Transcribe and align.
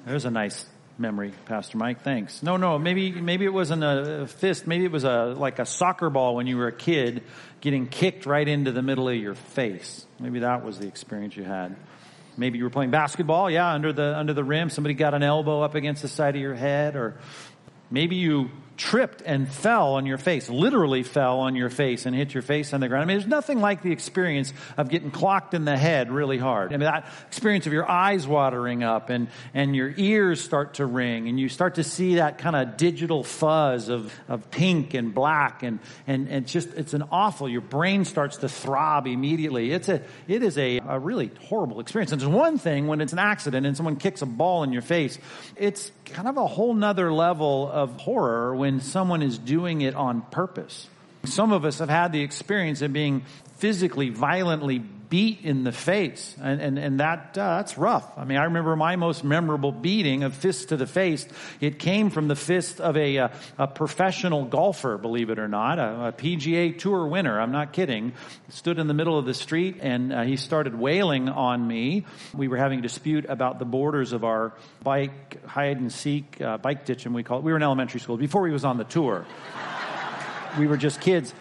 There's 0.05 0.24
a 0.24 0.32
nice 0.32 0.66
memory, 0.98 1.34
Pastor 1.46 1.78
Mike. 1.78 2.02
Thanks. 2.04 2.44
No, 2.44 2.58
no, 2.58 2.78
maybe 2.78 3.12
maybe 3.12 3.46
it 3.46 3.54
wasn't 3.54 3.84
a 3.84 4.28
fist. 4.28 4.68
Maybe 4.68 4.86
it 4.86 4.92
was 4.92 5.04
a 5.04 5.34
like 5.38 5.60
a 5.60 5.66
soccer 5.66 6.10
ball 6.10 6.36
when 6.36 6.48
you 6.48 6.58
were 6.58 6.68
a 6.68 6.74
kid, 6.74 7.24
getting 7.62 7.88
kicked 7.88 8.26
right 8.26 8.48
into 8.48 8.72
the 8.72 8.82
middle 8.82 9.10
of 9.10 9.16
your 9.16 9.36
face. 9.36 10.06
Maybe 10.20 10.40
that 10.40 10.64
was 10.64 10.80
the 10.80 10.88
experience 10.88 11.36
you 11.36 11.44
had. 11.44 11.76
Maybe 12.38 12.58
you 12.58 12.64
were 12.64 12.70
playing 12.70 12.92
basketball. 12.92 13.50
Yeah, 13.50 13.72
under 13.72 13.94
the 13.94 14.18
under 14.18 14.34
the 14.34 14.44
rim, 14.44 14.70
somebody 14.70 14.94
got 14.94 15.14
an 15.14 15.24
elbow 15.24 15.62
up 15.62 15.76
against 15.76 16.02
the 16.02 16.08
side 16.08 16.36
of 16.36 16.42
your 16.42 16.56
head, 16.56 16.96
or 16.96 17.16
maybe 17.91 18.16
you 18.16 18.50
tripped 18.77 19.22
and 19.26 19.48
fell 19.52 19.94
on 19.94 20.05
your 20.05 20.18
face, 20.18 20.50
literally 20.50 21.04
fell 21.04 21.40
on 21.40 21.55
your 21.55 21.70
face 21.70 22.05
and 22.05 22.16
hit 22.16 22.34
your 22.34 22.41
face 22.41 22.73
on 22.73 22.80
the 22.80 22.88
ground. 22.88 23.04
I 23.04 23.05
mean, 23.05 23.18
there's 23.18 23.30
nothing 23.30 23.62
like 23.62 23.84
the 23.84 23.91
experience 23.91 24.54
of 24.77 24.90
getting 24.90 25.12
clocked 25.12 25.54
in 25.54 25.66
the 25.66 25.77
head 25.77 26.12
really 26.12 26.38
hard. 26.38 26.74
I 26.74 26.77
mean, 26.77 26.85
that 26.85 27.05
experience 27.27 27.68
of 27.68 27.74
your 27.74 27.90
eyes 27.90 28.26
watering 28.26 28.84
up 28.84 29.10
and, 29.10 29.27
and 29.54 29.76
your 29.76 29.94
ears 29.98 30.41
start 30.41 30.76
to 30.76 30.85
ring 30.85 31.27
and 31.27 31.40
you 31.40 31.49
start 31.49 31.76
to 31.76 31.84
see 31.84 32.16
that 32.16 32.40
kind 32.40 32.55
of 32.55 32.77
digital 32.77 33.24
fuzz 33.24 33.90
of, 33.90 34.13
of 34.27 34.49
pink 34.49 34.94
and 34.94 35.13
black 35.13 35.63
and, 35.63 35.79
and, 36.07 36.27
and 36.29 36.48
just, 36.48 36.74
it's 36.74 36.94
an 36.94 37.04
awful, 37.12 37.48
your 37.48 37.62
brain 37.62 38.05
starts 38.05 38.38
to 38.38 38.49
throb 38.49 39.07
immediately. 39.07 39.71
It's 39.71 39.90
a, 39.90 40.01
it 40.27 40.41
is 40.41 40.57
a, 40.57 40.79
a 40.88 40.99
really 40.99 41.32
horrible 41.48 41.79
experience. 41.79 42.12
And 42.12 42.20
there's 42.20 42.29
one 42.29 42.57
thing 42.57 42.88
when 42.88 43.01
it's 43.01 43.13
an 43.13 43.20
accident 43.20 43.66
and 43.66 43.77
someone 43.77 43.98
kicks 43.98 44.21
a 44.21 44.26
ball 44.26 44.63
in 44.63 44.74
your 44.74 44.82
face, 44.82 45.20
it's 45.55 45.91
kind 46.05 46.27
of 46.27 46.38
a 46.38 46.48
whole 46.48 46.74
nother 46.74 47.13
level 47.13 47.70
of 47.71 47.99
horror 47.99 48.55
when 48.64 48.80
someone 48.80 49.22
is 49.22 49.38
doing 49.38 49.82
it 49.82 49.94
on 49.94 50.22
purpose. 50.22 50.88
Some 51.26 51.52
of 51.52 51.66
us 51.66 51.80
have 51.80 51.90
had 51.90 52.14
the 52.14 52.22
experience 52.22 52.82
of 52.82 52.94
being 52.94 53.26
physically, 53.58 54.08
violently 54.08 54.80
beat 55.14 55.42
in 55.44 55.64
the 55.64 55.72
face. 55.72 56.36
And, 56.42 56.60
and, 56.60 56.80
and 56.80 57.00
that, 57.00 57.38
uh, 57.38 57.58
that's 57.58 57.78
rough. 57.78 58.18
I 58.18 58.26
mean, 58.26 58.40
I 58.40 58.46
remember 58.46 58.76
my 58.76 58.96
most 58.96 59.24
memorable 59.24 59.72
beating 59.72 60.24
of 60.24 60.34
fist 60.34 60.70
to 60.70 60.76
the 60.76 60.88
face. 60.88 61.28
It 61.62 61.78
came 61.78 62.10
from 62.10 62.28
the 62.28 62.36
fist 62.36 62.82
of 62.82 62.98
a, 62.98 63.18
a, 63.18 63.32
a 63.60 63.68
professional 63.68 64.44
golfer, 64.44 64.97
believe 64.97 65.30
it 65.30 65.38
or 65.38 65.47
not, 65.47 65.78
a, 65.78 66.08
a, 66.08 66.12
PGA 66.14 66.75
tour 66.80 67.06
winner. 67.06 67.40
I'm 67.40 67.52
not 67.52 67.74
kidding. 67.74 68.14
Stood 68.50 68.80
in 68.80 68.88
the 68.88 68.96
middle 68.96 69.19
of 69.19 69.25
the 69.25 69.36
street 69.36 69.78
and 69.81 70.12
uh, 70.12 70.24
he 70.24 70.36
started 70.36 70.74
wailing 70.74 71.30
on 71.30 71.68
me. 71.68 72.08
We 72.34 72.47
were 72.47 72.58
having 72.58 72.80
a 72.80 72.81
dispute 72.81 73.25
about 73.30 73.59
the 73.59 73.66
borders 73.66 74.14
of 74.14 74.24
our 74.24 74.53
bike 74.81 75.46
hide 75.46 75.78
and 75.78 75.94
seek, 75.94 76.41
uh, 76.41 76.58
bike 76.58 76.86
ditch, 76.86 77.06
and 77.06 77.14
we 77.14 77.22
call 77.22 77.38
it. 77.38 77.44
We 77.44 77.52
were 77.52 77.58
in 77.58 77.64
elementary 77.64 78.00
school 78.00 78.18
before 78.18 78.47
he 78.47 78.52
was 78.52 78.66
on 78.66 78.80
the 78.80 78.84
tour. 78.84 79.28
we 80.58 80.66
were 80.66 80.78
just 80.78 81.02
kids. 81.02 81.36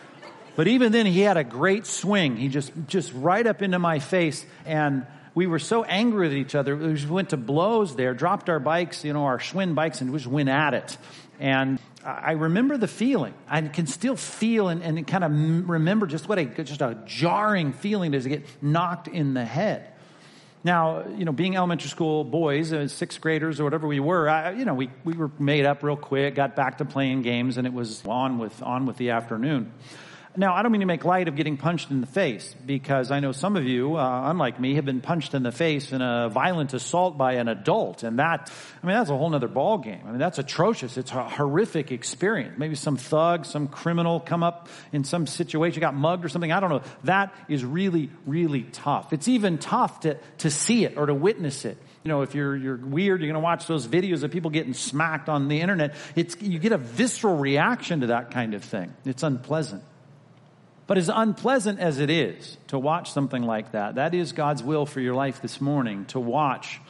But 0.55 0.69
even 0.69 0.93
then, 0.93 1.07
he 1.07 1.21
had 1.21 1.37
a 1.37 1.45
great 1.45 1.87
swing. 1.87 2.37
He 2.37 2.49
just, 2.49 2.73
just 2.87 3.13
right 3.15 3.47
up 3.47 3.63
into 3.63 3.79
my 3.79 3.99
face. 3.99 4.45
And 4.67 5.07
we 5.35 5.47
were 5.47 5.59
so 5.59 5.83
angry 5.85 6.29
with 6.29 6.37
each 6.37 6.55
other. 6.55 6.77
We 6.77 7.05
went 7.07 7.31
to 7.31 7.37
blows 7.37 7.97
there, 7.97 8.13
dropped 8.13 8.51
our 8.51 8.61
bikes, 8.61 9.05
you 9.05 9.13
know, 9.13 9.25
our 9.25 9.39
Schwinn 9.39 9.75
bikes, 9.75 10.01
and 10.03 10.13
we 10.13 10.19
just 10.19 10.31
went 10.31 10.51
at 10.51 10.75
it. 10.75 10.99
And 11.41 11.79
I 12.05 12.33
remember 12.33 12.77
the 12.77 12.89
feeling. 12.89 13.33
I 13.49 13.63
can 13.63 13.87
still 13.87 14.17
feel 14.17 14.69
and, 14.69 14.83
and 14.83 15.07
kind 15.07 15.25
of 15.25 15.69
remember 15.69 16.07
just 16.07 16.29
what 16.29 16.39
a, 16.39 16.45
just 16.45 16.83
a 16.83 16.99
jarring 17.07 17.73
feeling 17.73 18.13
is 18.13 18.25
to 18.25 18.29
get 18.29 18.47
knocked 18.63 19.09
in 19.09 19.35
the 19.35 19.45
head. 19.45 19.89
Now, 20.65 21.09
you 21.09 21.25
know, 21.25 21.33
being 21.33 21.57
elementary 21.57 21.89
school 21.89 22.23
boys, 22.23 22.73
uh, 22.73 22.87
sixth 22.87 23.21
graders 23.21 23.59
or 23.59 23.65
whatever 23.65 23.89
we 23.89 23.99
were, 23.99 24.29
I, 24.29 24.53
you 24.53 24.65
know, 24.65 24.75
we, 24.75 24.91
we 25.03 25.15
were 25.15 25.31
made 25.39 25.65
up 25.65 25.83
real 25.83 25.97
quick, 25.97 26.37
got 26.37 26.55
back 26.55 26.79
to 26.79 26.85
playing 26.85 27.23
games, 27.23 27.57
and 27.57 27.67
it 27.67 27.73
was 27.73 28.05
on 28.07 28.39
with, 28.39 28.63
on 28.63 28.87
with 28.87 28.97
the 28.97 29.11
afternoon. 29.11 29.73
Now, 30.35 30.55
I 30.55 30.63
don't 30.63 30.73
mean 30.73 30.81
to 30.81 30.87
make 30.87 31.05
light 31.05 31.29
of 31.29 31.37
getting 31.37 31.59
punched 31.59 31.91
in 31.91 32.01
the 32.01 32.07
face 32.07 32.55
because 32.65 33.11
I 33.11 33.21
know 33.21 33.33
some 33.33 33.55
of 33.55 33.65
you, 33.65 33.97
uh, 33.97 34.31
unlike 34.31 34.59
me, 34.59 34.77
have 34.77 34.85
been 34.87 35.03
punched 35.03 35.35
in 35.35 35.43
the 35.43 35.53
face 35.53 35.93
in 35.93 36.01
a 36.01 36.31
violent 36.31 36.73
assault 36.73 37.19
by 37.19 37.35
an 37.35 37.49
adult. 37.49 38.03
And 38.03 38.19
that, 38.19 38.51
I 38.83 38.87
mean, 38.87 38.97
that's 38.97 39.11
a 39.11 39.17
whole 39.17 39.35
other 39.35 39.49
ball 39.49 39.77
game. 39.77 40.01
I 40.07 40.09
mean, 40.09 40.19
that's 40.19 40.39
atrocious. 40.39 40.97
It's 40.97 41.13
a 41.13 41.29
horrific 41.29 41.93
experience. 41.93 42.55
Maybe 42.57 42.77
some 42.77 42.97
thug, 42.97 43.45
some 43.45 43.69
criminal 43.69 44.21
come 44.21 44.43
up 44.43 44.71
in 44.91 45.05
some 45.05 45.27
situation, 45.27 45.81
got 45.81 45.95
mugged 45.95 46.25
or 46.25 46.31
something. 46.31 46.51
I 46.51 46.61
don't 46.61 46.71
know. 46.71 46.83
That 47.05 47.35
is 47.49 47.63
really, 47.63 48.09
really 48.25 48.63
tough. 48.63 49.13
It's 49.13 49.29
even 49.29 49.59
tough 49.59 50.01
to, 50.01 50.17
to 50.39 50.51
see 50.51 50.87
it 50.87 50.97
or 50.97 51.05
to 51.05 51.15
witness 51.15 51.67
it. 51.67 51.77
You 52.05 52.09
know, 52.09 52.23
if 52.23 52.35
you're, 52.35 52.57
you're 52.57 52.77
weird, 52.77 53.21
you're 53.21 53.29
going 53.29 53.35
to 53.35 53.41
watch 53.41 53.67
those 53.67 53.87
videos 53.87 54.23
of 54.23 54.31
people 54.31 54.51
getting 54.51 54.73
smacked 54.73 55.29
on 55.29 55.49
the 55.49 55.61
internet. 55.61 55.95
It's, 56.17 56.41
you 56.41 56.59
get 56.59 56.73
a 56.73 56.79
visceral 56.79 57.37
reaction 57.37 58.01
to 58.01 58.07
that 58.09 58.31
kind 58.31 58.55
of 58.55 58.65
thing. 58.65 58.95
It's 59.05 59.23
unpleasant. 59.23 59.85
But 60.93 60.99
as 60.99 61.09
unpleasant 61.09 61.81
as 61.81 62.01
it 62.01 62.11
is 62.11 62.59
to 62.67 62.79
watch 62.79 63.13
something 63.13 63.43
like 63.43 63.73
that, 63.73 63.95
that 63.95 64.13
is 64.13 64.33
God's 64.33 64.63
will 64.63 64.85
for 64.85 65.01
your 65.01 65.15
life 65.15 65.41
this 65.41 65.59
morning 65.59 66.05
to 66.09 66.21
watch 66.21 66.83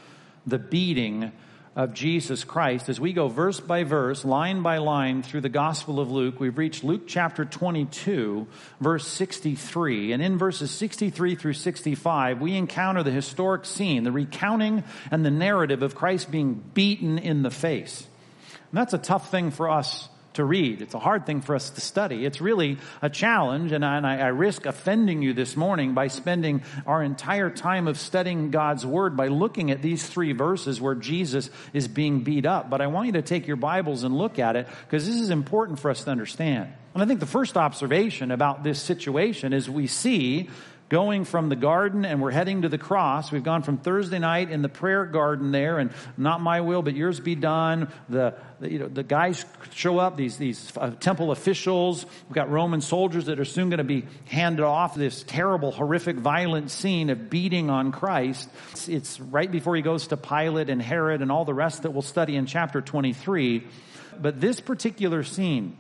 the 0.44 0.58
beating 0.58 1.30
of 1.76 1.94
Jesus 1.94 2.42
Christ 2.42 2.88
as 2.88 2.98
we 2.98 3.12
go 3.12 3.28
verse 3.28 3.60
by 3.60 3.84
verse, 3.84 4.24
line 4.24 4.62
by 4.62 4.78
line 4.78 5.22
through 5.22 5.42
the 5.42 5.48
Gospel 5.48 6.00
of 6.00 6.10
Luke. 6.10 6.40
We've 6.40 6.58
reached 6.58 6.82
Luke 6.82 7.02
chapter 7.06 7.44
22, 7.44 8.48
verse 8.80 9.06
63. 9.06 10.10
And 10.10 10.20
in 10.20 10.36
verses 10.36 10.72
63 10.72 11.36
through 11.36 11.52
65, 11.52 12.40
we 12.40 12.56
encounter 12.56 13.04
the 13.04 13.12
historic 13.12 13.64
scene, 13.64 14.02
the 14.02 14.10
recounting 14.10 14.82
and 15.12 15.24
the 15.24 15.30
narrative 15.30 15.84
of 15.84 15.94
Christ 15.94 16.28
being 16.28 16.54
beaten 16.74 17.18
in 17.18 17.44
the 17.44 17.52
face. 17.52 18.04
And 18.50 18.80
that's 18.80 18.94
a 18.94 18.98
tough 18.98 19.30
thing 19.30 19.52
for 19.52 19.70
us 19.70 20.08
to 20.34 20.44
read. 20.44 20.82
It's 20.82 20.94
a 20.94 20.98
hard 20.98 21.26
thing 21.26 21.40
for 21.40 21.54
us 21.54 21.70
to 21.70 21.80
study. 21.80 22.24
It's 22.24 22.40
really 22.40 22.78
a 23.00 23.10
challenge, 23.10 23.72
and 23.72 23.84
I, 23.84 23.96
and 23.96 24.06
I, 24.06 24.28
risk 24.28 24.66
offending 24.66 25.22
you 25.22 25.32
this 25.32 25.56
morning 25.56 25.94
by 25.94 26.08
spending 26.08 26.62
our 26.86 27.02
entire 27.02 27.50
time 27.50 27.88
of 27.88 27.98
studying 27.98 28.50
God's 28.50 28.84
Word 28.86 29.16
by 29.16 29.28
looking 29.28 29.70
at 29.70 29.82
these 29.82 30.06
three 30.06 30.32
verses 30.32 30.80
where 30.80 30.94
Jesus 30.94 31.50
is 31.72 31.88
being 31.88 32.24
beat 32.24 32.46
up. 32.46 32.70
But 32.70 32.80
I 32.80 32.86
want 32.86 33.06
you 33.06 33.12
to 33.12 33.22
take 33.22 33.46
your 33.46 33.56
Bibles 33.56 34.04
and 34.04 34.16
look 34.16 34.38
at 34.38 34.56
it 34.56 34.66
because 34.86 35.06
this 35.06 35.16
is 35.16 35.30
important 35.30 35.78
for 35.78 35.90
us 35.90 36.04
to 36.04 36.10
understand. 36.10 36.72
And 36.94 37.02
I 37.02 37.06
think 37.06 37.20
the 37.20 37.26
first 37.26 37.56
observation 37.56 38.30
about 38.30 38.64
this 38.64 38.80
situation 38.80 39.52
is 39.52 39.68
we 39.68 39.86
see 39.86 40.50
going 40.92 41.24
from 41.24 41.48
the 41.48 41.56
garden 41.56 42.04
and 42.04 42.20
we're 42.20 42.30
heading 42.30 42.62
to 42.62 42.68
the 42.68 42.76
cross. 42.76 43.32
We've 43.32 43.42
gone 43.42 43.62
from 43.62 43.78
Thursday 43.78 44.18
night 44.18 44.50
in 44.50 44.60
the 44.60 44.68
prayer 44.68 45.06
garden 45.06 45.50
there 45.50 45.78
and 45.78 45.90
not 46.18 46.42
my 46.42 46.60
will, 46.60 46.82
but 46.82 46.94
yours 46.94 47.18
be 47.18 47.34
done. 47.34 47.90
The, 48.10 48.34
the 48.60 48.70
you 48.70 48.78
know, 48.78 48.88
the 48.88 49.02
guys 49.02 49.42
show 49.72 49.98
up, 49.98 50.18
these, 50.18 50.36
these 50.36 50.70
uh, 50.76 50.90
temple 50.90 51.30
officials. 51.30 52.04
We've 52.28 52.34
got 52.34 52.50
Roman 52.50 52.82
soldiers 52.82 53.24
that 53.24 53.40
are 53.40 53.46
soon 53.46 53.70
going 53.70 53.78
to 53.78 53.84
be 53.84 54.04
handed 54.26 54.64
off 54.64 54.94
this 54.94 55.22
terrible, 55.22 55.72
horrific, 55.72 56.16
violent 56.16 56.70
scene 56.70 57.08
of 57.08 57.30
beating 57.30 57.70
on 57.70 57.90
Christ. 57.90 58.50
It's, 58.72 58.88
it's 58.88 59.18
right 59.18 59.50
before 59.50 59.74
he 59.74 59.80
goes 59.80 60.08
to 60.08 60.18
Pilate 60.18 60.68
and 60.68 60.82
Herod 60.82 61.22
and 61.22 61.32
all 61.32 61.46
the 61.46 61.54
rest 61.54 61.84
that 61.84 61.92
we'll 61.92 62.02
study 62.02 62.36
in 62.36 62.44
chapter 62.44 62.82
23. 62.82 63.66
But 64.20 64.42
this 64.42 64.60
particular 64.60 65.22
scene 65.22 65.78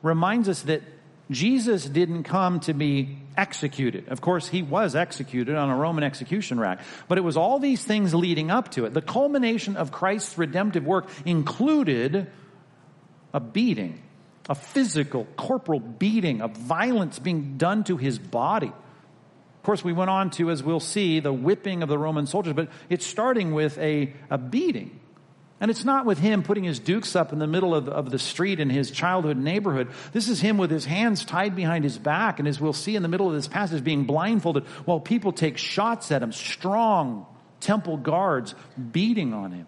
reminds 0.00 0.48
us 0.48 0.62
that 0.62 0.82
Jesus 1.30 1.86
didn't 1.86 2.24
come 2.24 2.60
to 2.60 2.74
be 2.74 3.16
executed. 3.36 4.08
Of 4.08 4.20
course, 4.20 4.48
he 4.48 4.62
was 4.62 4.94
executed 4.94 5.56
on 5.56 5.70
a 5.70 5.76
Roman 5.76 6.04
execution 6.04 6.60
rack, 6.60 6.80
but 7.08 7.16
it 7.16 7.22
was 7.22 7.36
all 7.36 7.58
these 7.58 7.82
things 7.82 8.14
leading 8.14 8.50
up 8.50 8.70
to 8.72 8.84
it. 8.84 8.92
The 8.92 9.02
culmination 9.02 9.76
of 9.76 9.90
Christ's 9.90 10.36
redemptive 10.36 10.84
work 10.84 11.08
included 11.24 12.30
a 13.32 13.40
beating, 13.40 14.02
a 14.48 14.54
physical, 14.54 15.26
corporal 15.36 15.80
beating, 15.80 16.42
of 16.42 16.56
violence 16.56 17.18
being 17.18 17.56
done 17.56 17.84
to 17.84 17.96
his 17.96 18.18
body. 18.18 18.68
Of 18.68 19.62
course, 19.62 19.82
we 19.82 19.94
went 19.94 20.10
on 20.10 20.30
to, 20.32 20.50
as 20.50 20.62
we'll 20.62 20.78
see, 20.78 21.20
the 21.20 21.32
whipping 21.32 21.82
of 21.82 21.88
the 21.88 21.98
Roman 21.98 22.26
soldiers, 22.26 22.52
but 22.52 22.68
it's 22.90 23.06
starting 23.06 23.54
with 23.54 23.78
a, 23.78 24.12
a 24.28 24.36
beating. 24.36 25.00
And 25.60 25.70
it's 25.70 25.84
not 25.84 26.04
with 26.04 26.18
him 26.18 26.42
putting 26.42 26.64
his 26.64 26.78
dukes 26.78 27.14
up 27.14 27.32
in 27.32 27.38
the 27.38 27.46
middle 27.46 27.74
of, 27.74 27.88
of 27.88 28.10
the 28.10 28.18
street 28.18 28.60
in 28.60 28.70
his 28.70 28.90
childhood 28.90 29.36
neighborhood. 29.36 29.88
This 30.12 30.28
is 30.28 30.40
him 30.40 30.58
with 30.58 30.70
his 30.70 30.84
hands 30.84 31.24
tied 31.24 31.54
behind 31.54 31.84
his 31.84 31.96
back, 31.96 32.38
and 32.38 32.48
as 32.48 32.60
we'll 32.60 32.72
see 32.72 32.96
in 32.96 33.02
the 33.02 33.08
middle 33.08 33.28
of 33.28 33.34
this 33.34 33.48
passage, 33.48 33.84
being 33.84 34.04
blindfolded 34.04 34.64
while 34.84 35.00
people 35.00 35.32
take 35.32 35.56
shots 35.56 36.10
at 36.10 36.22
him, 36.22 36.32
strong 36.32 37.26
temple 37.60 37.96
guards 37.96 38.54
beating 38.92 39.32
on 39.32 39.52
him. 39.52 39.66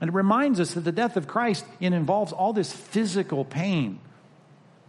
And 0.00 0.10
it 0.10 0.14
reminds 0.14 0.60
us 0.60 0.74
that 0.74 0.80
the 0.80 0.92
death 0.92 1.16
of 1.16 1.28
Christ 1.28 1.64
it 1.80 1.92
involves 1.92 2.32
all 2.32 2.52
this 2.52 2.72
physical 2.72 3.44
pain. 3.44 4.00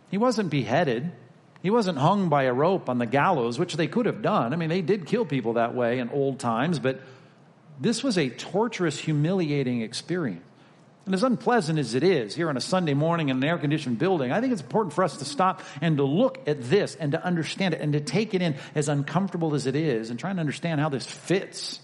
He 0.09 0.17
wasn't 0.17 0.49
beheaded. 0.49 1.11
He 1.61 1.69
wasn't 1.69 1.97
hung 1.97 2.27
by 2.27 2.43
a 2.43 2.53
rope 2.53 2.89
on 2.89 2.97
the 2.97 3.05
gallows, 3.05 3.57
which 3.57 3.75
they 3.75 3.87
could 3.87 4.07
have 4.07 4.21
done. 4.21 4.51
I 4.51 4.55
mean, 4.55 4.69
they 4.69 4.81
did 4.81 5.05
kill 5.05 5.25
people 5.25 5.53
that 5.53 5.73
way 5.73 5.99
in 5.99 6.09
old 6.09 6.39
times, 6.39 6.79
but 6.79 6.99
this 7.79 8.03
was 8.03 8.17
a 8.17 8.29
torturous, 8.29 8.97
humiliating 8.99 9.81
experience. 9.81 10.43
And 11.05 11.13
as 11.13 11.23
unpleasant 11.23 11.77
as 11.77 11.93
it 11.93 12.03
is 12.03 12.33
here 12.33 12.49
on 12.49 12.57
a 12.57 12.61
Sunday 12.61 12.95
morning 12.95 13.29
in 13.29 13.37
an 13.37 13.43
air 13.43 13.59
conditioned 13.59 13.99
building, 13.99 14.31
I 14.31 14.41
think 14.41 14.53
it's 14.53 14.61
important 14.61 14.93
for 14.93 15.03
us 15.03 15.17
to 15.17 15.25
stop 15.25 15.61
and 15.79 15.97
to 15.97 16.03
look 16.03 16.39
at 16.47 16.63
this 16.63 16.95
and 16.95 17.11
to 17.11 17.23
understand 17.23 17.75
it 17.75 17.81
and 17.81 17.93
to 17.93 17.99
take 17.99 18.33
it 18.33 18.41
in 18.41 18.55
as 18.73 18.89
uncomfortable 18.89 19.53
as 19.53 19.67
it 19.67 19.75
is 19.75 20.09
and 20.09 20.19
try 20.19 20.31
and 20.31 20.39
understand 20.39 20.81
how 20.81 20.89
this 20.89 21.05
fits 21.05 21.79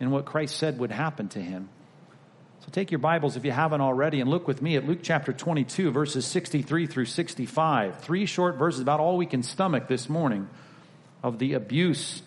in 0.00 0.10
what 0.10 0.24
Christ 0.24 0.56
said 0.56 0.80
would 0.80 0.90
happen 0.90 1.28
to 1.28 1.40
him. 1.40 1.68
So 2.60 2.68
take 2.72 2.90
your 2.90 2.98
Bibles 2.98 3.36
if 3.36 3.44
you 3.44 3.52
haven't 3.52 3.80
already 3.80 4.20
and 4.20 4.28
look 4.28 4.48
with 4.48 4.60
me 4.60 4.74
at 4.74 4.84
Luke 4.84 4.98
chapter 5.00 5.32
22, 5.32 5.92
verses 5.92 6.26
63 6.26 6.88
through 6.88 7.04
65. 7.04 8.00
Three 8.00 8.26
short 8.26 8.56
verses, 8.56 8.80
about 8.80 8.98
all 8.98 9.16
we 9.16 9.26
can 9.26 9.44
stomach 9.44 9.86
this 9.86 10.08
morning 10.08 10.48
of 11.22 11.38
the 11.38 11.52
abuse 11.52 12.22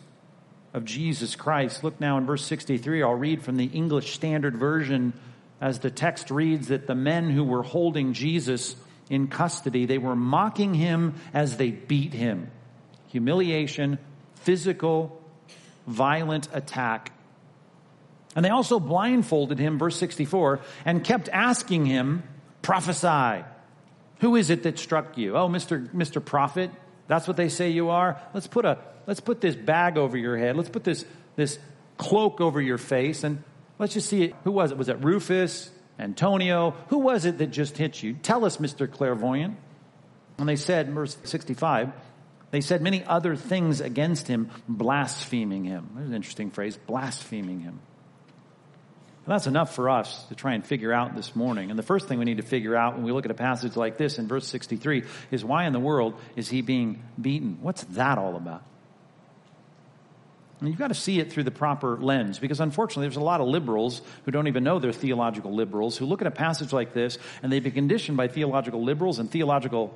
of 0.74 0.86
Jesus 0.86 1.36
Christ. 1.36 1.84
Look 1.84 2.00
now 2.00 2.18
in 2.18 2.26
verse 2.26 2.46
63. 2.46 3.04
I'll 3.04 3.14
read 3.14 3.42
from 3.42 3.58
the 3.58 3.66
English 3.66 4.14
Standard 4.14 4.56
Version 4.56 5.14
as 5.62 5.80
the 5.80 5.92
text 5.92 6.32
reads 6.32 6.68
that 6.70 6.88
the 6.88 6.96
men 6.96 7.30
who 7.30 7.44
were 7.44 7.64
holding 7.64 8.14
Jesus 8.14 8.76
in 9.10 9.28
custody, 9.28 9.86
they 9.86 9.98
were 9.98 10.16
mocking 10.16 10.74
him 10.74 11.16
as 11.34 11.58
they 11.58 11.72
beat 11.72 12.14
him. 12.14 12.52
Humiliation, 13.08 13.98
physical, 14.36 15.20
violent 15.88 16.48
attack. 16.54 17.12
And 18.36 18.46
they 18.46 18.50
also 18.50 18.80
blindfolded 18.80 19.58
him, 19.58 19.80
verse 19.80 19.98
64, 19.98 20.60
and 20.86 21.04
kept 21.04 21.28
asking 21.30 21.88
him, 21.88 22.24
prophesy. 22.62 23.44
Who 24.20 24.36
is 24.36 24.50
it 24.50 24.64
that 24.64 24.78
struck 24.78 25.18
you? 25.18 25.36
Oh, 25.36 25.50
Mr. 25.50 25.90
Mr. 25.90 26.24
Prophet, 26.24 26.70
that's 27.10 27.28
what 27.28 27.36
they 27.36 27.50
say 27.50 27.72
you 27.72 27.90
are. 27.90 28.22
Let's 28.34 28.48
put 28.48 28.64
a, 28.64 28.78
let's 29.06 29.20
put 29.20 29.42
this 29.42 29.58
bag 29.58 29.98
over 29.98 30.18
your 30.18 30.38
head. 30.38 30.56
Let's 30.56 30.70
put 30.70 30.86
this, 30.86 31.04
this 31.36 31.60
cloak 31.98 32.40
over 32.40 32.62
your 32.62 32.78
face 32.78 33.26
and 33.26 33.44
Let's 33.80 33.94
just 33.94 34.10
see 34.10 34.24
it. 34.24 34.36
Who 34.44 34.52
was 34.52 34.72
it? 34.72 34.78
Was 34.78 34.90
it 34.90 35.04
Rufus? 35.04 35.72
Antonio? 35.98 36.76
Who 36.90 37.00
was 37.00 37.26
it 37.26 37.40
that 37.40 37.48
just 37.48 37.78
hit 37.78 38.04
you? 38.04 38.14
Tell 38.14 38.46
us, 38.46 38.58
Mr. 38.58 38.92
Clairvoyant. 38.92 39.58
And 40.38 40.48
they 40.48 40.58
said, 40.58 40.90
verse 40.92 41.18
65, 41.24 41.92
they 42.52 42.62
said 42.62 42.82
many 42.82 43.04
other 43.04 43.36
things 43.36 43.82
against 43.82 44.28
him, 44.28 44.50
blaspheming 44.68 45.66
him. 45.66 45.90
There's 45.96 46.10
an 46.10 46.16
interesting 46.16 46.52
phrase, 46.52 46.78
blaspheming 46.78 47.62
him. 47.62 47.80
And 49.30 49.36
that's 49.36 49.46
enough 49.46 49.76
for 49.76 49.92
us 49.92 50.24
to 50.30 50.34
try 50.36 50.56
and 50.56 50.66
figure 50.66 50.92
out 50.92 51.16
this 51.16 51.36
morning. 51.36 51.70
And 51.70 51.78
the 51.78 51.84
first 51.84 52.08
thing 52.08 52.18
we 52.18 52.26
need 52.26 52.38
to 52.38 52.44
figure 52.44 52.76
out 52.76 52.96
when 52.96 53.04
we 53.04 53.12
look 53.12 53.26
at 53.26 53.32
a 53.32 53.36
passage 53.36 53.76
like 53.76 53.96
this 53.96 54.18
in 54.18 54.28
verse 54.28 54.48
63 54.48 55.04
is 55.30 55.46
why 55.46 55.68
in 55.68 55.74
the 55.74 55.80
world 55.80 56.16
is 56.36 56.50
he 56.50 56.64
being 56.64 57.04
beaten? 57.22 57.60
What's 57.62 57.84
that 57.92 58.18
all 58.18 58.36
about? 58.36 58.64
And 60.60 60.68
you've 60.68 60.80
got 60.80 60.88
to 60.88 60.96
see 60.96 61.20
it 61.20 61.32
through 61.32 61.44
the 61.44 61.52
proper 61.52 61.96
lens 61.98 62.40
because 62.40 62.60
unfortunately 62.60 63.06
there's 63.06 63.18
a 63.18 63.20
lot 63.20 63.40
of 63.40 63.48
liberals 63.48 64.02
who 64.26 64.32
don't 64.32 64.48
even 64.48 64.64
know 64.64 64.80
they're 64.80 64.92
theological 64.92 65.54
liberals 65.54 65.96
who 65.96 66.08
look 66.08 66.22
at 66.22 66.28
a 66.28 66.32
passage 66.32 66.74
like 66.74 66.94
this 66.94 67.20
and 67.44 67.52
they've 67.52 67.64
been 67.64 67.72
conditioned 67.72 68.18
by 68.18 68.30
theological 68.30 68.84
liberals 68.84 69.20
and 69.20 69.30
theological 69.30 69.96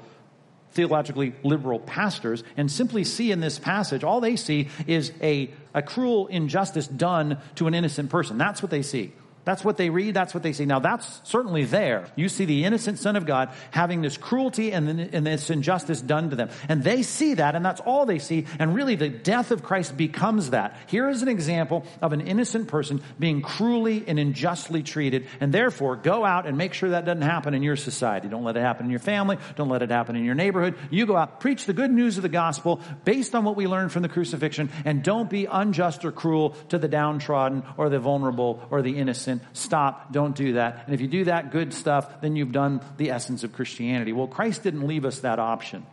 theologically 0.73 1.33
liberal 1.41 1.79
pastors 1.79 2.43
and 2.55 2.71
simply 2.71 3.03
see 3.03 3.31
in 3.31 3.39
this 3.39 3.57
passage 3.57 4.03
all 4.03 4.21
they 4.21 4.35
see 4.35 4.69
is 4.85 5.11
a, 5.23 5.49
a 5.73 5.81
cruel 5.81 6.27
injustice 6.27 6.85
done 6.85 7.39
to 7.55 7.65
an 7.65 7.73
innocent 7.73 8.11
person. 8.11 8.37
That's 8.37 8.61
what 8.61 8.69
they 8.69 8.83
see. 8.83 9.11
That's 9.45 9.63
what 9.63 9.77
they 9.77 9.89
read. 9.89 10.13
That's 10.13 10.33
what 10.33 10.43
they 10.43 10.53
see. 10.53 10.65
Now 10.65 10.79
that's 10.79 11.21
certainly 11.23 11.65
there. 11.65 12.07
You 12.15 12.29
see 12.29 12.45
the 12.45 12.63
innocent 12.63 12.99
son 12.99 13.15
of 13.15 13.25
God 13.25 13.49
having 13.71 14.01
this 14.01 14.17
cruelty 14.17 14.71
and, 14.71 14.87
and 14.87 15.27
this 15.27 15.49
injustice 15.49 15.99
done 15.99 16.29
to 16.29 16.35
them. 16.35 16.49
And 16.69 16.83
they 16.83 17.03
see 17.03 17.33
that 17.35 17.55
and 17.55 17.65
that's 17.65 17.81
all 17.81 18.05
they 18.05 18.19
see. 18.19 18.45
And 18.59 18.73
really 18.73 18.95
the 18.95 19.09
death 19.09 19.51
of 19.51 19.63
Christ 19.63 19.97
becomes 19.97 20.51
that. 20.51 20.77
Here 20.87 21.09
is 21.09 21.21
an 21.21 21.27
example 21.27 21.85
of 22.01 22.13
an 22.13 22.21
innocent 22.21 22.67
person 22.69 23.01
being 23.19 23.41
cruelly 23.41 24.05
and 24.07 24.17
unjustly 24.17 24.81
treated. 24.81 25.27
And 25.41 25.53
therefore 25.53 25.97
go 25.97 26.23
out 26.23 26.45
and 26.45 26.57
make 26.57 26.73
sure 26.73 26.91
that 26.91 27.05
doesn't 27.05 27.21
happen 27.21 27.53
in 27.53 27.63
your 27.63 27.75
society. 27.75 28.29
Don't 28.29 28.43
let 28.43 28.55
it 28.55 28.61
happen 28.61 28.85
in 28.85 28.91
your 28.91 28.99
family. 28.99 29.37
Don't 29.55 29.69
let 29.69 29.81
it 29.81 29.89
happen 29.89 30.15
in 30.15 30.23
your 30.23 30.35
neighborhood. 30.35 30.75
You 30.89 31.05
go 31.05 31.17
out, 31.17 31.41
preach 31.41 31.65
the 31.65 31.73
good 31.73 31.91
news 31.91 32.17
of 32.17 32.23
the 32.23 32.29
gospel 32.29 32.79
based 33.03 33.35
on 33.35 33.43
what 33.43 33.57
we 33.57 33.67
learned 33.67 33.91
from 33.91 34.03
the 34.03 34.09
crucifixion 34.09 34.69
and 34.85 35.03
don't 35.03 35.29
be 35.29 35.45
unjust 35.45 36.05
or 36.05 36.11
cruel 36.13 36.51
to 36.69 36.77
the 36.77 36.87
downtrodden 36.87 37.63
or 37.75 37.89
the 37.89 37.99
vulnerable 37.99 38.65
or 38.71 38.81
the 38.81 38.97
innocent 38.97 39.32
Stop. 39.53 40.11
Don't 40.11 40.35
do 40.35 40.53
that. 40.53 40.83
And 40.85 40.93
if 40.93 41.01
you 41.01 41.07
do 41.07 41.25
that 41.25 41.51
good 41.51 41.73
stuff, 41.73 42.21
then 42.21 42.35
you've 42.35 42.51
done 42.51 42.81
the 42.97 43.11
essence 43.11 43.43
of 43.43 43.53
Christianity. 43.53 44.13
Well, 44.13 44.27
Christ 44.27 44.63
didn't 44.63 44.87
leave 44.87 45.05
us 45.05 45.19
that 45.21 45.39
option. 45.39 45.85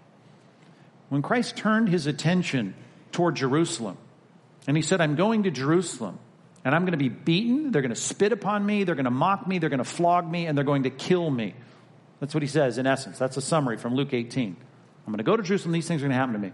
When 1.09 1.23
Christ 1.23 1.57
turned 1.57 1.89
his 1.89 2.07
attention 2.07 2.75
toward 3.13 3.37
Jerusalem, 3.37 3.99
and 4.67 4.77
he 4.77 4.83
said, 4.83 5.01
I'm 5.01 5.17
going 5.17 5.45
to 5.45 5.51
Jerusalem, 5.51 6.19
and 6.65 6.75
I'm 6.75 6.83
going 6.83 6.93
to 6.93 6.99
be 6.99 7.09
beaten, 7.09 7.73
they're 7.73 7.83
going 7.83 7.95
to 7.95 8.01
spit 8.01 8.33
upon 8.33 8.65
me, 8.65 8.85
they're 8.85 8.95
going 8.95 9.05
to 9.05 9.11
mock 9.11 9.47
me, 9.47 9.59
they're 9.59 9.71
going 9.71 9.79
to 9.79 9.85
flog 9.85 10.31
me, 10.31 10.47
and 10.47 10.57
they're 10.57 10.65
going 10.65 10.85
to 10.85 10.91
kill 10.91 11.29
me. 11.31 11.55
That's 12.21 12.35
what 12.35 12.43
he 12.43 12.49
says 12.49 12.79
in 12.79 12.87
essence. 12.87 13.19
That's 13.19 13.37
a 13.37 13.43
summary 13.43 13.79
from 13.79 13.95
Luke 13.95 14.13
18. 14.13 14.57
I'm 15.07 15.13
going 15.13 15.19
to 15.19 15.25
go 15.25 15.37
to 15.37 15.43
Jerusalem, 15.43 15.73
these 15.73 15.89
things 15.89 16.03
are 16.03 16.07
going 16.07 16.13
to 16.13 16.17
happen 16.17 16.35
to 16.35 16.39
me. 16.39 16.53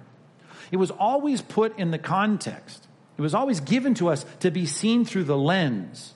It 0.70 0.76
was 0.76 0.90
always 0.90 1.42
put 1.42 1.78
in 1.78 1.90
the 1.90 1.98
context. 1.98 2.86
It 3.18 3.22
was 3.22 3.34
always 3.34 3.60
given 3.60 3.94
to 3.94 4.08
us 4.08 4.24
to 4.40 4.50
be 4.50 4.66
seen 4.66 5.04
through 5.04 5.24
the 5.24 5.36
lens 5.36 6.14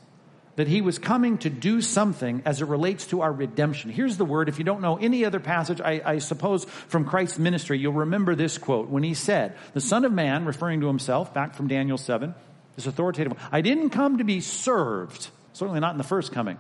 that 0.60 0.68
he 0.68 0.82
was 0.82 0.98
coming 0.98 1.38
to 1.38 1.48
do 1.48 1.80
something 1.80 2.42
as 2.44 2.60
it 2.60 2.66
relates 2.66 3.06
to 3.06 3.22
our 3.22 3.32
redemption. 3.32 3.90
Here's 3.90 4.18
the 4.18 4.26
word. 4.26 4.50
If 4.50 4.58
you 4.58 4.64
don't 4.64 4.82
know 4.82 4.98
any 4.98 5.24
other 5.24 5.40
passage, 5.40 5.80
I, 5.80 6.02
I, 6.04 6.18
suppose 6.18 6.66
from 6.66 7.06
Christ's 7.06 7.38
ministry, 7.38 7.78
you'll 7.78 7.94
remember 7.94 8.34
this 8.34 8.58
quote 8.58 8.90
when 8.90 9.02
he 9.02 9.14
said, 9.14 9.56
the 9.72 9.80
son 9.80 10.04
of 10.04 10.12
man, 10.12 10.44
referring 10.44 10.82
to 10.82 10.86
himself 10.86 11.32
back 11.32 11.54
from 11.54 11.66
Daniel 11.66 11.96
7, 11.96 12.34
this 12.76 12.84
authoritative, 12.86 13.32
I 13.50 13.62
didn't 13.62 13.88
come 13.88 14.18
to 14.18 14.24
be 14.24 14.42
served, 14.42 15.30
certainly 15.54 15.80
not 15.80 15.92
in 15.92 15.96
the 15.96 16.04
first 16.04 16.30
coming, 16.30 16.58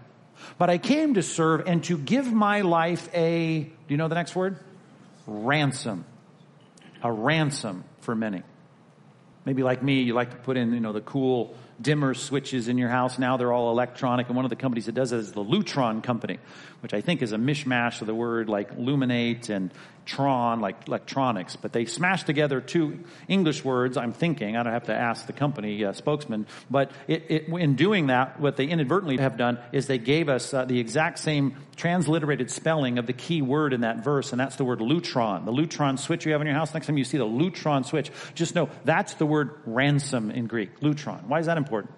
but 0.56 0.70
I 0.70 0.78
came 0.78 1.12
to 1.12 1.22
serve 1.22 1.64
and 1.66 1.84
to 1.84 1.98
give 1.98 2.32
my 2.32 2.62
life 2.62 3.06
a, 3.14 3.64
do 3.64 3.70
you 3.88 3.98
know 3.98 4.08
the 4.08 4.14
next 4.14 4.34
word? 4.34 4.58
Ransom. 5.26 6.06
A 7.02 7.12
ransom 7.12 7.84
for 8.00 8.14
many. 8.14 8.44
Maybe 9.44 9.62
like 9.62 9.82
me, 9.82 10.00
you 10.00 10.14
like 10.14 10.30
to 10.30 10.36
put 10.38 10.56
in, 10.56 10.72
you 10.72 10.80
know, 10.80 10.94
the 10.94 11.02
cool 11.02 11.54
dimmer 11.80 12.14
switches 12.14 12.68
in 12.68 12.78
your 12.78 12.88
house. 12.88 13.18
Now 13.18 13.36
they're 13.36 13.52
all 13.52 13.70
electronic. 13.70 14.26
And 14.28 14.36
one 14.36 14.44
of 14.44 14.50
the 14.50 14.56
companies 14.56 14.86
that 14.86 14.94
does 14.94 15.12
it 15.12 15.18
is 15.18 15.32
the 15.32 15.44
Lutron 15.44 16.02
company, 16.02 16.38
which 16.80 16.94
I 16.94 17.00
think 17.00 17.22
is 17.22 17.32
a 17.32 17.38
mishmash 17.38 18.00
of 18.00 18.06
the 18.06 18.14
word 18.14 18.48
like 18.48 18.76
luminate 18.76 19.48
and 19.48 19.72
tron, 20.10 20.60
like 20.60 20.88
electronics. 20.88 21.56
But 21.56 21.72
they 21.72 21.84
smashed 21.84 22.26
together 22.26 22.60
two 22.60 23.04
English 23.28 23.64
words, 23.64 23.96
I'm 23.96 24.12
thinking. 24.12 24.56
I 24.56 24.62
don't 24.62 24.72
have 24.72 24.86
to 24.86 24.94
ask 24.94 25.26
the 25.26 25.32
company 25.32 25.84
uh, 25.84 25.92
spokesman. 25.92 26.46
But 26.68 26.90
it, 27.06 27.26
it, 27.28 27.48
in 27.48 27.76
doing 27.76 28.08
that, 28.08 28.40
what 28.40 28.56
they 28.56 28.66
inadvertently 28.66 29.18
have 29.18 29.36
done 29.36 29.58
is 29.72 29.86
they 29.86 29.98
gave 29.98 30.28
us 30.28 30.52
uh, 30.52 30.64
the 30.64 30.80
exact 30.80 31.20
same 31.20 31.56
transliterated 31.76 32.50
spelling 32.50 32.98
of 32.98 33.06
the 33.06 33.12
key 33.12 33.40
word 33.40 33.72
in 33.72 33.82
that 33.82 34.02
verse, 34.02 34.32
and 34.32 34.40
that's 34.40 34.56
the 34.56 34.64
word 34.64 34.80
lutron. 34.80 35.44
The 35.44 35.52
lutron 35.52 35.98
switch 35.98 36.26
you 36.26 36.32
have 36.32 36.40
in 36.40 36.46
your 36.48 36.56
house, 36.56 36.74
next 36.74 36.86
time 36.86 36.98
you 36.98 37.04
see 37.04 37.18
the 37.18 37.24
lutron 37.24 37.86
switch, 37.86 38.10
just 38.34 38.54
know 38.54 38.68
that's 38.84 39.14
the 39.14 39.26
word 39.26 39.60
ransom 39.64 40.30
in 40.30 40.46
Greek, 40.46 40.80
lutron. 40.80 41.26
Why 41.26 41.38
is 41.38 41.46
that 41.46 41.56
important? 41.56 41.94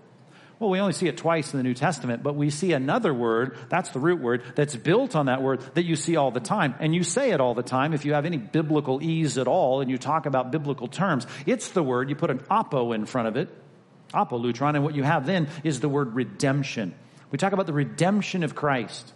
Well, 0.63 0.71
we 0.71 0.79
only 0.79 0.93
see 0.93 1.09
it 1.09 1.17
twice 1.17 1.53
in 1.53 1.59
the 1.59 1.65
New 1.65 1.75
Testament, 1.75 2.23
but 2.23 2.37
we 2.37 2.49
see 2.49 2.73
another 2.73 3.13
word, 3.13 3.59
that's 3.69 3.91
the 3.91 3.99
root 3.99 4.21
word, 4.21 4.45
that's 4.55 4.77
built 4.77 5.17
on 5.17 5.27
that 5.27 5.43
word 5.43 5.61
that 5.75 5.83
you 5.83 5.97
see 5.97 6.15
all 6.15 6.31
the 6.31 6.39
time. 6.39 6.77
And 6.79 6.95
you 6.95 7.03
say 7.03 7.33
it 7.33 7.41
all 7.41 7.55
the 7.55 7.65
time 7.65 7.93
if 7.93 8.05
you 8.05 8.13
have 8.13 8.27
any 8.27 8.37
biblical 8.37 9.03
ease 9.03 9.39
at 9.39 9.49
all 9.49 9.81
and 9.81 9.91
you 9.91 9.99
talk 9.99 10.25
about 10.25 10.53
biblical 10.53 10.87
terms. 10.87 11.27
It's 11.47 11.71
the 11.71 11.83
word, 11.83 12.11
you 12.11 12.15
put 12.15 12.31
an 12.31 12.43
apo 12.49 12.93
in 12.93 13.07
front 13.07 13.27
of 13.27 13.37
it, 13.37 13.49
apolutron, 14.15 14.77
and 14.77 14.85
what 14.85 14.95
you 14.95 15.03
have 15.03 15.27
then 15.27 15.49
is 15.65 15.81
the 15.81 15.89
word 15.89 16.15
redemption. 16.15 16.95
We 17.33 17.39
talk 17.39 17.53
about 17.53 17.67
the 17.67 17.73
redemption 17.73 18.45
of 18.45 18.55
Christ 18.55 19.13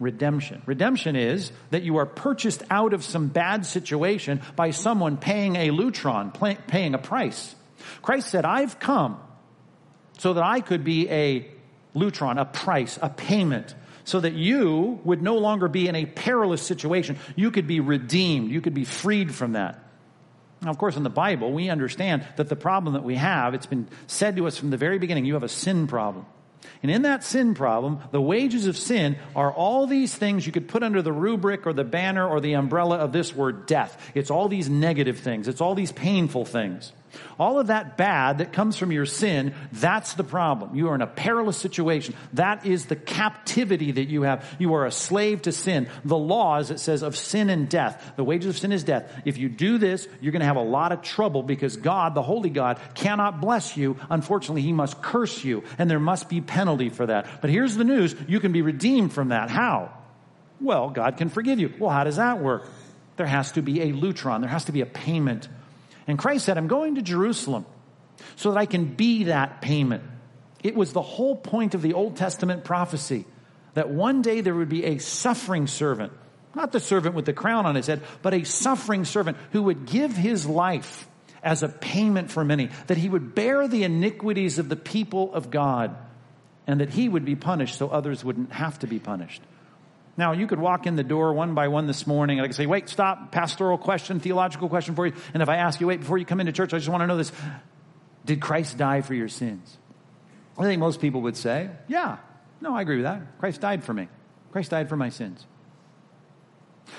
redemption. 0.00 0.62
Redemption 0.66 1.14
is 1.14 1.52
that 1.70 1.84
you 1.84 1.98
are 1.98 2.06
purchased 2.06 2.64
out 2.70 2.92
of 2.92 3.04
some 3.04 3.28
bad 3.28 3.64
situation 3.66 4.42
by 4.56 4.72
someone 4.72 5.16
paying 5.16 5.54
a 5.54 5.70
lutron, 5.70 6.32
paying 6.66 6.94
a 6.94 6.98
price. 6.98 7.54
Christ 8.02 8.30
said, 8.30 8.44
I've 8.44 8.80
come 8.80 9.20
so 10.18 10.34
that 10.34 10.44
I 10.44 10.60
could 10.60 10.84
be 10.84 11.08
a 11.08 11.48
lutron, 11.94 12.38
a 12.38 12.44
price, 12.44 12.98
a 13.00 13.08
payment, 13.08 13.74
so 14.04 14.20
that 14.20 14.34
you 14.34 15.00
would 15.04 15.22
no 15.22 15.38
longer 15.38 15.68
be 15.68 15.88
in 15.88 15.94
a 15.94 16.06
perilous 16.06 16.62
situation. 16.62 17.18
You 17.36 17.50
could 17.50 17.66
be 17.66 17.80
redeemed. 17.80 18.50
You 18.50 18.60
could 18.60 18.74
be 18.74 18.84
freed 18.84 19.34
from 19.34 19.52
that. 19.52 19.82
Now, 20.62 20.70
of 20.70 20.78
course, 20.78 20.96
in 20.96 21.02
the 21.02 21.10
Bible, 21.10 21.52
we 21.52 21.70
understand 21.70 22.26
that 22.36 22.48
the 22.48 22.56
problem 22.56 22.94
that 22.94 23.04
we 23.04 23.14
have, 23.14 23.54
it's 23.54 23.66
been 23.66 23.88
said 24.06 24.36
to 24.36 24.46
us 24.46 24.56
from 24.56 24.70
the 24.70 24.76
very 24.76 24.98
beginning, 24.98 25.24
you 25.24 25.34
have 25.34 25.42
a 25.42 25.48
sin 25.48 25.86
problem. 25.86 26.26
And 26.82 26.90
in 26.90 27.02
that 27.02 27.22
sin 27.22 27.54
problem, 27.54 28.00
the 28.10 28.20
wages 28.20 28.66
of 28.66 28.76
sin 28.76 29.16
are 29.36 29.52
all 29.52 29.86
these 29.86 30.14
things 30.14 30.46
you 30.46 30.52
could 30.52 30.68
put 30.68 30.82
under 30.82 31.02
the 31.02 31.12
rubric 31.12 31.66
or 31.66 31.72
the 31.72 31.84
banner 31.84 32.26
or 32.26 32.40
the 32.40 32.54
umbrella 32.54 32.96
of 32.96 33.12
this 33.12 33.34
word 33.34 33.66
death. 33.66 34.10
It's 34.14 34.30
all 34.30 34.48
these 34.48 34.68
negative 34.68 35.18
things. 35.18 35.48
It's 35.48 35.60
all 35.60 35.74
these 35.74 35.92
painful 35.92 36.44
things. 36.44 36.92
All 37.38 37.58
of 37.58 37.68
that 37.68 37.96
bad 37.96 38.38
that 38.38 38.52
comes 38.52 38.76
from 38.76 38.92
your 38.92 39.06
sin, 39.06 39.54
that's 39.72 40.14
the 40.14 40.24
problem. 40.24 40.74
You 40.74 40.88
are 40.88 40.94
in 40.94 41.02
a 41.02 41.06
perilous 41.06 41.56
situation. 41.56 42.14
That 42.34 42.66
is 42.66 42.86
the 42.86 42.96
captivity 42.96 43.92
that 43.92 44.08
you 44.08 44.22
have. 44.22 44.44
You 44.58 44.74
are 44.74 44.86
a 44.86 44.92
slave 44.92 45.42
to 45.42 45.52
sin. 45.52 45.88
The 46.04 46.16
law, 46.16 46.58
as 46.58 46.70
it 46.70 46.80
says, 46.80 47.02
of 47.02 47.16
sin 47.16 47.50
and 47.50 47.68
death. 47.68 48.12
The 48.16 48.24
wages 48.24 48.48
of 48.48 48.58
sin 48.58 48.72
is 48.72 48.84
death. 48.84 49.10
If 49.24 49.38
you 49.38 49.48
do 49.48 49.78
this, 49.78 50.06
you're 50.20 50.32
going 50.32 50.40
to 50.40 50.46
have 50.46 50.56
a 50.56 50.62
lot 50.62 50.92
of 50.92 51.02
trouble 51.02 51.42
because 51.42 51.76
God, 51.76 52.14
the 52.14 52.22
holy 52.22 52.50
God, 52.50 52.80
cannot 52.94 53.40
bless 53.40 53.76
you. 53.76 53.96
Unfortunately, 54.10 54.62
he 54.62 54.72
must 54.72 55.00
curse 55.00 55.44
you 55.44 55.64
and 55.78 55.90
there 55.90 56.00
must 56.00 56.28
be 56.28 56.40
penalty 56.40 56.88
for 56.88 57.06
that. 57.06 57.40
But 57.40 57.50
here's 57.50 57.76
the 57.76 57.84
news. 57.84 58.14
You 58.26 58.40
can 58.40 58.52
be 58.52 58.62
redeemed 58.62 59.12
from 59.12 59.28
that. 59.28 59.50
How? 59.50 59.92
Well, 60.60 60.90
God 60.90 61.16
can 61.16 61.28
forgive 61.28 61.58
you. 61.58 61.72
Well, 61.78 61.90
how 61.90 62.04
does 62.04 62.16
that 62.16 62.40
work? 62.40 62.68
There 63.16 63.26
has 63.26 63.52
to 63.52 63.62
be 63.62 63.82
a 63.82 63.92
lutron. 63.92 64.40
There 64.40 64.50
has 64.50 64.64
to 64.66 64.72
be 64.72 64.80
a 64.80 64.86
payment. 64.86 65.48
And 66.08 66.18
Christ 66.18 66.46
said, 66.46 66.58
I'm 66.58 66.68
going 66.68 66.96
to 66.96 67.02
Jerusalem 67.02 67.66
so 68.34 68.50
that 68.50 68.58
I 68.58 68.66
can 68.66 68.86
be 68.86 69.24
that 69.24 69.60
payment. 69.60 70.02
It 70.64 70.74
was 70.74 70.92
the 70.92 71.02
whole 71.02 71.36
point 71.36 71.74
of 71.74 71.82
the 71.82 71.94
Old 71.94 72.16
Testament 72.16 72.64
prophecy 72.64 73.26
that 73.74 73.90
one 73.90 74.22
day 74.22 74.40
there 74.40 74.54
would 74.54 74.70
be 74.70 74.84
a 74.86 74.98
suffering 74.98 75.66
servant, 75.66 76.12
not 76.54 76.72
the 76.72 76.80
servant 76.80 77.14
with 77.14 77.26
the 77.26 77.32
crown 77.32 77.66
on 77.66 77.76
his 77.76 77.86
head, 77.86 78.02
but 78.22 78.34
a 78.34 78.42
suffering 78.42 79.04
servant 79.04 79.36
who 79.52 79.62
would 79.64 79.86
give 79.86 80.16
his 80.16 80.46
life 80.46 81.06
as 81.42 81.62
a 81.62 81.68
payment 81.68 82.32
for 82.32 82.44
many, 82.44 82.70
that 82.88 82.96
he 82.96 83.08
would 83.08 83.34
bear 83.34 83.68
the 83.68 83.84
iniquities 83.84 84.58
of 84.58 84.68
the 84.68 84.76
people 84.76 85.32
of 85.32 85.50
God, 85.50 85.94
and 86.66 86.80
that 86.80 86.90
he 86.90 87.08
would 87.08 87.24
be 87.24 87.36
punished 87.36 87.78
so 87.78 87.88
others 87.88 88.24
wouldn't 88.24 88.50
have 88.50 88.78
to 88.80 88.88
be 88.88 88.98
punished. 88.98 89.42
Now, 90.18 90.32
you 90.32 90.48
could 90.48 90.58
walk 90.58 90.88
in 90.88 90.96
the 90.96 91.04
door 91.04 91.32
one 91.32 91.54
by 91.54 91.68
one 91.68 91.86
this 91.86 92.04
morning 92.04 92.38
and 92.38 92.44
I 92.44 92.48
could 92.48 92.56
say, 92.56 92.66
wait, 92.66 92.88
stop, 92.88 93.30
pastoral 93.30 93.78
question, 93.78 94.18
theological 94.18 94.68
question 94.68 94.96
for 94.96 95.06
you. 95.06 95.14
And 95.32 95.44
if 95.44 95.48
I 95.48 95.56
ask 95.56 95.80
you, 95.80 95.86
wait, 95.86 96.00
before 96.00 96.18
you 96.18 96.26
come 96.26 96.40
into 96.40 96.50
church, 96.50 96.74
I 96.74 96.78
just 96.78 96.88
want 96.88 97.02
to 97.02 97.06
know 97.06 97.16
this. 97.16 97.30
Did 98.24 98.40
Christ 98.40 98.76
die 98.76 99.00
for 99.00 99.14
your 99.14 99.28
sins? 99.28 99.78
I 100.58 100.64
think 100.64 100.80
most 100.80 101.00
people 101.00 101.22
would 101.22 101.36
say, 101.36 101.70
yeah, 101.86 102.18
no, 102.60 102.74
I 102.74 102.82
agree 102.82 102.96
with 102.96 103.04
that. 103.04 103.38
Christ 103.38 103.60
died 103.60 103.84
for 103.84 103.94
me. 103.94 104.08
Christ 104.50 104.72
died 104.72 104.88
for 104.88 104.96
my 104.96 105.08
sins. 105.08 105.46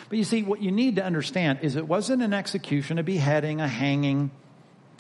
But 0.08 0.18
you 0.18 0.24
see, 0.24 0.44
what 0.44 0.62
you 0.62 0.72
need 0.72 0.96
to 0.96 1.04
understand 1.04 1.60
is 1.62 1.76
it 1.76 1.86
wasn't 1.86 2.24
an 2.24 2.34
execution, 2.34 3.00
a 3.00 3.04
beheading, 3.04 3.60
a 3.60 3.68
hanging. 3.68 4.32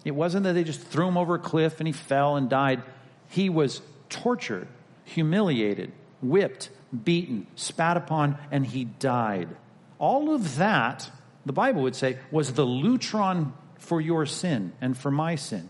It 0.03 0.11
wasn't 0.11 0.43
that 0.43 0.53
they 0.53 0.65
just 0.65 0.81
threw 0.81 1.07
him 1.07 1.17
over 1.17 1.35
a 1.35 1.39
cliff 1.39 1.79
and 1.79 1.87
he 1.87 1.93
fell 1.93 2.35
and 2.35 2.49
died. 2.49 2.83
He 3.29 3.49
was 3.49 3.81
tortured, 4.09 4.67
humiliated, 5.05 5.93
whipped, 6.21 6.69
beaten, 7.03 7.47
spat 7.55 7.97
upon, 7.97 8.37
and 8.51 8.65
he 8.65 8.85
died. 8.85 9.49
All 9.97 10.33
of 10.33 10.57
that, 10.57 11.09
the 11.45 11.53
Bible 11.53 11.83
would 11.83 11.95
say, 11.95 12.17
was 12.31 12.53
the 12.53 12.65
lutron 12.65 13.53
for 13.77 13.99
your 13.99 14.25
sin 14.25 14.73
and 14.81 14.97
for 14.97 15.11
my 15.11 15.35
sin. 15.35 15.69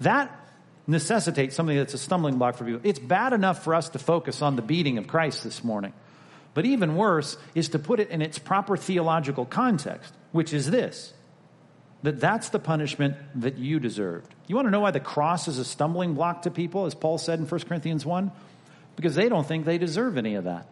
That 0.00 0.34
necessitates 0.86 1.54
something 1.54 1.76
that's 1.76 1.94
a 1.94 1.98
stumbling 1.98 2.38
block 2.38 2.56
for 2.56 2.64
people. 2.64 2.80
It's 2.82 2.98
bad 2.98 3.32
enough 3.32 3.62
for 3.64 3.74
us 3.74 3.90
to 3.90 3.98
focus 3.98 4.42
on 4.42 4.56
the 4.56 4.62
beating 4.62 4.98
of 4.98 5.06
Christ 5.06 5.44
this 5.44 5.62
morning. 5.62 5.92
But 6.52 6.66
even 6.66 6.96
worse 6.96 7.36
is 7.54 7.70
to 7.70 7.78
put 7.78 8.00
it 8.00 8.10
in 8.10 8.22
its 8.22 8.38
proper 8.38 8.76
theological 8.76 9.44
context, 9.44 10.12
which 10.32 10.52
is 10.52 10.70
this 10.70 11.12
that 12.02 12.18
that's 12.18 12.48
the 12.48 12.58
punishment 12.58 13.14
that 13.34 13.58
you 13.58 13.78
deserved. 13.78 14.34
You 14.46 14.56
want 14.56 14.66
to 14.66 14.70
know 14.70 14.80
why 14.80 14.90
the 14.90 15.00
cross 15.00 15.48
is 15.48 15.58
a 15.58 15.64
stumbling 15.66 16.14
block 16.14 16.42
to 16.42 16.50
people, 16.50 16.86
as 16.86 16.94
Paul 16.94 17.18
said 17.18 17.38
in 17.38 17.46
1 17.46 17.60
Corinthians 17.62 18.06
1? 18.06 18.32
Because 19.00 19.14
they 19.14 19.28
don't 19.28 19.46
think 19.46 19.64
they 19.64 19.78
deserve 19.78 20.18
any 20.18 20.34
of 20.34 20.44
that. 20.44 20.68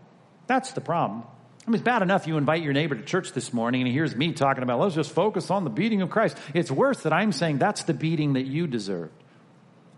That's 0.46 0.72
the 0.72 0.80
problem. 0.82 1.22
I 1.66 1.70
mean, 1.70 1.76
it's 1.76 1.84
bad 1.84 2.02
enough 2.02 2.26
you 2.26 2.36
invite 2.36 2.62
your 2.62 2.72
neighbor 2.72 2.94
to 2.94 3.02
church 3.02 3.32
this 3.32 3.52
morning 3.52 3.82
and 3.82 3.88
he 3.88 3.92
hears 3.92 4.14
me 4.14 4.32
talking 4.32 4.62
about, 4.62 4.80
let's 4.80 4.94
just 4.94 5.12
focus 5.12 5.50
on 5.50 5.64
the 5.64 5.70
beating 5.70 6.02
of 6.02 6.10
Christ. 6.10 6.36
It's 6.54 6.70
worse 6.70 7.02
that 7.02 7.12
I'm 7.12 7.32
saying 7.32 7.58
that's 7.58 7.84
the 7.84 7.94
beating 7.94 8.34
that 8.34 8.44
you 8.44 8.66
deserved. 8.66 9.12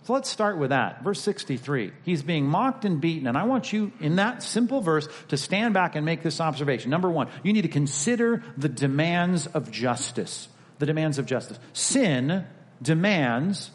So 0.04 0.12
let's 0.14 0.28
start 0.28 0.58
with 0.58 0.70
that. 0.70 1.02
Verse 1.02 1.20
63. 1.20 1.92
He's 2.04 2.22
being 2.22 2.46
mocked 2.46 2.84
and 2.84 3.00
beaten. 3.00 3.26
And 3.26 3.36
I 3.36 3.44
want 3.44 3.72
you, 3.72 3.92
in 4.00 4.16
that 4.16 4.42
simple 4.42 4.80
verse, 4.80 5.08
to 5.28 5.36
stand 5.36 5.74
back 5.74 5.94
and 5.94 6.06
make 6.06 6.22
this 6.22 6.40
observation. 6.40 6.90
Number 6.90 7.10
one, 7.10 7.28
you 7.42 7.52
need 7.52 7.62
to 7.62 7.68
consider 7.68 8.42
the 8.56 8.68
demands 8.68 9.46
of 9.46 9.70
justice. 9.70 10.48
The 10.78 10.86
demands 10.86 11.18
of 11.18 11.26
justice. 11.26 11.58
Sin 11.72 12.46
demands 12.80 13.70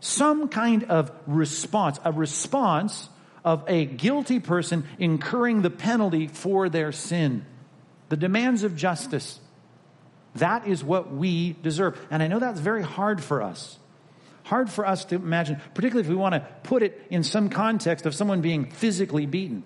some 0.00 0.48
kind 0.48 0.84
of 0.84 1.10
response, 1.26 1.98
a 2.04 2.12
response 2.12 3.08
of 3.44 3.64
a 3.68 3.84
guilty 3.84 4.40
person 4.40 4.84
incurring 4.98 5.62
the 5.62 5.70
penalty 5.70 6.26
for 6.28 6.68
their 6.68 6.92
sin. 6.92 7.44
The 8.08 8.16
demands 8.16 8.62
of 8.62 8.76
justice. 8.76 9.38
That 10.36 10.66
is 10.66 10.82
what 10.82 11.12
we 11.12 11.52
deserve. 11.62 12.00
And 12.10 12.22
I 12.22 12.26
know 12.26 12.38
that's 12.38 12.60
very 12.60 12.82
hard 12.82 13.22
for 13.22 13.42
us. 13.42 13.78
Hard 14.44 14.70
for 14.70 14.86
us 14.86 15.04
to 15.06 15.16
imagine, 15.16 15.60
particularly 15.74 16.06
if 16.06 16.08
we 16.08 16.16
want 16.16 16.34
to 16.34 16.40
put 16.62 16.82
it 16.82 17.06
in 17.10 17.22
some 17.22 17.48
context 17.48 18.04
of 18.04 18.14
someone 18.14 18.40
being 18.40 18.70
physically 18.70 19.26
beaten. 19.26 19.64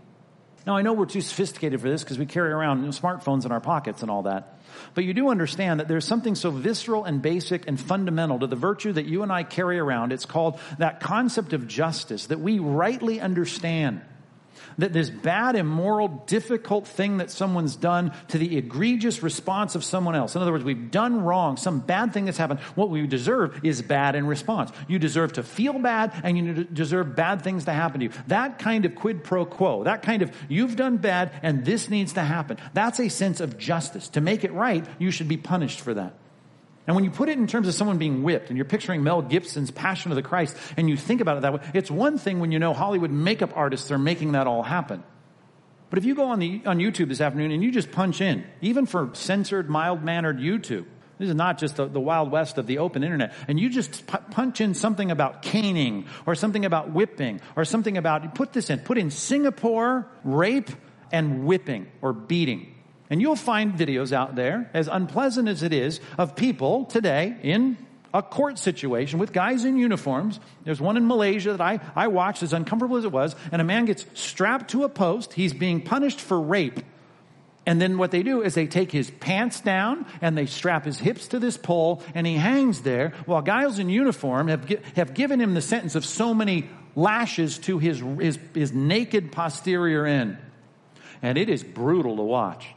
Now, 0.68 0.76
I 0.76 0.82
know 0.82 0.92
we're 0.92 1.06
too 1.06 1.22
sophisticated 1.22 1.80
for 1.80 1.88
this 1.88 2.04
because 2.04 2.18
we 2.18 2.26
carry 2.26 2.52
around 2.52 2.84
smartphones 2.88 3.46
in 3.46 3.52
our 3.52 3.58
pockets 3.60 4.02
and 4.02 4.10
all 4.10 4.24
that. 4.24 4.58
But 4.92 5.04
you 5.04 5.14
do 5.14 5.30
understand 5.30 5.80
that 5.80 5.88
there's 5.88 6.04
something 6.04 6.34
so 6.34 6.50
visceral 6.50 7.06
and 7.06 7.22
basic 7.22 7.66
and 7.66 7.80
fundamental 7.80 8.40
to 8.40 8.46
the 8.46 8.54
virtue 8.54 8.92
that 8.92 9.06
you 9.06 9.22
and 9.22 9.32
I 9.32 9.44
carry 9.44 9.78
around. 9.78 10.12
It's 10.12 10.26
called 10.26 10.60
that 10.76 11.00
concept 11.00 11.54
of 11.54 11.68
justice 11.68 12.26
that 12.26 12.40
we 12.40 12.58
rightly 12.58 13.18
understand 13.18 14.02
that 14.78 14.92
this 14.92 15.10
bad, 15.10 15.56
immoral, 15.56 16.08
difficult 16.26 16.86
thing 16.86 17.18
that 17.18 17.30
someone's 17.30 17.76
done 17.76 18.12
to 18.28 18.38
the 18.38 18.56
egregious 18.56 19.22
response 19.22 19.74
of 19.74 19.84
someone 19.84 20.14
else. 20.14 20.34
In 20.34 20.42
other 20.42 20.52
words, 20.52 20.64
we've 20.64 20.90
done 20.90 21.22
wrong, 21.22 21.56
some 21.56 21.80
bad 21.80 22.12
thing 22.12 22.24
that's 22.24 22.38
happened. 22.38 22.60
What 22.74 22.90
we 22.90 23.06
deserve 23.06 23.60
is 23.64 23.82
bad 23.82 24.14
in 24.14 24.26
response. 24.26 24.70
You 24.86 24.98
deserve 24.98 25.34
to 25.34 25.42
feel 25.42 25.78
bad 25.78 26.12
and 26.22 26.36
you 26.36 26.64
deserve 26.64 27.16
bad 27.16 27.42
things 27.42 27.64
to 27.64 27.72
happen 27.72 28.00
to 28.00 28.06
you. 28.06 28.12
That 28.26 28.58
kind 28.58 28.84
of 28.84 28.94
quid 28.94 29.24
pro 29.24 29.44
quo, 29.44 29.84
that 29.84 30.02
kind 30.02 30.22
of 30.22 30.34
you've 30.48 30.76
done 30.76 30.98
bad 30.98 31.32
and 31.42 31.64
this 31.64 31.88
needs 31.88 32.14
to 32.14 32.22
happen. 32.22 32.58
That's 32.74 33.00
a 33.00 33.08
sense 33.08 33.40
of 33.40 33.58
justice. 33.58 34.08
To 34.10 34.20
make 34.20 34.44
it 34.44 34.52
right, 34.52 34.84
you 34.98 35.10
should 35.10 35.28
be 35.28 35.36
punished 35.36 35.80
for 35.80 35.94
that. 35.94 36.14
And 36.88 36.94
when 36.94 37.04
you 37.04 37.10
put 37.10 37.28
it 37.28 37.36
in 37.36 37.46
terms 37.46 37.68
of 37.68 37.74
someone 37.74 37.98
being 37.98 38.22
whipped 38.22 38.48
and 38.48 38.56
you're 38.56 38.64
picturing 38.64 39.02
Mel 39.02 39.20
Gibson's 39.20 39.70
Passion 39.70 40.10
of 40.10 40.16
the 40.16 40.22
Christ 40.22 40.56
and 40.78 40.88
you 40.88 40.96
think 40.96 41.20
about 41.20 41.36
it 41.36 41.40
that 41.42 41.52
way, 41.52 41.60
it's 41.74 41.90
one 41.90 42.16
thing 42.16 42.40
when 42.40 42.50
you 42.50 42.58
know 42.58 42.72
Hollywood 42.72 43.10
makeup 43.10 43.52
artists 43.54 43.90
are 43.90 43.98
making 43.98 44.32
that 44.32 44.46
all 44.46 44.62
happen. 44.62 45.02
But 45.90 45.98
if 45.98 46.06
you 46.06 46.14
go 46.14 46.30
on 46.30 46.38
the, 46.38 46.62
on 46.64 46.78
YouTube 46.78 47.08
this 47.08 47.20
afternoon 47.20 47.50
and 47.50 47.62
you 47.62 47.70
just 47.70 47.92
punch 47.92 48.22
in, 48.22 48.42
even 48.62 48.86
for 48.86 49.10
censored, 49.12 49.68
mild-mannered 49.68 50.38
YouTube, 50.38 50.86
this 51.18 51.28
is 51.28 51.34
not 51.34 51.58
just 51.58 51.76
the, 51.76 51.84
the, 51.86 52.00
Wild 52.00 52.30
West 52.30 52.56
of 52.56 52.66
the 52.66 52.78
open 52.78 53.04
internet. 53.04 53.34
And 53.48 53.60
you 53.60 53.68
just 53.68 54.06
p- 54.06 54.18
punch 54.30 54.62
in 54.62 54.72
something 54.72 55.10
about 55.10 55.42
caning 55.42 56.06
or 56.24 56.34
something 56.34 56.64
about 56.64 56.92
whipping 56.92 57.42
or 57.54 57.66
something 57.66 57.98
about, 57.98 58.34
put 58.34 58.54
this 58.54 58.70
in, 58.70 58.78
put 58.78 58.96
in 58.96 59.10
Singapore 59.10 60.08
rape 60.24 60.70
and 61.12 61.44
whipping 61.44 61.88
or 62.00 62.14
beating. 62.14 62.74
And 63.10 63.20
you'll 63.20 63.36
find 63.36 63.74
videos 63.74 64.12
out 64.12 64.34
there, 64.34 64.70
as 64.74 64.88
unpleasant 64.88 65.48
as 65.48 65.62
it 65.62 65.72
is, 65.72 66.00
of 66.18 66.36
people 66.36 66.84
today 66.84 67.36
in 67.42 67.78
a 68.12 68.22
court 68.22 68.58
situation 68.58 69.18
with 69.18 69.32
guys 69.32 69.64
in 69.64 69.76
uniforms. 69.76 70.40
There's 70.64 70.80
one 70.80 70.96
in 70.96 71.06
Malaysia 71.06 71.52
that 71.52 71.60
I, 71.60 71.80
I 71.94 72.08
watched, 72.08 72.42
as 72.42 72.52
uncomfortable 72.52 72.96
as 72.96 73.04
it 73.04 73.12
was, 73.12 73.34
and 73.52 73.60
a 73.60 73.64
man 73.64 73.84
gets 73.84 74.04
strapped 74.14 74.70
to 74.70 74.84
a 74.84 74.88
post. 74.88 75.34
He's 75.34 75.52
being 75.52 75.80
punished 75.80 76.20
for 76.20 76.40
rape. 76.40 76.80
And 77.66 77.82
then 77.82 77.98
what 77.98 78.12
they 78.12 78.22
do 78.22 78.40
is 78.40 78.54
they 78.54 78.66
take 78.66 78.90
his 78.90 79.10
pants 79.10 79.60
down 79.60 80.06
and 80.22 80.38
they 80.38 80.46
strap 80.46 80.86
his 80.86 80.98
hips 80.98 81.28
to 81.28 81.38
this 81.38 81.58
pole 81.58 82.02
and 82.14 82.26
he 82.26 82.32
hangs 82.34 82.80
there 82.80 83.12
while 83.26 83.42
guys 83.42 83.78
in 83.78 83.90
uniform 83.90 84.48
have, 84.48 84.66
have 84.96 85.12
given 85.12 85.38
him 85.38 85.52
the 85.52 85.60
sentence 85.60 85.94
of 85.94 86.06
so 86.06 86.32
many 86.32 86.70
lashes 86.96 87.58
to 87.58 87.78
his, 87.78 88.02
his, 88.18 88.38
his 88.54 88.72
naked 88.72 89.32
posterior 89.32 90.06
end. 90.06 90.38
And 91.20 91.36
it 91.36 91.50
is 91.50 91.62
brutal 91.62 92.16
to 92.16 92.22
watch. 92.22 92.68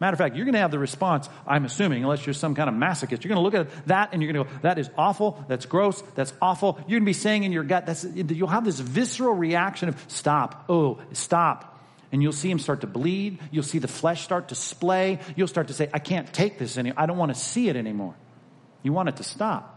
Matter 0.00 0.14
of 0.14 0.18
fact, 0.18 0.36
you're 0.36 0.44
going 0.44 0.54
to 0.54 0.60
have 0.60 0.70
the 0.70 0.78
response, 0.78 1.28
I'm 1.46 1.64
assuming, 1.64 2.04
unless 2.04 2.24
you're 2.24 2.34
some 2.34 2.54
kind 2.54 2.68
of 2.68 2.76
masochist. 2.76 3.24
You're 3.24 3.34
going 3.34 3.36
to 3.36 3.40
look 3.40 3.54
at 3.54 3.86
that 3.88 4.10
and 4.12 4.22
you're 4.22 4.32
going 4.32 4.46
to 4.46 4.52
go, 4.52 4.58
that 4.62 4.78
is 4.78 4.88
awful, 4.96 5.44
that's 5.48 5.66
gross, 5.66 6.02
that's 6.14 6.32
awful. 6.40 6.76
You're 6.80 7.00
going 7.00 7.02
to 7.02 7.06
be 7.06 7.12
saying 7.14 7.42
in 7.42 7.50
your 7.50 7.64
gut, 7.64 7.86
that's, 7.86 8.04
you'll 8.04 8.46
have 8.46 8.64
this 8.64 8.78
visceral 8.78 9.34
reaction 9.34 9.88
of, 9.88 10.04
stop, 10.06 10.66
oh, 10.68 11.00
stop. 11.12 11.76
And 12.12 12.22
you'll 12.22 12.32
see 12.32 12.50
him 12.50 12.58
start 12.58 12.82
to 12.82 12.86
bleed. 12.86 13.38
You'll 13.50 13.64
see 13.64 13.80
the 13.80 13.88
flesh 13.88 14.22
start 14.22 14.48
to 14.48 14.54
splay. 14.54 15.18
You'll 15.36 15.48
start 15.48 15.68
to 15.68 15.74
say, 15.74 15.90
I 15.92 15.98
can't 15.98 16.32
take 16.32 16.58
this 16.58 16.78
anymore. 16.78 16.98
I 16.98 17.06
don't 17.06 17.18
want 17.18 17.34
to 17.34 17.38
see 17.38 17.68
it 17.68 17.76
anymore. 17.76 18.14
You 18.82 18.92
want 18.92 19.08
it 19.08 19.16
to 19.16 19.24
stop. 19.24 19.74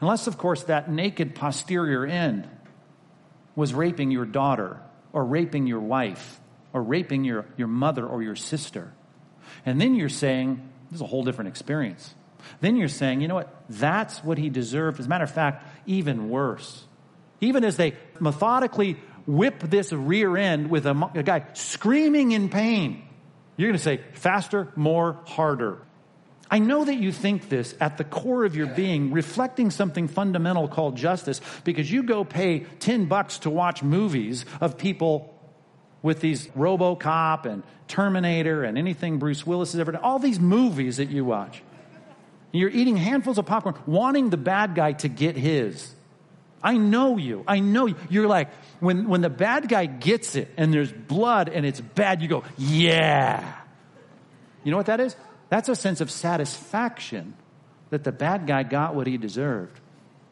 Unless, 0.00 0.26
of 0.26 0.38
course, 0.38 0.64
that 0.64 0.90
naked 0.90 1.34
posterior 1.34 2.06
end 2.06 2.48
was 3.54 3.74
raping 3.74 4.10
your 4.10 4.24
daughter 4.24 4.80
or 5.12 5.24
raping 5.24 5.66
your 5.66 5.80
wife 5.80 6.40
or 6.72 6.82
raping 6.82 7.24
your, 7.24 7.46
your 7.56 7.68
mother 7.68 8.06
or 8.06 8.22
your 8.22 8.36
sister. 8.36 8.92
And 9.64 9.80
then 9.80 9.94
you're 9.94 10.08
saying, 10.08 10.60
this 10.90 10.96
is 10.96 11.02
a 11.02 11.06
whole 11.06 11.24
different 11.24 11.48
experience. 11.48 12.14
Then 12.60 12.76
you're 12.76 12.88
saying, 12.88 13.20
you 13.20 13.28
know 13.28 13.34
what? 13.34 13.64
That's 13.68 14.22
what 14.24 14.38
he 14.38 14.50
deserved. 14.50 15.00
As 15.00 15.06
a 15.06 15.08
matter 15.08 15.24
of 15.24 15.30
fact, 15.30 15.66
even 15.86 16.28
worse. 16.28 16.84
Even 17.40 17.64
as 17.64 17.76
they 17.76 17.94
methodically 18.20 18.96
whip 19.26 19.60
this 19.60 19.92
rear 19.92 20.36
end 20.36 20.70
with 20.70 20.86
a, 20.86 21.10
a 21.14 21.22
guy 21.22 21.46
screaming 21.54 22.32
in 22.32 22.48
pain, 22.48 23.02
you're 23.56 23.68
going 23.68 23.78
to 23.78 23.82
say, 23.82 24.00
faster, 24.14 24.72
more, 24.76 25.20
harder. 25.26 25.78
I 26.50 26.58
know 26.58 26.84
that 26.84 26.96
you 26.96 27.12
think 27.12 27.48
this 27.48 27.74
at 27.80 27.96
the 27.96 28.04
core 28.04 28.44
of 28.44 28.54
your 28.54 28.66
being, 28.66 29.12
reflecting 29.12 29.70
something 29.70 30.06
fundamental 30.06 30.68
called 30.68 30.96
justice, 30.96 31.40
because 31.64 31.90
you 31.90 32.02
go 32.02 32.24
pay 32.24 32.60
10 32.80 33.06
bucks 33.06 33.38
to 33.40 33.50
watch 33.50 33.82
movies 33.82 34.44
of 34.60 34.76
people 34.76 35.31
with 36.02 36.20
these 36.20 36.48
Robocop 36.48 37.46
and 37.46 37.62
Terminator 37.88 38.64
and 38.64 38.76
anything 38.76 39.18
Bruce 39.18 39.46
Willis 39.46 39.72
has 39.72 39.80
ever 39.80 39.92
done, 39.92 40.02
all 40.02 40.18
these 40.18 40.40
movies 40.40 40.96
that 40.96 41.10
you 41.10 41.24
watch. 41.24 41.62
You're 42.50 42.70
eating 42.70 42.96
handfuls 42.96 43.38
of 43.38 43.46
popcorn, 43.46 43.76
wanting 43.86 44.30
the 44.30 44.36
bad 44.36 44.74
guy 44.74 44.92
to 44.92 45.08
get 45.08 45.36
his. 45.36 45.94
I 46.62 46.76
know 46.76 47.16
you. 47.16 47.44
I 47.46 47.60
know 47.60 47.86
you. 47.86 47.96
You're 48.10 48.28
like, 48.28 48.50
when, 48.80 49.08
when 49.08 49.20
the 49.20 49.30
bad 49.30 49.68
guy 49.68 49.86
gets 49.86 50.36
it 50.36 50.48
and 50.56 50.72
there's 50.72 50.92
blood 50.92 51.48
and 51.48 51.64
it's 51.64 51.80
bad, 51.80 52.22
you 52.22 52.28
go, 52.28 52.44
yeah. 52.58 53.54
You 54.64 54.70
know 54.70 54.76
what 54.76 54.86
that 54.86 55.00
is? 55.00 55.16
That's 55.48 55.68
a 55.68 55.74
sense 55.74 56.00
of 56.00 56.10
satisfaction 56.10 57.34
that 57.90 58.04
the 58.04 58.12
bad 58.12 58.46
guy 58.46 58.62
got 58.62 58.94
what 58.94 59.06
he 59.06 59.16
deserved. 59.16 59.80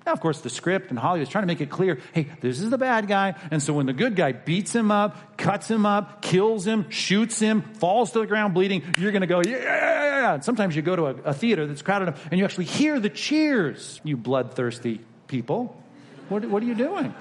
Now, 0.07 0.12
of 0.12 0.21
course, 0.21 0.40
the 0.40 0.50
script 0.50 0.90
and 0.90 0.99
Hollywood 0.99 1.28
is 1.28 1.30
trying 1.30 1.42
to 1.42 1.47
make 1.47 1.61
it 1.61 1.71
clear 1.71 2.00
hey, 2.12 2.28
this 2.40 2.61
is 2.61 2.71
the 2.71 2.78
bad 2.78 3.07
guy. 3.07 3.35
And 3.50 3.62
so 3.62 3.75
when 3.75 3.87
the 3.87 3.92
good 3.92 4.16
guy 4.16 4.33
beats 4.33 4.75
him 4.75 4.90
up, 4.90 5.37
cuts 5.37 5.71
him 5.71 5.85
up, 5.85 6.23
kills 6.23 6.66
him, 6.66 6.88
shoots 6.90 7.38
him, 7.38 7.62
falls 7.62 8.12
to 8.12 8.21
the 8.21 8.26
ground 8.26 8.54
bleeding, 8.54 8.83
you're 8.99 9.12
going 9.12 9.21
to 9.21 9.26
go, 9.26 9.42
yeah, 9.45 9.59
yeah, 9.59 10.21
yeah. 10.21 10.35
And 10.35 10.45
sometimes 10.45 10.75
you 10.75 10.83
go 10.83 10.97
to 10.97 11.07
a, 11.07 11.14
a 11.26 11.35
theater 11.35 11.66
that's 11.66 11.83
crowded 11.83 12.14
and 12.30 12.38
you 12.38 12.45
actually 12.45 12.64
hear 12.64 12.99
the 12.99 13.11
cheers, 13.11 14.00
you 14.02 14.16
bloodthirsty 14.16 15.00
people. 15.28 15.80
What, 16.28 16.45
what 16.47 16.62
are 16.62 16.66
you 16.66 16.75
doing? 16.75 17.14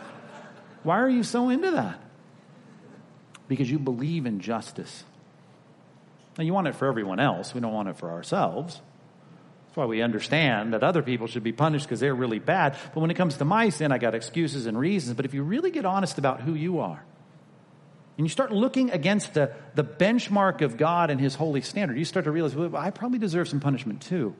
Why 0.83 0.99
are 0.99 1.09
you 1.09 1.23
so 1.23 1.49
into 1.49 1.71
that? 1.71 1.99
Because 3.47 3.69
you 3.69 3.79
believe 3.79 4.25
in 4.25 4.39
justice. 4.39 5.03
Now, 6.37 6.43
you 6.45 6.53
want 6.53 6.67
it 6.67 6.75
for 6.75 6.87
everyone 6.87 7.19
else. 7.19 7.53
We 7.53 7.59
don't 7.59 7.73
want 7.73 7.89
it 7.89 7.97
for 7.97 8.11
ourselves. 8.11 8.79
That's 9.69 9.77
why 9.77 9.85
we 9.85 10.01
understand 10.01 10.73
that 10.73 10.83
other 10.83 11.03
people 11.03 11.27
should 11.27 11.43
be 11.43 11.51
punished 11.51 11.85
because 11.85 11.99
they're 11.99 12.15
really 12.15 12.39
bad. 12.39 12.75
But 12.91 13.01
when 13.01 13.11
it 13.11 13.13
comes 13.13 13.37
to 13.37 13.45
my 13.45 13.69
sin, 13.69 13.91
I 13.91 13.99
got 13.99 14.15
excuses 14.15 14.65
and 14.65 14.75
reasons. 14.75 15.15
But 15.15 15.25
if 15.25 15.35
you 15.35 15.43
really 15.43 15.69
get 15.69 15.85
honest 15.85 16.17
about 16.17 16.41
who 16.41 16.55
you 16.55 16.79
are, 16.79 17.03
and 18.17 18.25
you 18.25 18.29
start 18.29 18.51
looking 18.51 18.89
against 18.89 19.35
the, 19.35 19.53
the 19.75 19.83
benchmark 19.83 20.61
of 20.61 20.75
God 20.75 21.11
and 21.11 21.21
His 21.21 21.35
holy 21.35 21.61
standard, 21.61 21.99
you 21.99 22.03
start 22.03 22.25
to 22.25 22.31
realize, 22.31 22.55
well, 22.55 22.75
I 22.75 22.89
probably 22.89 23.19
deserve 23.19 23.47
some 23.47 23.59
punishment 23.59 24.01
too. 24.01 24.35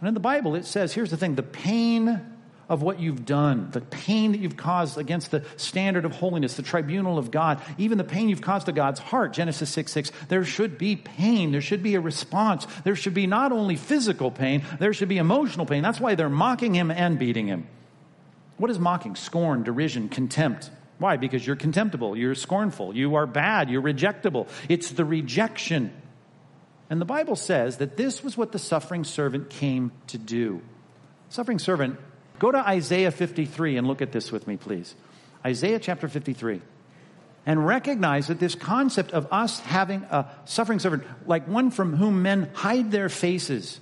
And 0.00 0.08
in 0.08 0.14
the 0.14 0.20
Bible, 0.20 0.54
it 0.54 0.64
says, 0.64 0.94
here's 0.94 1.10
the 1.10 1.18
thing 1.18 1.34
the 1.34 1.42
pain 1.42 2.33
of 2.68 2.82
what 2.82 3.00
you've 3.00 3.26
done, 3.26 3.70
the 3.72 3.80
pain 3.80 4.32
that 4.32 4.40
you've 4.40 4.56
caused 4.56 4.96
against 4.96 5.30
the 5.30 5.44
standard 5.56 6.04
of 6.04 6.12
holiness, 6.12 6.54
the 6.54 6.62
tribunal 6.62 7.18
of 7.18 7.30
God, 7.30 7.60
even 7.78 7.98
the 7.98 8.04
pain 8.04 8.28
you've 8.28 8.40
caused 8.40 8.66
to 8.66 8.72
God's 8.72 9.00
heart, 9.00 9.32
Genesis 9.32 9.70
6 9.70 9.92
6, 9.92 10.12
there 10.28 10.44
should 10.44 10.78
be 10.78 10.96
pain. 10.96 11.52
There 11.52 11.60
should 11.60 11.82
be 11.82 11.94
a 11.94 12.00
response. 12.00 12.66
There 12.84 12.96
should 12.96 13.14
be 13.14 13.26
not 13.26 13.52
only 13.52 13.76
physical 13.76 14.30
pain, 14.30 14.62
there 14.78 14.92
should 14.92 15.08
be 15.08 15.18
emotional 15.18 15.66
pain. 15.66 15.82
That's 15.82 16.00
why 16.00 16.14
they're 16.14 16.28
mocking 16.28 16.74
him 16.74 16.90
and 16.90 17.18
beating 17.18 17.46
him. 17.46 17.66
What 18.56 18.70
is 18.70 18.78
mocking? 18.78 19.16
Scorn, 19.16 19.62
derision, 19.62 20.08
contempt. 20.08 20.70
Why? 20.98 21.16
Because 21.16 21.46
you're 21.46 21.56
contemptible, 21.56 22.16
you're 22.16 22.36
scornful, 22.36 22.94
you 22.94 23.16
are 23.16 23.26
bad, 23.26 23.68
you're 23.68 23.82
rejectable. 23.82 24.48
It's 24.68 24.90
the 24.90 25.04
rejection. 25.04 25.92
And 26.88 27.00
the 27.00 27.04
Bible 27.04 27.36
says 27.36 27.78
that 27.78 27.96
this 27.96 28.22
was 28.22 28.36
what 28.36 28.52
the 28.52 28.58
suffering 28.58 29.04
servant 29.04 29.50
came 29.50 29.90
to 30.08 30.18
do. 30.18 30.62
Suffering 31.30 31.58
servant 31.58 31.98
Go 32.38 32.50
to 32.50 32.58
Isaiah 32.58 33.10
53 33.10 33.76
and 33.76 33.86
look 33.86 34.02
at 34.02 34.12
this 34.12 34.32
with 34.32 34.46
me, 34.46 34.56
please. 34.56 34.94
Isaiah 35.44 35.78
chapter 35.78 36.08
53. 36.08 36.60
And 37.46 37.66
recognize 37.66 38.28
that 38.28 38.40
this 38.40 38.54
concept 38.54 39.12
of 39.12 39.30
us 39.30 39.60
having 39.60 40.02
a 40.04 40.30
suffering 40.46 40.78
servant, 40.78 41.04
like 41.26 41.46
one 41.46 41.70
from 41.70 41.94
whom 41.94 42.22
men 42.22 42.50
hide 42.54 42.90
their 42.90 43.10
faces, 43.10 43.78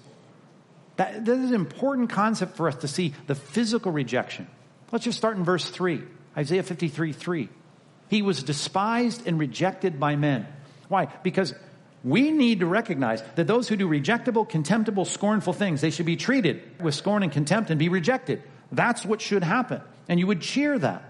that, 0.97 1.25
that 1.25 1.39
is 1.39 1.51
an 1.51 1.55
important 1.55 2.11
concept 2.11 2.57
for 2.57 2.69
us 2.69 2.77
to 2.77 2.89
see 2.89 3.15
the 3.29 3.37
physical 3.37 3.93
rejection. 3.93 4.49
Let's 4.91 5.05
just 5.05 5.17
start 5.17 5.37
in 5.37 5.45
verse 5.45 5.69
3. 5.71 6.03
Isaiah 6.37 6.63
53 6.63 7.13
3. 7.13 7.49
He 8.09 8.23
was 8.23 8.43
despised 8.43 9.27
and 9.27 9.39
rejected 9.39 9.99
by 10.01 10.17
men. 10.17 10.47
Why? 10.89 11.07
Because 11.23 11.55
we 12.05 12.33
need 12.33 12.61
to 12.61 12.67
recognize 12.67 13.23
that 13.37 13.47
those 13.47 13.69
who 13.69 13.77
do 13.77 13.89
rejectable, 13.89 14.49
contemptible, 14.49 15.05
scornful 15.05 15.53
things, 15.53 15.81
they 15.81 15.91
should 15.91 16.07
be 16.07 16.17
treated 16.17 16.63
with 16.81 16.95
scorn 16.95 17.23
and 17.23 17.31
contempt 17.31 17.71
and 17.71 17.79
be 17.79 17.89
rejected. 17.89 18.43
That's 18.73 19.05
what 19.05 19.21
should 19.21 19.45
happen. 19.45 19.81
And 20.09 20.19
you 20.19 20.27
would 20.27 20.41
cheer 20.41 20.79
that. 20.79 21.05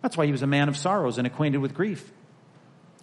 That's 0.00 0.16
why 0.16 0.26
he 0.26 0.32
was 0.32 0.42
a 0.42 0.46
man 0.46 0.68
of 0.68 0.76
sorrows 0.76 1.18
and 1.18 1.26
acquainted 1.26 1.58
with 1.58 1.74
grief. 1.74 2.10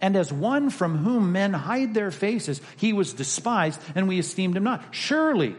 And 0.02 0.16
as 0.16 0.32
one 0.32 0.70
from 0.70 0.98
whom 0.98 1.32
men 1.32 1.54
hide 1.54 1.94
their 1.94 2.12
faces, 2.12 2.62
he 2.78 2.94
was 2.94 3.14
despised 3.14 3.80
and 3.96 4.08
we 4.08 4.18
esteemed 4.18 4.58
him 4.58 4.64
not. 4.64 4.84
Surely 4.92 5.56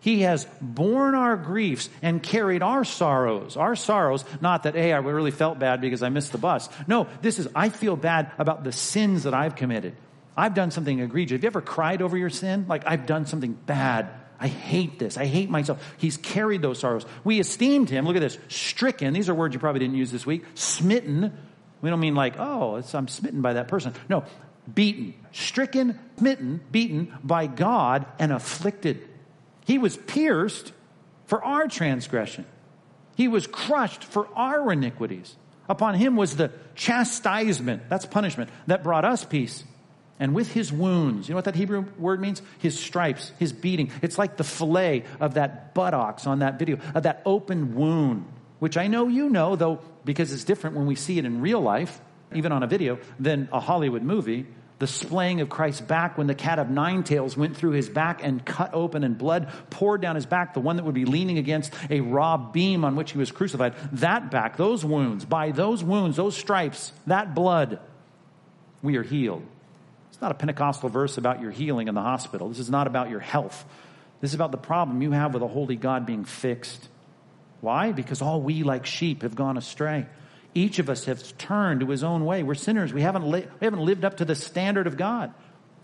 he 0.00 0.20
has 0.20 0.46
borne 0.60 1.14
our 1.14 1.36
griefs 1.36 1.88
and 2.02 2.22
carried 2.22 2.62
our 2.62 2.84
sorrows. 2.84 3.56
Our 3.56 3.74
sorrows, 3.74 4.24
not 4.42 4.64
that, 4.64 4.74
hey, 4.74 4.92
I 4.92 4.98
really 4.98 5.30
felt 5.30 5.58
bad 5.58 5.80
because 5.80 6.02
I 6.02 6.10
missed 6.10 6.32
the 6.32 6.38
bus. 6.38 6.68
No, 6.86 7.08
this 7.22 7.38
is, 7.38 7.48
I 7.54 7.70
feel 7.70 7.96
bad 7.96 8.30
about 8.38 8.64
the 8.64 8.72
sins 8.72 9.22
that 9.22 9.32
I've 9.32 9.56
committed. 9.56 9.96
I've 10.36 10.54
done 10.54 10.70
something 10.70 10.98
egregious. 10.98 11.36
Have 11.36 11.44
you 11.44 11.46
ever 11.48 11.60
cried 11.60 12.02
over 12.02 12.16
your 12.16 12.30
sin? 12.30 12.66
Like, 12.68 12.84
I've 12.86 13.06
done 13.06 13.26
something 13.26 13.52
bad. 13.52 14.08
I 14.40 14.48
hate 14.48 14.98
this. 14.98 15.16
I 15.16 15.26
hate 15.26 15.48
myself. 15.48 15.82
He's 15.96 16.16
carried 16.16 16.60
those 16.60 16.78
sorrows. 16.80 17.06
We 17.22 17.38
esteemed 17.38 17.88
him. 17.88 18.04
Look 18.04 18.16
at 18.16 18.20
this. 18.20 18.36
Stricken. 18.48 19.14
These 19.14 19.28
are 19.28 19.34
words 19.34 19.54
you 19.54 19.60
probably 19.60 19.78
didn't 19.78 19.96
use 19.96 20.10
this 20.10 20.26
week. 20.26 20.44
Smitten. 20.54 21.32
We 21.80 21.90
don't 21.90 22.00
mean 22.00 22.14
like, 22.14 22.34
oh, 22.38 22.82
I'm 22.94 23.08
smitten 23.08 23.42
by 23.42 23.54
that 23.54 23.68
person. 23.68 23.94
No, 24.08 24.24
beaten. 24.72 25.14
Stricken, 25.32 25.98
smitten, 26.18 26.60
beaten 26.72 27.16
by 27.22 27.46
God 27.46 28.06
and 28.18 28.32
afflicted. 28.32 29.06
He 29.66 29.78
was 29.78 29.96
pierced 29.96 30.72
for 31.26 31.44
our 31.44 31.68
transgression. 31.68 32.44
He 33.16 33.28
was 33.28 33.46
crushed 33.46 34.02
for 34.02 34.28
our 34.34 34.72
iniquities. 34.72 35.36
Upon 35.68 35.94
him 35.94 36.16
was 36.16 36.36
the 36.36 36.50
chastisement, 36.74 37.88
that's 37.88 38.04
punishment, 38.04 38.50
that 38.66 38.82
brought 38.82 39.04
us 39.04 39.24
peace 39.24 39.64
and 40.20 40.34
with 40.34 40.52
his 40.52 40.72
wounds, 40.72 41.28
you 41.28 41.32
know 41.32 41.36
what 41.36 41.46
that 41.46 41.56
Hebrew 41.56 41.86
word 41.98 42.20
means? 42.20 42.40
His 42.58 42.78
stripes, 42.78 43.32
his 43.38 43.52
beating. 43.52 43.90
It's 44.00 44.16
like 44.16 44.36
the 44.36 44.44
fillet 44.44 45.04
of 45.18 45.34
that 45.34 45.74
buttocks 45.74 46.26
on 46.26 46.38
that 46.38 46.58
video, 46.58 46.78
of 46.94 47.02
that 47.02 47.22
open 47.26 47.74
wound, 47.74 48.24
which 48.60 48.76
I 48.76 48.86
know 48.86 49.08
you 49.08 49.28
know, 49.28 49.56
though, 49.56 49.80
because 50.04 50.32
it's 50.32 50.44
different 50.44 50.76
when 50.76 50.86
we 50.86 50.94
see 50.94 51.18
it 51.18 51.24
in 51.24 51.40
real 51.40 51.60
life, 51.60 52.00
even 52.32 52.52
on 52.52 52.62
a 52.62 52.66
video, 52.68 52.98
than 53.18 53.48
a 53.52 53.58
Hollywood 53.58 54.02
movie. 54.02 54.46
The 54.78 54.86
splaying 54.86 55.40
of 55.40 55.48
Christ's 55.48 55.80
back 55.80 56.18
when 56.18 56.26
the 56.26 56.34
cat 56.34 56.58
of 56.58 56.68
nine 56.68 57.04
tails 57.04 57.36
went 57.36 57.56
through 57.56 57.70
his 57.72 57.88
back 57.88 58.22
and 58.22 58.44
cut 58.44 58.74
open 58.74 59.02
and 59.02 59.16
blood 59.16 59.48
poured 59.70 60.00
down 60.00 60.14
his 60.14 60.26
back, 60.26 60.54
the 60.54 60.60
one 60.60 60.76
that 60.76 60.84
would 60.84 60.94
be 60.94 61.04
leaning 61.04 61.38
against 61.38 61.72
a 61.90 62.00
raw 62.00 62.36
beam 62.36 62.84
on 62.84 62.94
which 62.94 63.12
he 63.12 63.18
was 63.18 63.32
crucified. 63.32 63.74
That 63.92 64.30
back, 64.30 64.56
those 64.56 64.84
wounds, 64.84 65.24
by 65.24 65.52
those 65.52 65.82
wounds, 65.82 66.16
those 66.16 66.36
stripes, 66.36 66.92
that 67.06 67.34
blood, 67.34 67.80
we 68.82 68.96
are 68.96 69.02
healed. 69.02 69.46
Not 70.24 70.30
a 70.30 70.36
Pentecostal 70.36 70.88
verse 70.88 71.18
about 71.18 71.42
your 71.42 71.50
healing 71.50 71.86
in 71.86 71.94
the 71.94 72.00
hospital. 72.00 72.48
This 72.48 72.58
is 72.58 72.70
not 72.70 72.86
about 72.86 73.10
your 73.10 73.20
health. 73.20 73.62
This 74.22 74.30
is 74.30 74.34
about 74.34 74.52
the 74.52 74.56
problem 74.56 75.02
you 75.02 75.10
have 75.10 75.34
with 75.34 75.42
a 75.42 75.46
holy 75.46 75.76
God 75.76 76.06
being 76.06 76.24
fixed. 76.24 76.88
Why? 77.60 77.92
Because 77.92 78.22
all 78.22 78.40
we, 78.40 78.62
like 78.62 78.86
sheep, 78.86 79.20
have 79.20 79.34
gone 79.34 79.58
astray. 79.58 80.06
Each 80.54 80.78
of 80.78 80.88
us 80.88 81.04
has 81.04 81.32
turned 81.32 81.80
to 81.80 81.90
his 81.90 82.02
own 82.02 82.24
way. 82.24 82.42
We're 82.42 82.54
sinners. 82.54 82.90
We 82.90 83.02
haven't, 83.02 83.30
li- 83.30 83.46
we 83.60 83.64
haven't 83.66 83.84
lived 83.84 84.02
up 84.02 84.16
to 84.16 84.24
the 84.24 84.34
standard 84.34 84.86
of 84.86 84.96
God. 84.96 85.34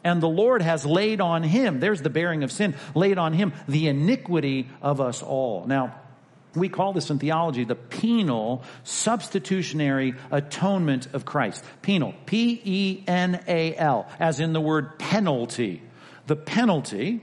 And 0.04 0.22
the 0.22 0.26
Lord 0.26 0.62
has 0.62 0.86
laid 0.86 1.20
on 1.20 1.42
him, 1.42 1.78
there's 1.78 2.00
the 2.00 2.08
bearing 2.08 2.42
of 2.42 2.50
sin, 2.50 2.74
laid 2.94 3.18
on 3.18 3.34
him 3.34 3.52
the 3.68 3.88
iniquity 3.88 4.70
of 4.80 5.02
us 5.02 5.22
all. 5.22 5.66
Now, 5.66 6.00
we 6.54 6.68
call 6.68 6.92
this 6.92 7.10
in 7.10 7.18
theology 7.18 7.64
the 7.64 7.74
penal 7.74 8.62
substitutionary 8.84 10.14
atonement 10.30 11.08
of 11.12 11.24
Christ. 11.24 11.64
Penal, 11.82 12.14
P 12.26 12.60
E 12.64 13.04
N 13.06 13.42
A 13.46 13.76
L, 13.76 14.08
as 14.18 14.40
in 14.40 14.52
the 14.52 14.60
word 14.60 14.98
penalty. 14.98 15.82
The 16.26 16.36
penalty, 16.36 17.20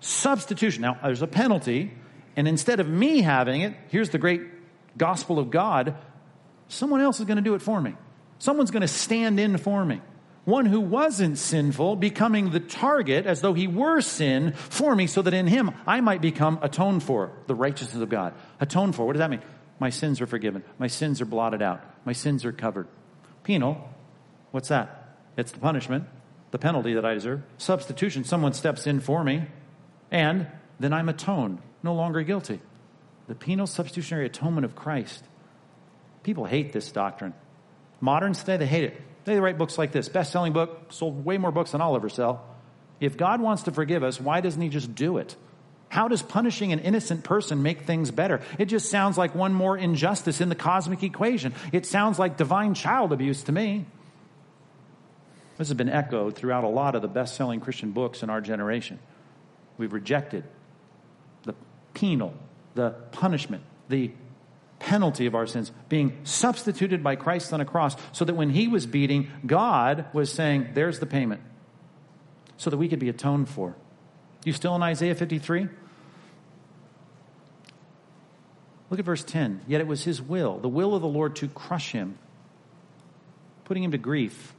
substitution. 0.00 0.82
Now, 0.82 0.98
there's 1.02 1.22
a 1.22 1.26
penalty, 1.26 1.92
and 2.36 2.48
instead 2.48 2.80
of 2.80 2.88
me 2.88 3.22
having 3.22 3.62
it, 3.62 3.74
here's 3.88 4.10
the 4.10 4.18
great 4.18 4.42
gospel 4.96 5.38
of 5.38 5.50
God 5.50 5.96
someone 6.68 7.00
else 7.00 7.20
is 7.20 7.26
going 7.26 7.36
to 7.36 7.42
do 7.42 7.54
it 7.54 7.62
for 7.62 7.80
me. 7.80 7.94
Someone's 8.38 8.72
going 8.72 8.82
to 8.82 8.88
stand 8.88 9.38
in 9.38 9.56
for 9.56 9.84
me 9.84 10.00
one 10.46 10.64
who 10.64 10.80
wasn't 10.80 11.36
sinful, 11.36 11.96
becoming 11.96 12.50
the 12.50 12.60
target 12.60 13.26
as 13.26 13.40
though 13.40 13.52
he 13.52 13.66
were 13.66 14.00
sin 14.00 14.52
for 14.52 14.94
me, 14.94 15.08
so 15.08 15.20
that 15.20 15.34
in 15.34 15.48
him 15.48 15.72
I 15.86 16.00
might 16.00 16.22
become 16.22 16.60
atoned 16.62 17.02
for, 17.02 17.32
the 17.48 17.54
righteousness 17.54 18.00
of 18.00 18.08
God. 18.08 18.32
Atoned 18.60 18.94
for, 18.94 19.04
what 19.04 19.14
does 19.14 19.18
that 19.18 19.30
mean? 19.30 19.42
My 19.80 19.90
sins 19.90 20.20
are 20.20 20.26
forgiven. 20.26 20.62
My 20.78 20.86
sins 20.86 21.20
are 21.20 21.26
blotted 21.26 21.62
out. 21.62 21.82
My 22.04 22.12
sins 22.12 22.44
are 22.44 22.52
covered. 22.52 22.86
Penal, 23.42 23.90
what's 24.52 24.68
that? 24.68 25.18
It's 25.36 25.50
the 25.50 25.58
punishment, 25.58 26.04
the 26.52 26.58
penalty 26.58 26.94
that 26.94 27.04
I 27.04 27.14
deserve. 27.14 27.42
Substitution, 27.58 28.22
someone 28.22 28.52
steps 28.52 28.86
in 28.86 29.00
for 29.00 29.24
me, 29.24 29.46
and 30.12 30.46
then 30.78 30.92
I'm 30.92 31.08
atoned, 31.08 31.58
no 31.82 31.92
longer 31.92 32.22
guilty. 32.22 32.60
The 33.26 33.34
penal 33.34 33.66
substitutionary 33.66 34.26
atonement 34.26 34.64
of 34.64 34.76
Christ. 34.76 35.24
People 36.22 36.44
hate 36.44 36.72
this 36.72 36.92
doctrine. 36.92 37.34
Moderns 38.00 38.38
today, 38.38 38.58
they 38.58 38.66
hate 38.66 38.84
it. 38.84 39.02
They 39.26 39.40
write 39.40 39.58
books 39.58 39.76
like 39.76 39.92
this. 39.92 40.08
Best 40.08 40.32
selling 40.32 40.52
book, 40.52 40.92
sold 40.92 41.24
way 41.24 41.36
more 41.36 41.52
books 41.52 41.72
than 41.72 41.80
I'll 41.80 41.96
ever 41.96 42.08
sell. 42.08 42.46
If 43.00 43.16
God 43.16 43.40
wants 43.40 43.64
to 43.64 43.72
forgive 43.72 44.02
us, 44.02 44.20
why 44.20 44.40
doesn't 44.40 44.62
He 44.62 44.68
just 44.68 44.94
do 44.94 45.18
it? 45.18 45.36
How 45.88 46.08
does 46.08 46.22
punishing 46.22 46.72
an 46.72 46.78
innocent 46.78 47.24
person 47.24 47.62
make 47.62 47.82
things 47.82 48.10
better? 48.10 48.40
It 48.58 48.66
just 48.66 48.88
sounds 48.88 49.18
like 49.18 49.34
one 49.34 49.52
more 49.52 49.76
injustice 49.76 50.40
in 50.40 50.48
the 50.48 50.54
cosmic 50.54 51.02
equation. 51.02 51.54
It 51.72 51.86
sounds 51.86 52.18
like 52.18 52.36
divine 52.36 52.74
child 52.74 53.12
abuse 53.12 53.42
to 53.44 53.52
me. 53.52 53.86
This 55.58 55.68
has 55.68 55.76
been 55.76 55.88
echoed 55.88 56.36
throughout 56.36 56.64
a 56.64 56.68
lot 56.68 56.94
of 56.94 57.02
the 57.02 57.08
best 57.08 57.34
selling 57.34 57.60
Christian 57.60 57.92
books 57.92 58.22
in 58.22 58.30
our 58.30 58.40
generation. 58.40 58.98
We've 59.76 59.92
rejected 59.92 60.44
the 61.44 61.54
penal, 61.94 62.34
the 62.74 62.90
punishment, 63.12 63.62
the 63.88 64.12
penalty 64.78 65.26
of 65.26 65.34
our 65.34 65.46
sins 65.46 65.72
being 65.88 66.18
substituted 66.24 67.02
by 67.02 67.16
Christ 67.16 67.52
on 67.52 67.60
a 67.60 67.64
cross 67.64 67.96
so 68.12 68.24
that 68.24 68.34
when 68.34 68.50
he 68.50 68.68
was 68.68 68.86
beating, 68.86 69.30
God 69.44 70.06
was 70.12 70.32
saying, 70.32 70.70
There's 70.74 70.98
the 70.98 71.06
payment, 71.06 71.40
so 72.56 72.70
that 72.70 72.76
we 72.76 72.88
could 72.88 72.98
be 72.98 73.08
atoned 73.08 73.48
for. 73.48 73.76
You 74.44 74.52
still 74.52 74.74
in 74.76 74.82
Isaiah 74.82 75.14
53? 75.14 75.68
Look 78.88 79.00
at 79.00 79.04
verse 79.04 79.24
10. 79.24 79.62
Yet 79.66 79.80
it 79.80 79.86
was 79.86 80.04
his 80.04 80.22
will, 80.22 80.58
the 80.58 80.68
will 80.68 80.94
of 80.94 81.02
the 81.02 81.08
Lord 81.08 81.36
to 81.36 81.48
crush 81.48 81.92
him, 81.92 82.18
putting 83.64 83.82
him 83.82 83.90
to 83.90 83.98
grief. 83.98 84.54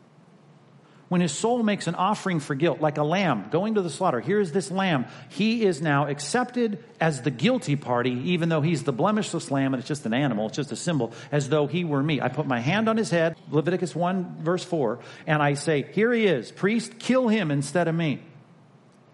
When 1.10 1.22
his 1.22 1.32
soul 1.32 1.64
makes 1.64 1.88
an 1.88 1.96
offering 1.96 2.42
for 2.42 2.54
guilt, 2.54 2.82
like 2.82 2.98
a 2.98 3.04
lamb 3.04 3.48
going 3.50 3.76
to 3.76 3.82
the 3.82 3.90
slaughter, 3.90 4.20
here 4.20 4.42
is 4.42 4.52
this 4.52 4.70
lamb. 4.70 5.06
He 5.30 5.64
is 5.66 5.82
now 5.82 6.08
accepted 6.08 6.84
as 7.00 7.22
the 7.22 7.32
guilty 7.32 7.78
party, 7.78 8.12
even 8.32 8.50
though 8.50 8.60
he's 8.60 8.84
the 8.84 8.92
blemishless 8.92 9.50
lamb 9.50 9.74
and 9.74 9.80
it's 9.80 9.88
just 9.88 10.06
an 10.06 10.14
animal, 10.14 10.48
it's 10.48 10.58
just 10.58 10.74
a 10.74 10.76
symbol, 10.76 11.14
as 11.32 11.48
though 11.48 11.66
he 11.66 11.86
were 11.86 12.04
me. 12.04 12.20
I 12.20 12.28
put 12.28 12.46
my 12.46 12.60
hand 12.60 12.90
on 12.90 12.98
his 12.98 13.10
head, 13.10 13.38
Leviticus 13.50 13.96
1, 13.96 14.38
verse 14.42 14.66
4, 14.66 15.00
and 15.26 15.42
I 15.42 15.54
say, 15.54 15.88
Here 15.94 16.12
he 16.12 16.26
is, 16.26 16.52
priest, 16.52 17.00
kill 17.00 17.30
him 17.30 17.52
instead 17.52 17.88
of 17.88 17.96
me. 17.96 18.22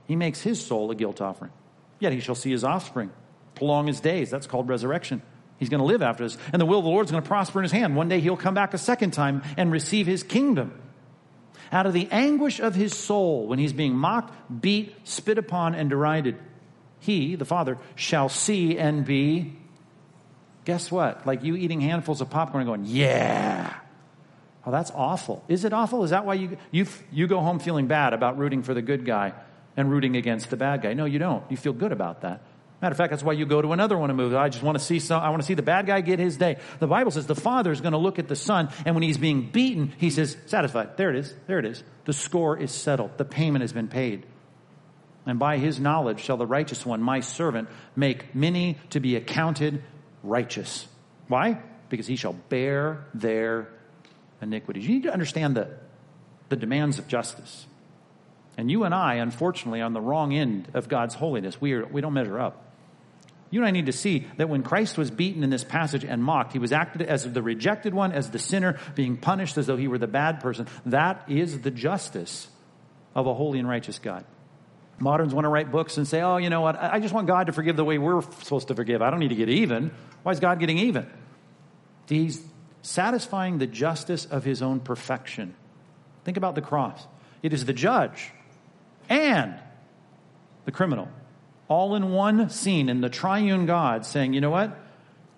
He 0.07 0.15
makes 0.15 0.41
his 0.41 0.63
soul 0.65 0.89
a 0.89 0.95
guilt 0.95 1.21
offering. 1.21 1.51
Yet 1.99 2.11
he 2.11 2.19
shall 2.19 2.35
see 2.35 2.51
his 2.51 2.63
offspring, 2.63 3.11
prolong 3.55 3.85
his 3.85 3.99
days. 4.01 4.31
That's 4.31 4.47
called 4.47 4.67
resurrection. 4.67 5.21
He's 5.57 5.69
going 5.69 5.79
to 5.79 5.85
live 5.85 6.01
after 6.01 6.23
this. 6.23 6.37
And 6.51 6.59
the 6.59 6.65
will 6.65 6.79
of 6.79 6.83
the 6.83 6.89
Lord 6.89 7.05
is 7.05 7.11
going 7.11 7.23
to 7.23 7.27
prosper 7.27 7.59
in 7.59 7.63
his 7.63 7.71
hand. 7.71 7.95
One 7.95 8.09
day 8.09 8.19
he'll 8.19 8.35
come 8.35 8.55
back 8.55 8.73
a 8.73 8.77
second 8.77 9.11
time 9.11 9.43
and 9.55 9.71
receive 9.71 10.07
his 10.07 10.23
kingdom. 10.23 10.73
Out 11.71 11.85
of 11.85 11.93
the 11.93 12.07
anguish 12.11 12.59
of 12.59 12.75
his 12.75 12.95
soul, 12.95 13.47
when 13.47 13.59
he's 13.59 13.73
being 13.73 13.95
mocked, 13.95 14.33
beat, 14.61 14.95
spit 15.03 15.37
upon, 15.37 15.75
and 15.75 15.89
derided, 15.89 16.37
he, 16.99 17.35
the 17.35 17.45
Father, 17.45 17.77
shall 17.95 18.29
see 18.29 18.77
and 18.77 19.05
be, 19.05 19.53
guess 20.65 20.91
what? 20.91 21.25
Like 21.27 21.43
you 21.43 21.55
eating 21.55 21.81
handfuls 21.81 22.21
of 22.21 22.29
popcorn 22.29 22.61
and 22.61 22.67
going, 22.67 22.85
yeah. 22.85 23.73
Oh, 24.65 24.71
that's 24.71 24.91
awful. 24.91 25.43
Is 25.47 25.65
it 25.65 25.73
awful? 25.73 26.03
Is 26.03 26.11
that 26.11 26.25
why 26.25 26.35
you, 26.35 26.57
you, 26.71 26.87
you 27.11 27.27
go 27.27 27.41
home 27.41 27.59
feeling 27.59 27.87
bad 27.87 28.13
about 28.13 28.37
rooting 28.37 28.63
for 28.63 28.73
the 28.73 28.81
good 28.81 29.05
guy 29.05 29.33
and 29.75 29.91
rooting 29.91 30.15
against 30.15 30.49
the 30.49 30.57
bad 30.57 30.81
guy? 30.81 30.93
No, 30.93 31.05
you 31.05 31.19
don't. 31.19 31.43
You 31.49 31.57
feel 31.57 31.73
good 31.73 31.91
about 31.91 32.21
that. 32.21 32.41
Matter 32.83 32.91
of 32.91 32.97
fact, 32.97 33.11
that's 33.11 33.23
why 33.23 33.31
you 33.31 33.45
go 33.45 33.61
to 33.61 33.71
another 33.71 33.97
one 33.97 34.09
of 34.09 34.17
movies. 34.17 34.35
I 34.35 34.49
just 34.49 34.61
want 34.61 34.77
to 34.77 34.83
see 34.83 34.99
some, 34.99 35.23
I 35.23 35.29
want 35.29 35.41
to 35.41 35.45
see 35.45 35.53
the 35.53 35.61
bad 35.61 35.85
guy 35.85 36.01
get 36.01 36.19
his 36.19 36.35
day. 36.35 36.57
The 36.79 36.87
Bible 36.87 37.11
says 37.11 37.25
the 37.25 37.33
father 37.33 37.71
is 37.71 37.79
going 37.79 37.93
to 37.93 37.97
look 37.97 38.19
at 38.19 38.27
the 38.27 38.35
son, 38.35 38.67
and 38.85 38.93
when 38.93 39.03
he's 39.03 39.15
being 39.15 39.49
beaten, 39.49 39.93
he 39.99 40.09
says, 40.09 40.35
satisfied. 40.47 40.97
There 40.97 41.09
it 41.09 41.15
is. 41.15 41.33
There 41.47 41.59
it 41.59 41.65
is. 41.65 41.81
The 42.03 42.11
score 42.11 42.57
is 42.57 42.71
settled. 42.71 43.17
The 43.17 43.23
payment 43.23 43.61
has 43.61 43.71
been 43.71 43.87
paid. 43.87 44.25
And 45.25 45.39
by 45.39 45.59
his 45.59 45.79
knowledge 45.79 46.19
shall 46.19 46.35
the 46.35 46.45
righteous 46.45 46.85
one, 46.85 47.01
my 47.01 47.21
servant, 47.21 47.69
make 47.95 48.35
many 48.35 48.77
to 48.89 48.99
be 48.99 49.15
accounted 49.15 49.81
righteous. 50.21 50.85
Why? 51.29 51.61
Because 51.87 52.05
he 52.05 52.17
shall 52.17 52.33
bear 52.33 53.05
their 53.13 53.69
iniquities. 54.41 54.85
You 54.85 54.95
need 54.95 55.03
to 55.03 55.13
understand 55.13 55.55
the, 55.55 55.69
the 56.49 56.57
demands 56.57 56.99
of 56.99 57.07
justice. 57.07 57.65
And 58.57 58.69
you 58.69 58.83
and 58.83 58.93
I, 58.93 59.15
unfortunately, 59.15 59.79
on 59.79 59.93
the 59.93 60.01
wrong 60.01 60.33
end 60.33 60.67
of 60.73 60.89
God's 60.89 61.15
holiness. 61.15 61.61
We, 61.61 61.71
are, 61.71 61.85
we 61.85 62.01
don't 62.01 62.11
measure 62.11 62.37
up. 62.37 62.59
You 63.53 63.59
and 63.59 63.67
I 63.67 63.71
need 63.71 63.85
to 63.85 63.91
see 63.91 64.25
that 64.37 64.49
when 64.49 64.63
Christ 64.63 64.97
was 64.97 65.11
beaten 65.11 65.43
in 65.43 65.51
this 65.51 65.63
passage 65.63 66.03
and 66.03 66.23
mocked, 66.23 66.53
he 66.53 66.57
was 66.57 66.71
acted 66.71 67.03
as 67.03 67.31
the 67.31 67.43
rejected 67.43 67.93
one, 67.93 68.11
as 68.11 68.31
the 68.31 68.39
sinner, 68.39 68.79
being 68.95 69.15
punished 69.15 69.59
as 69.59 69.67
though 69.67 69.77
he 69.77 69.87
were 69.87 69.99
the 69.99 70.07
bad 70.07 70.39
person. 70.39 70.65
That 70.87 71.25
is 71.29 71.61
the 71.61 71.69
justice 71.69 72.47
of 73.13 73.27
a 73.27 73.33
holy 73.35 73.59
and 73.59 73.69
righteous 73.69 73.99
God. 73.99 74.25
Moderns 74.97 75.35
want 75.35 75.45
to 75.45 75.49
write 75.49 75.71
books 75.71 75.97
and 75.97 76.07
say, 76.07 76.21
oh, 76.21 76.37
you 76.37 76.49
know 76.49 76.61
what? 76.61 76.81
I 76.81 76.99
just 76.99 77.13
want 77.13 77.27
God 77.27 77.45
to 77.45 77.53
forgive 77.53 77.75
the 77.75 77.83
way 77.83 77.99
we're 77.99 78.23
supposed 78.23 78.69
to 78.69 78.75
forgive. 78.75 79.03
I 79.03 79.11
don't 79.11 79.19
need 79.19 79.27
to 79.27 79.35
get 79.35 79.49
even. 79.49 79.91
Why 80.23 80.31
is 80.31 80.39
God 80.39 80.59
getting 80.59 80.79
even? 80.79 81.07
He's 82.09 82.43
satisfying 82.81 83.59
the 83.59 83.67
justice 83.67 84.25
of 84.25 84.43
his 84.43 84.63
own 84.63 84.79
perfection. 84.79 85.53
Think 86.23 86.37
about 86.37 86.55
the 86.55 86.61
cross. 86.61 87.05
It 87.43 87.53
is 87.53 87.65
the 87.65 87.73
judge 87.73 88.31
and 89.09 89.59
the 90.65 90.71
criminal 90.71 91.07
all 91.67 91.95
in 91.95 92.11
one 92.11 92.49
scene 92.49 92.89
in 92.89 93.01
the 93.01 93.09
triune 93.09 93.65
God 93.65 94.05
saying, 94.05 94.33
you 94.33 94.41
know 94.41 94.49
what? 94.49 94.77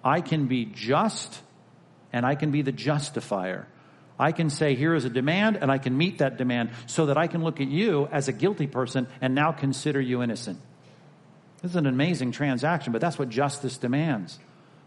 I 0.03 0.21
can 0.21 0.47
be 0.47 0.65
just 0.65 1.41
and 2.11 2.25
I 2.25 2.35
can 2.35 2.51
be 2.51 2.61
the 2.61 2.71
justifier. 2.71 3.67
I 4.17 4.31
can 4.31 4.49
say, 4.49 4.75
here 4.75 4.95
is 4.95 5.03
a 5.03 5.09
demand, 5.09 5.57
and 5.57 5.69
I 5.69 5.77
can 5.77 5.97
meet 5.97 6.19
that 6.19 6.37
demand 6.37 6.69
so 6.85 7.07
that 7.07 7.17
I 7.17 7.27
can 7.27 7.43
look 7.43 7.59
at 7.59 7.67
you 7.67 8.07
as 8.11 8.29
a 8.29 8.31
guilty 8.31 8.67
person 8.67 9.07
and 9.19 9.35
now 9.35 9.51
consider 9.51 9.99
you 9.99 10.23
innocent. 10.23 10.59
This 11.61 11.71
is 11.71 11.75
an 11.75 11.85
amazing 11.85 12.31
transaction, 12.31 12.93
but 12.93 13.01
that's 13.01 13.19
what 13.19 13.27
justice 13.27 13.77
demands. 13.77 14.39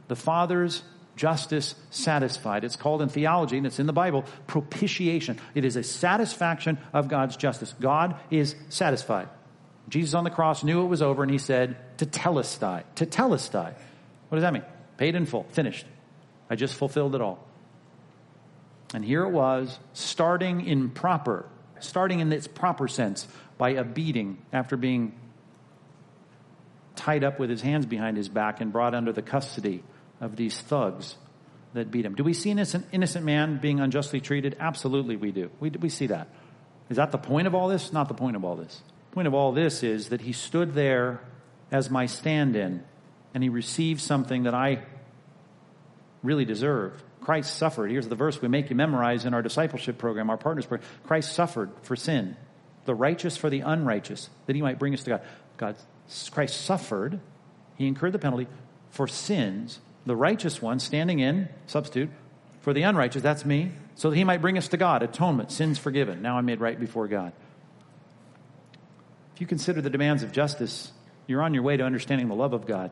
The 0.07 0.17
Father's 0.17 0.83
justice 1.17 1.75
satisfied. 1.91 2.65
It's 2.65 2.77
called 2.77 3.03
in 3.03 3.11
theology, 3.11 3.59
and 3.59 3.67
it's 3.67 3.79
in 3.79 3.87
the 3.87 3.93
Bible, 3.93 4.25
propitiation. 4.47 5.39
It 5.55 5.67
is 5.67 5.77
a 5.77 5.83
satisfaction 5.83 6.79
of 6.95 7.09
God's 7.09 7.37
justice. 7.37 7.75
God 7.79 8.17
is 8.31 8.55
satisfied. 8.71 9.29
Jesus 9.89 10.15
on 10.15 10.25
the 10.25 10.31
cross 10.31 10.65
knew 10.65 10.83
it 10.83 10.89
was 10.89 11.03
over 11.03 11.23
and 11.23 11.31
he 11.31 11.39
said, 11.39 11.77
tetelestai. 11.97 12.85
To 12.97 13.07
telestai. 13.07 13.75
What 14.29 14.37
does 14.37 14.43
that 14.43 14.53
mean? 14.53 14.65
Paid 14.97 15.15
in 15.15 15.27
full. 15.27 15.45
Finished. 15.51 15.87
I 16.51 16.57
just 16.57 16.75
fulfilled 16.75 17.15
it 17.15 17.21
all. 17.21 17.45
And 18.95 19.05
here 19.05 19.23
it 19.23 19.31
was, 19.31 19.79
starting 19.93 20.67
in 20.67 20.91
proper, 20.91 21.47
starting 21.79 22.21
in 22.21 22.33
its 22.33 22.47
proper 22.47 22.89
sense 22.89 23.29
by 23.59 23.71
a 23.71 23.85
beating 23.85 24.39
after 24.53 24.77
being 24.77 25.15
tied 26.97 27.23
up 27.23 27.39
with 27.39 27.51
his 27.51 27.61
hands 27.61 27.87
behind 27.87 28.17
his 28.17 28.29
back 28.29 28.61
and 28.61 28.73
brought 28.73 28.95
under 28.95 29.13
the 29.13 29.23
custody 29.23 29.83
of 30.21 30.37
these 30.37 30.59
thugs 30.61 31.17
that 31.75 31.91
beat 31.91 32.05
him. 32.05 32.15
Do 32.15 32.25
we 32.25 32.33
see 32.33 32.51
an 32.51 32.59
innocent, 32.59 32.87
innocent 32.93 33.25
man 33.25 33.59
being 33.59 33.79
unjustly 33.79 34.21
treated? 34.21 34.57
Absolutely, 34.59 35.17
we 35.17 35.33
do. 35.33 35.51
We, 35.61 35.71
we 35.71 35.91
see 35.91 36.07
that. 36.07 36.29
Is 36.89 36.97
that 36.97 37.13
the 37.13 37.19
point 37.19 37.47
of 37.47 37.55
all 37.55 37.69
this? 37.69 37.93
Not 37.93 38.09
the 38.09 38.15
point 38.15 38.37
of 38.37 38.45
all 38.45 38.57
this 38.57 38.83
point 39.13 39.27
of 39.27 39.35
all 39.35 39.53
this 39.53 39.83
is 39.83 40.11
that 40.11 40.21
he 40.21 40.33
stood 40.33 40.75
there 40.75 41.21
as 41.71 41.91
my 41.91 42.07
stand 42.07 42.57
in 42.57 42.83
and 43.35 43.43
he 43.43 43.49
received 43.49 44.01
something 44.01 44.45
that 44.45 44.55
I 44.55 44.83
really 46.23 46.45
deserve. 46.45 47.03
Christ 47.21 47.57
suffered. 47.57 47.91
Here's 47.91 48.09
the 48.09 48.15
verse 48.15 48.41
we 48.41 48.49
make 48.49 48.71
you 48.71 48.77
memorize 48.77 49.25
in 49.25 49.35
our 49.35 49.43
discipleship 49.43 49.99
program, 49.99 50.31
our 50.31 50.37
partners 50.37 50.67
program. 50.67 50.89
Christ 51.05 51.33
suffered 51.33 51.71
for 51.83 51.97
sin, 51.97 52.37
the 52.85 52.95
righteous 52.95 53.37
for 53.37 53.51
the 53.51 53.61
unrighteous, 53.61 54.31
that 54.47 54.57
he 54.57 54.63
might 54.63 54.79
bring 54.79 54.95
us 54.95 55.03
to 55.05 55.11
God. 55.11 55.23
God 55.57 55.77
Christ 56.31 56.63
suffered, 56.63 57.21
he 57.77 57.87
incurred 57.87 58.13
the 58.13 58.19
penalty 58.19 58.47
for 58.91 59.07
sins, 59.07 59.81
the 60.07 60.17
righteous 60.17 60.63
one 60.63 60.81
standing 60.81 61.19
in, 61.19 61.49
substitute, 61.67 62.11
for 62.61 62.73
the 62.73 62.83
unrighteous, 62.83 63.23
that's 63.23 63.45
me, 63.45 63.73
so 63.95 64.11
that 64.11 64.17
he 64.17 64.25
might 64.25 64.41
bring 64.41 64.57
us 64.57 64.69
to 64.69 64.77
God, 64.77 65.03
atonement, 65.03 65.53
sins 65.53 65.79
forgiven. 65.79 66.23
Now 66.23 66.39
I'm 66.39 66.47
made 66.47 66.61
right 66.61 66.79
before 66.79 67.09
God. 67.09 67.33
If 69.39 69.43
you 69.43 69.47
consider 69.47 69.81
the 69.81 69.89
demands 69.89 70.25
of 70.25 70.33
justice, 70.33 70.91
you're 71.29 71.43
on 71.43 71.55
your 71.55 71.63
way 71.63 71.77
to 71.77 71.85
understanding 71.85 72.27
the 72.27 72.35
love 72.35 72.55
of 72.55 72.67
God. 72.67 72.91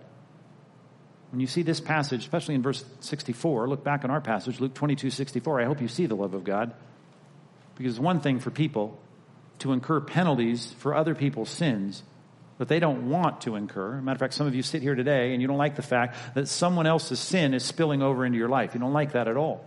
When 1.32 1.40
you 1.40 1.48
see 1.48 1.62
this 1.62 1.80
passage, 1.80 2.20
especially 2.20 2.54
in 2.54 2.62
verse 2.62 2.84
64, 3.00 3.68
look 3.68 3.82
back 3.82 4.04
on 4.04 4.12
our 4.12 4.20
passage, 4.20 4.60
Luke 4.60 4.72
22, 4.72 5.10
64, 5.10 5.60
I 5.60 5.64
hope 5.64 5.80
you 5.80 5.88
see 5.88 6.06
the 6.06 6.14
love 6.14 6.34
of 6.34 6.44
God. 6.44 6.72
Because 7.74 7.94
it's 7.94 8.00
one 8.00 8.20
thing 8.20 8.38
for 8.38 8.52
people 8.52 8.96
to 9.58 9.72
incur 9.72 10.00
penalties 10.00 10.72
for 10.78 10.94
other 10.94 11.16
people's 11.16 11.50
sins 11.50 12.04
that 12.58 12.68
they 12.68 12.78
don't 12.78 13.10
want 13.10 13.40
to 13.40 13.56
incur. 13.56 14.00
Matter 14.00 14.14
of 14.14 14.20
fact, 14.20 14.34
some 14.34 14.46
of 14.46 14.54
you 14.54 14.62
sit 14.62 14.82
here 14.82 14.94
today 14.94 15.32
and 15.32 15.42
you 15.42 15.48
don't 15.48 15.58
like 15.58 15.74
the 15.74 15.82
fact 15.82 16.16
that 16.36 16.46
someone 16.46 16.86
else's 16.86 17.18
sin 17.18 17.54
is 17.54 17.64
spilling 17.64 18.02
over 18.02 18.24
into 18.24 18.38
your 18.38 18.48
life. 18.48 18.72
You 18.72 18.78
don't 18.78 18.92
like 18.92 19.14
that 19.14 19.26
at 19.26 19.36
all. 19.36 19.64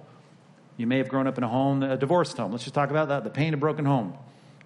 You 0.78 0.88
may 0.88 1.00
have 1.00 1.10
grown 1.10 1.28
up 1.28 1.38
in 1.38 1.44
a 1.44 1.50
home, 1.50 1.84
a 1.84 1.98
divorced 1.98 2.38
home. 2.38 2.54
Let's 2.54 2.64
just 2.64 2.74
talk 2.74 2.90
about 2.90 3.10
that 3.10 3.26
the 3.26 3.30
pain 3.30 3.54
of 3.54 3.60
broken 3.60 3.84
home. 3.84 4.14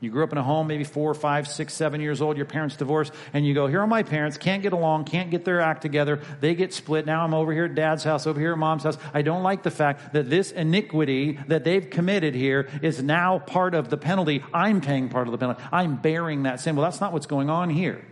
You 0.04 0.10
grew 0.10 0.26
up 0.26 0.34
in 0.34 0.38
a 0.38 0.44
home, 0.44 0.68
maybe 0.68 0.84
four, 0.84 1.14
five, 1.14 1.48
six, 1.48 1.74
seven 1.74 2.02
years 2.02 2.22
old, 2.22 2.36
your 2.36 2.46
parents 2.46 2.76
divorced, 2.76 3.14
and 3.32 3.48
you 3.48 3.54
go, 3.54 3.68
here 3.68 3.80
are 3.80 3.88
my 3.88 4.04
parents, 4.04 4.38
can't 4.38 4.62
get 4.62 4.74
along, 4.74 5.06
can't 5.06 5.32
get 5.32 5.46
their 5.46 5.62
act 5.62 5.82
together, 5.82 6.20
they 6.42 6.56
get 6.56 6.74
split, 6.74 7.06
now 7.06 7.24
I'm 7.24 7.34
over 7.34 7.54
here 7.54 7.66
at 7.66 7.76
dad's 7.76 8.04
house, 8.04 8.28
over 8.28 8.38
here 8.38 8.52
at 8.52 8.58
mom's 8.58 8.84
house. 8.84 8.98
I 9.14 9.22
don't 9.22 9.44
like 9.44 9.64
the 9.64 9.72
fact 9.72 10.12
that 10.12 10.30
this 10.30 10.52
iniquity 10.52 11.40
that 11.48 11.64
they've 11.64 11.90
committed 11.90 12.36
here 12.36 12.68
is 12.82 13.02
now 13.02 13.40
part 13.40 13.74
of 13.76 13.90
the 13.90 13.96
penalty. 13.96 14.44
I'm 14.54 14.82
paying 14.82 15.08
part 15.08 15.30
of 15.30 15.32
the 15.32 15.38
penalty. 15.38 15.64
I'm 15.72 15.96
bearing 15.96 16.44
that 16.44 16.60
sin. 16.60 16.76
Well, 16.76 16.84
that's 16.84 17.00
not 17.00 17.14
what's 17.14 17.28
going 17.28 17.50
on 17.50 17.70
here. 17.70 18.06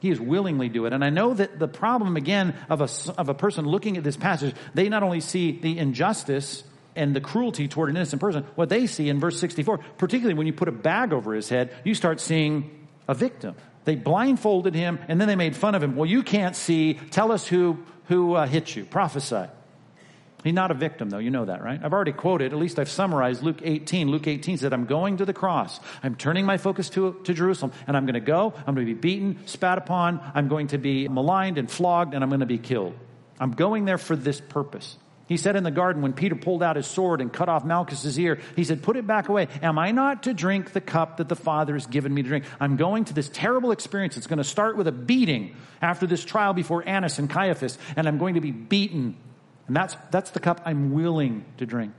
He 0.00 0.10
is 0.10 0.20
willingly 0.20 0.68
do 0.68 0.86
it. 0.86 0.92
And 0.92 1.04
I 1.04 1.10
know 1.10 1.34
that 1.34 1.58
the 1.58 1.68
problem 1.68 2.16
again 2.16 2.54
of 2.68 2.80
a, 2.80 2.88
of 3.18 3.28
a 3.28 3.34
person 3.34 3.66
looking 3.66 3.96
at 3.96 4.04
this 4.04 4.16
passage, 4.16 4.54
they 4.72 4.88
not 4.88 5.02
only 5.02 5.20
see 5.20 5.50
the 5.50 5.78
injustice 5.78 6.62
and 6.96 7.14
the 7.14 7.20
cruelty 7.20 7.68
toward 7.68 7.90
an 7.90 7.96
innocent 7.96 8.20
person, 8.20 8.44
what 8.54 8.68
they 8.68 8.86
see 8.86 9.08
in 9.08 9.20
verse 9.20 9.38
64, 9.38 9.78
particularly 9.98 10.34
when 10.34 10.46
you 10.46 10.52
put 10.52 10.68
a 10.68 10.72
bag 10.72 11.12
over 11.12 11.34
his 11.34 11.48
head, 11.48 11.74
you 11.84 11.94
start 11.94 12.20
seeing 12.20 12.88
a 13.08 13.14
victim. 13.14 13.54
They 13.84 13.96
blindfolded 13.96 14.74
him 14.74 14.98
and 15.08 15.20
then 15.20 15.28
they 15.28 15.36
made 15.36 15.56
fun 15.56 15.74
of 15.74 15.82
him. 15.82 15.96
Well, 15.96 16.08
you 16.08 16.22
can't 16.22 16.54
see. 16.54 16.94
Tell 16.94 17.32
us 17.32 17.46
who, 17.46 17.78
who 18.06 18.34
uh, 18.34 18.46
hit 18.46 18.74
you. 18.76 18.84
Prophesy. 18.84 19.46
He's 20.44 20.54
not 20.54 20.70
a 20.70 20.74
victim, 20.74 21.10
though. 21.10 21.18
You 21.18 21.30
know 21.30 21.44
that, 21.44 21.62
right? 21.62 21.78
I've 21.82 21.92
already 21.92 22.12
quoted, 22.12 22.52
at 22.52 22.58
least 22.58 22.78
I've 22.78 22.88
summarized 22.88 23.42
Luke 23.42 23.60
18. 23.62 24.10
Luke 24.10 24.26
18 24.26 24.56
said, 24.58 24.72
I'm 24.72 24.86
going 24.86 25.18
to 25.18 25.24
the 25.24 25.34
cross. 25.34 25.78
I'm 26.02 26.14
turning 26.14 26.46
my 26.46 26.56
focus 26.56 26.88
to, 26.90 27.20
to 27.24 27.34
Jerusalem, 27.34 27.72
and 27.86 27.96
I'm 27.96 28.06
going 28.06 28.14
to 28.14 28.20
go. 28.20 28.54
I'm 28.66 28.74
going 28.74 28.86
to 28.86 28.94
be 28.94 28.98
beaten, 28.98 29.46
spat 29.46 29.78
upon. 29.78 30.20
I'm 30.34 30.48
going 30.48 30.68
to 30.68 30.78
be 30.78 31.08
maligned 31.08 31.58
and 31.58 31.70
flogged, 31.70 32.14
and 32.14 32.24
I'm 32.24 32.30
going 32.30 32.40
to 32.40 32.46
be 32.46 32.58
killed. 32.58 32.94
I'm 33.38 33.52
going 33.52 33.84
there 33.84 33.98
for 33.98 34.16
this 34.16 34.40
purpose. 34.40 34.96
He 35.30 35.36
said 35.36 35.54
in 35.54 35.62
the 35.62 35.70
garden 35.70 36.02
when 36.02 36.12
Peter 36.12 36.34
pulled 36.34 36.60
out 36.60 36.74
his 36.74 36.88
sword 36.88 37.20
and 37.20 37.32
cut 37.32 37.48
off 37.48 37.64
Malchus's 37.64 38.18
ear, 38.18 38.40
he 38.56 38.64
said, 38.64 38.82
Put 38.82 38.96
it 38.96 39.06
back 39.06 39.28
away. 39.28 39.46
Am 39.62 39.78
I 39.78 39.92
not 39.92 40.24
to 40.24 40.34
drink 40.34 40.72
the 40.72 40.80
cup 40.80 41.18
that 41.18 41.28
the 41.28 41.36
Father 41.36 41.74
has 41.74 41.86
given 41.86 42.12
me 42.12 42.22
to 42.22 42.28
drink? 42.28 42.46
I'm 42.58 42.76
going 42.76 43.04
to 43.04 43.14
this 43.14 43.28
terrible 43.28 43.70
experience. 43.70 44.16
It's 44.16 44.26
going 44.26 44.38
to 44.38 44.44
start 44.44 44.76
with 44.76 44.88
a 44.88 44.92
beating 44.92 45.54
after 45.80 46.08
this 46.08 46.24
trial 46.24 46.52
before 46.52 46.82
Annas 46.84 47.20
and 47.20 47.30
Caiaphas, 47.30 47.78
and 47.94 48.08
I'm 48.08 48.18
going 48.18 48.34
to 48.34 48.40
be 48.40 48.50
beaten. 48.50 49.16
And 49.68 49.76
that's, 49.76 49.96
that's 50.10 50.30
the 50.30 50.40
cup 50.40 50.62
I'm 50.64 50.90
willing 50.94 51.44
to 51.58 51.64
drink. 51.64 51.92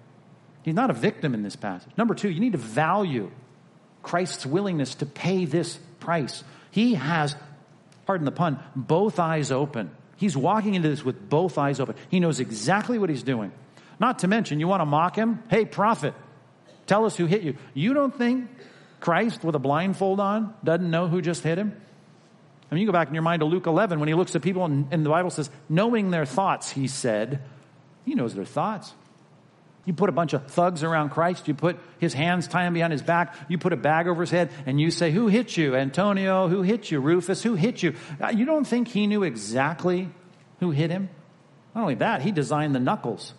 He's 0.63 0.75
not 0.75 0.89
a 0.89 0.93
victim 0.93 1.33
in 1.33 1.41
this 1.41 1.55
passage. 1.55 1.93
Number 1.95 2.13
two, 2.13 2.29
you 2.29 2.41
need 2.41 2.51
to 2.51 2.57
value 2.57 3.31
Christ's 4.03 4.45
willingness 4.45 4.95
to 4.95 5.05
pay 5.05 5.45
this 5.45 5.79
price. 6.01 6.43
He 6.69 6.95
has, 6.95 7.37
pardon 8.05 8.25
the 8.25 8.33
pun, 8.33 8.59
both 8.75 9.19
eyes 9.19 9.53
open. 9.53 9.91
He's 10.21 10.37
walking 10.37 10.75
into 10.75 10.87
this 10.87 11.03
with 11.03 11.29
both 11.29 11.57
eyes 11.57 11.79
open. 11.79 11.95
He 12.09 12.19
knows 12.19 12.39
exactly 12.39 12.99
what 12.99 13.09
he's 13.09 13.23
doing. 13.23 13.51
Not 13.99 14.19
to 14.19 14.27
mention, 14.27 14.59
you 14.59 14.67
want 14.67 14.81
to 14.81 14.85
mock 14.85 15.15
him? 15.15 15.41
Hey, 15.49 15.65
prophet, 15.65 16.13
tell 16.85 17.05
us 17.05 17.15
who 17.15 17.25
hit 17.25 17.41
you. 17.41 17.57
You 17.73 17.95
don't 17.95 18.15
think 18.15 18.47
Christ 18.99 19.43
with 19.43 19.55
a 19.55 19.59
blindfold 19.59 20.19
on 20.19 20.53
doesn't 20.63 20.91
know 20.91 21.07
who 21.07 21.23
just 21.23 21.41
hit 21.41 21.57
him? 21.57 21.75
I 22.69 22.75
mean, 22.75 22.83
you 22.83 22.87
go 22.87 22.93
back 22.93 23.07
in 23.07 23.15
your 23.15 23.23
mind 23.23 23.39
to 23.39 23.47
Luke 23.47 23.65
11 23.65 23.99
when 23.99 24.07
he 24.07 24.13
looks 24.13 24.35
at 24.35 24.43
people 24.43 24.63
and, 24.63 24.87
and 24.91 25.03
the 25.03 25.09
Bible 25.09 25.31
says, 25.31 25.49
knowing 25.67 26.11
their 26.11 26.27
thoughts, 26.27 26.69
he 26.69 26.87
said, 26.87 27.41
he 28.05 28.13
knows 28.13 28.35
their 28.35 28.45
thoughts. 28.45 28.93
You 29.85 29.93
put 29.93 30.09
a 30.09 30.11
bunch 30.11 30.33
of 30.33 30.45
thugs 30.47 30.83
around 30.83 31.09
Christ. 31.09 31.47
You 31.47 31.55
put 31.55 31.79
his 31.99 32.13
hands 32.13 32.47
tying 32.47 32.73
behind 32.73 32.91
his 32.91 33.01
back. 33.01 33.35
You 33.49 33.57
put 33.57 33.73
a 33.73 33.77
bag 33.77 34.07
over 34.07 34.21
his 34.21 34.29
head 34.29 34.51
and 34.65 34.79
you 34.79 34.91
say, 34.91 35.11
Who 35.11 35.27
hit 35.27 35.57
you? 35.57 35.75
Antonio, 35.75 36.47
who 36.47 36.61
hit 36.61 36.91
you? 36.91 36.99
Rufus, 36.99 37.41
who 37.41 37.55
hit 37.55 37.81
you? 37.81 37.95
Uh, 38.21 38.29
you 38.29 38.45
don't 38.45 38.65
think 38.65 38.87
he 38.87 39.07
knew 39.07 39.23
exactly 39.23 40.09
who 40.59 40.69
hit 40.69 40.91
him? 40.91 41.09
Not 41.73 41.81
only 41.81 41.95
that, 41.95 42.21
he 42.21 42.31
designed 42.31 42.75
the 42.75 42.79
knuckles 42.79 43.33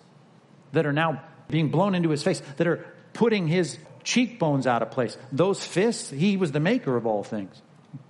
that 0.73 0.87
are 0.87 0.93
now 0.93 1.23
being 1.49 1.69
blown 1.69 1.95
into 1.95 2.09
his 2.09 2.23
face, 2.23 2.43
that 2.57 2.67
are 2.67 2.85
putting 3.13 3.47
his 3.47 3.79
cheekbones 4.03 4.67
out 4.67 4.83
of 4.83 4.91
place. 4.91 5.17
Those 5.31 5.65
fists, 5.65 6.11
he 6.11 6.37
was 6.37 6.51
the 6.51 6.61
maker 6.61 6.97
of 6.97 7.07
all 7.07 7.23
things. 7.23 7.61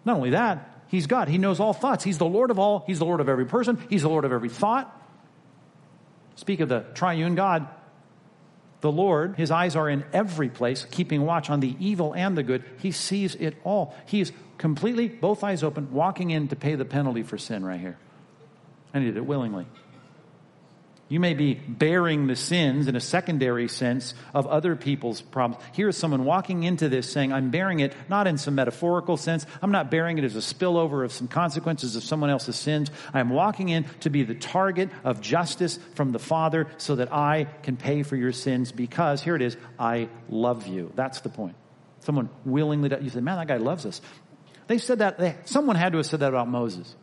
Not 0.05 0.17
only 0.17 0.31
that, 0.31 0.85
he's 0.89 1.07
God. 1.07 1.29
He 1.29 1.39
knows 1.39 1.61
all 1.61 1.73
thoughts. 1.73 2.05
He's 2.05 2.19
the 2.19 2.25
Lord 2.25 2.51
of 2.51 2.59
all. 2.59 2.85
He's 2.87 3.01
the 3.01 3.05
Lord 3.05 3.21
of 3.21 3.29
every 3.29 3.47
person. 3.47 3.83
He's 3.91 4.03
the 4.03 4.09
Lord 4.09 4.25
of 4.25 4.33
every 4.33 4.49
thought. 4.49 4.99
Speak 6.37 6.61
of 6.61 6.69
the 6.69 6.81
triune 6.95 7.35
God. 7.35 7.69
The 8.83 8.93
Lord, 8.93 9.37
his 9.37 9.53
eyes 9.53 9.77
are 9.77 9.89
in 9.89 10.05
every 10.13 10.49
place, 10.49 10.87
keeping 10.91 11.23
watch 11.23 11.49
on 11.49 11.61
the 11.61 11.77
evil 11.79 12.15
and 12.15 12.37
the 12.37 12.43
good. 12.43 12.65
He 12.79 12.91
sees 12.91 13.37
it 13.37 13.57
all. 13.63 13.95
He's 14.07 14.33
completely, 14.59 15.09
both 15.09 15.45
eyes 15.45 15.63
open, 15.63 15.93
walking 15.93 16.31
in 16.31 16.49
to 16.49 16.57
pay 16.57 16.75
the 16.75 16.85
penalty 16.85 17.23
for 17.23 17.39
sin 17.39 17.65
right 17.65 17.81
here. 17.81 17.97
And 18.93 19.05
he 19.05 19.11
did 19.11 19.17
it 19.17 19.25
willingly. 19.25 19.67
You 21.13 21.21
may 21.21 21.35
be 21.35 21.53
bearing 21.53 22.27
the 22.27 22.37
sins 22.37 22.89
in 22.89 22.97
a 22.97 23.01
secondary 23.01 23.69
sense 23.69 24.15
of 24.33 24.47
other 24.47 24.77
people's 24.77 25.21
problems. 25.21 25.63
Here's 25.75 25.95
someone 25.95 26.25
walking 26.25 26.63
into 26.63 26.89
this 26.89 27.13
saying, 27.13 27.35
I'm 27.35 27.51
bearing 27.51 27.81
it 27.81 27.95
not 28.09 28.27
in 28.27 28.39
some 28.39 28.55
metaphorical 28.55 29.19
sense. 29.19 29.45
I'm 29.61 29.73
not 29.73 29.91
bearing 29.91 30.17
it 30.17 30.25
as 30.25 30.37
a 30.37 30.39
spillover 30.39 31.05
of 31.05 31.13
some 31.13 31.29
consequences 31.29 31.97
of 31.97 32.03
someone 32.03 32.31
else's 32.31 32.57
sins. 32.57 32.91
I'm 33.13 33.29
walking 33.29 33.69
in 33.69 33.85
to 34.01 34.09
be 34.09 34.23
the 34.23 34.35
target 34.35 34.89
of 35.05 35.21
justice 35.21 35.79
from 35.97 36.13
the 36.13 36.19
Father 36.19 36.67
so 36.79 36.97
that 36.97 37.13
I 37.13 37.45
can 37.63 37.77
pay 37.77 38.05
for 38.05 38.17
your 38.17 38.33
sins 38.33 38.73
because, 38.73 39.23
here 39.23 39.37
it 39.37 39.43
is, 39.43 39.59
I 39.79 40.09
love 40.31 40.67
you. 40.67 40.93
That's 40.95 41.21
the 41.21 41.29
point. 41.29 41.57
Someone 42.01 42.31
willingly, 42.47 42.89
you 43.03 43.11
say, 43.11 43.21
man, 43.21 43.37
that 43.37 43.49
guy 43.49 43.59
loves 43.59 43.85
us. 43.85 44.01
They 44.67 44.79
said 44.79 45.01
that, 45.01 45.19
they, 45.19 45.37
someone 45.45 45.77
had 45.77 45.93
to 45.93 45.99
have 45.99 46.07
said 46.07 46.21
that 46.21 46.31
about 46.31 46.49
Moses. 46.49 46.97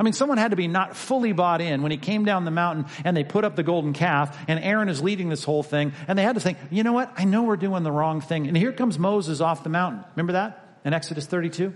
I 0.00 0.02
mean, 0.02 0.14
someone 0.14 0.38
had 0.38 0.52
to 0.52 0.56
be 0.56 0.66
not 0.66 0.96
fully 0.96 1.32
bought 1.32 1.60
in 1.60 1.82
when 1.82 1.92
he 1.92 1.98
came 1.98 2.24
down 2.24 2.46
the 2.46 2.50
mountain 2.50 2.86
and 3.04 3.14
they 3.14 3.22
put 3.22 3.44
up 3.44 3.54
the 3.54 3.62
golden 3.62 3.92
calf 3.92 4.34
and 4.48 4.58
Aaron 4.58 4.88
is 4.88 5.02
leading 5.02 5.28
this 5.28 5.44
whole 5.44 5.62
thing 5.62 5.92
and 6.08 6.18
they 6.18 6.22
had 6.22 6.36
to 6.36 6.40
think, 6.40 6.56
you 6.70 6.82
know 6.82 6.94
what? 6.94 7.12
I 7.18 7.24
know 7.24 7.42
we're 7.42 7.58
doing 7.58 7.82
the 7.82 7.92
wrong 7.92 8.22
thing. 8.22 8.48
And 8.48 8.56
here 8.56 8.72
comes 8.72 8.98
Moses 8.98 9.42
off 9.42 9.62
the 9.62 9.68
mountain. 9.68 10.02
Remember 10.16 10.32
that 10.32 10.78
in 10.86 10.94
Exodus 10.94 11.26
32? 11.26 11.74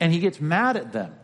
And 0.00 0.14
he 0.14 0.18
gets 0.18 0.40
mad 0.40 0.78
at 0.78 0.94
them. 0.94 1.14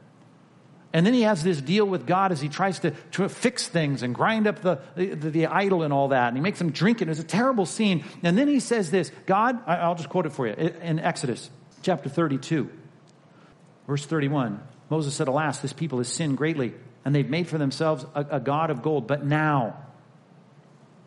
And 0.92 1.06
then 1.06 1.14
he 1.14 1.22
has 1.22 1.42
this 1.42 1.58
deal 1.62 1.86
with 1.86 2.06
God 2.06 2.30
as 2.30 2.42
he 2.42 2.50
tries 2.50 2.80
to, 2.80 2.90
to 3.12 3.26
fix 3.30 3.66
things 3.66 4.02
and 4.02 4.14
grind 4.14 4.46
up 4.46 4.60
the, 4.60 4.82
the, 4.94 5.14
the, 5.14 5.46
idol 5.46 5.82
and 5.82 5.94
all 5.94 6.08
that. 6.08 6.28
And 6.28 6.36
he 6.36 6.42
makes 6.42 6.58
them 6.58 6.72
drink 6.72 7.00
it. 7.00 7.08
It's 7.08 7.20
a 7.20 7.24
terrible 7.24 7.64
scene. 7.64 8.04
And 8.22 8.36
then 8.36 8.48
he 8.48 8.60
says 8.60 8.90
this 8.90 9.10
God, 9.24 9.66
I'll 9.66 9.94
just 9.94 10.10
quote 10.10 10.26
it 10.26 10.34
for 10.34 10.46
you 10.46 10.52
in 10.52 10.98
Exodus 10.98 11.48
chapter 11.80 12.10
32, 12.10 12.68
verse 13.86 14.04
31. 14.04 14.60
Moses 14.92 15.14
said, 15.14 15.26
Alas, 15.26 15.58
this 15.60 15.72
people 15.72 15.96
has 15.98 16.08
sinned 16.08 16.36
greatly, 16.36 16.74
and 17.02 17.14
they've 17.14 17.30
made 17.30 17.48
for 17.48 17.56
themselves 17.56 18.04
a, 18.14 18.26
a 18.32 18.40
God 18.40 18.68
of 18.68 18.82
gold. 18.82 19.06
But 19.06 19.24
now, 19.24 19.74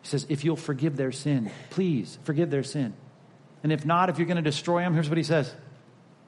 he 0.02 0.08
says, 0.08 0.26
if 0.28 0.44
you'll 0.44 0.56
forgive 0.56 0.96
their 0.96 1.12
sin, 1.12 1.52
please 1.70 2.18
forgive 2.24 2.50
their 2.50 2.64
sin. 2.64 2.94
And 3.62 3.72
if 3.72 3.86
not, 3.86 4.10
if 4.10 4.18
you're 4.18 4.26
going 4.26 4.38
to 4.38 4.42
destroy 4.42 4.80
them, 4.80 4.92
here's 4.92 5.08
what 5.08 5.18
he 5.18 5.22
says 5.22 5.54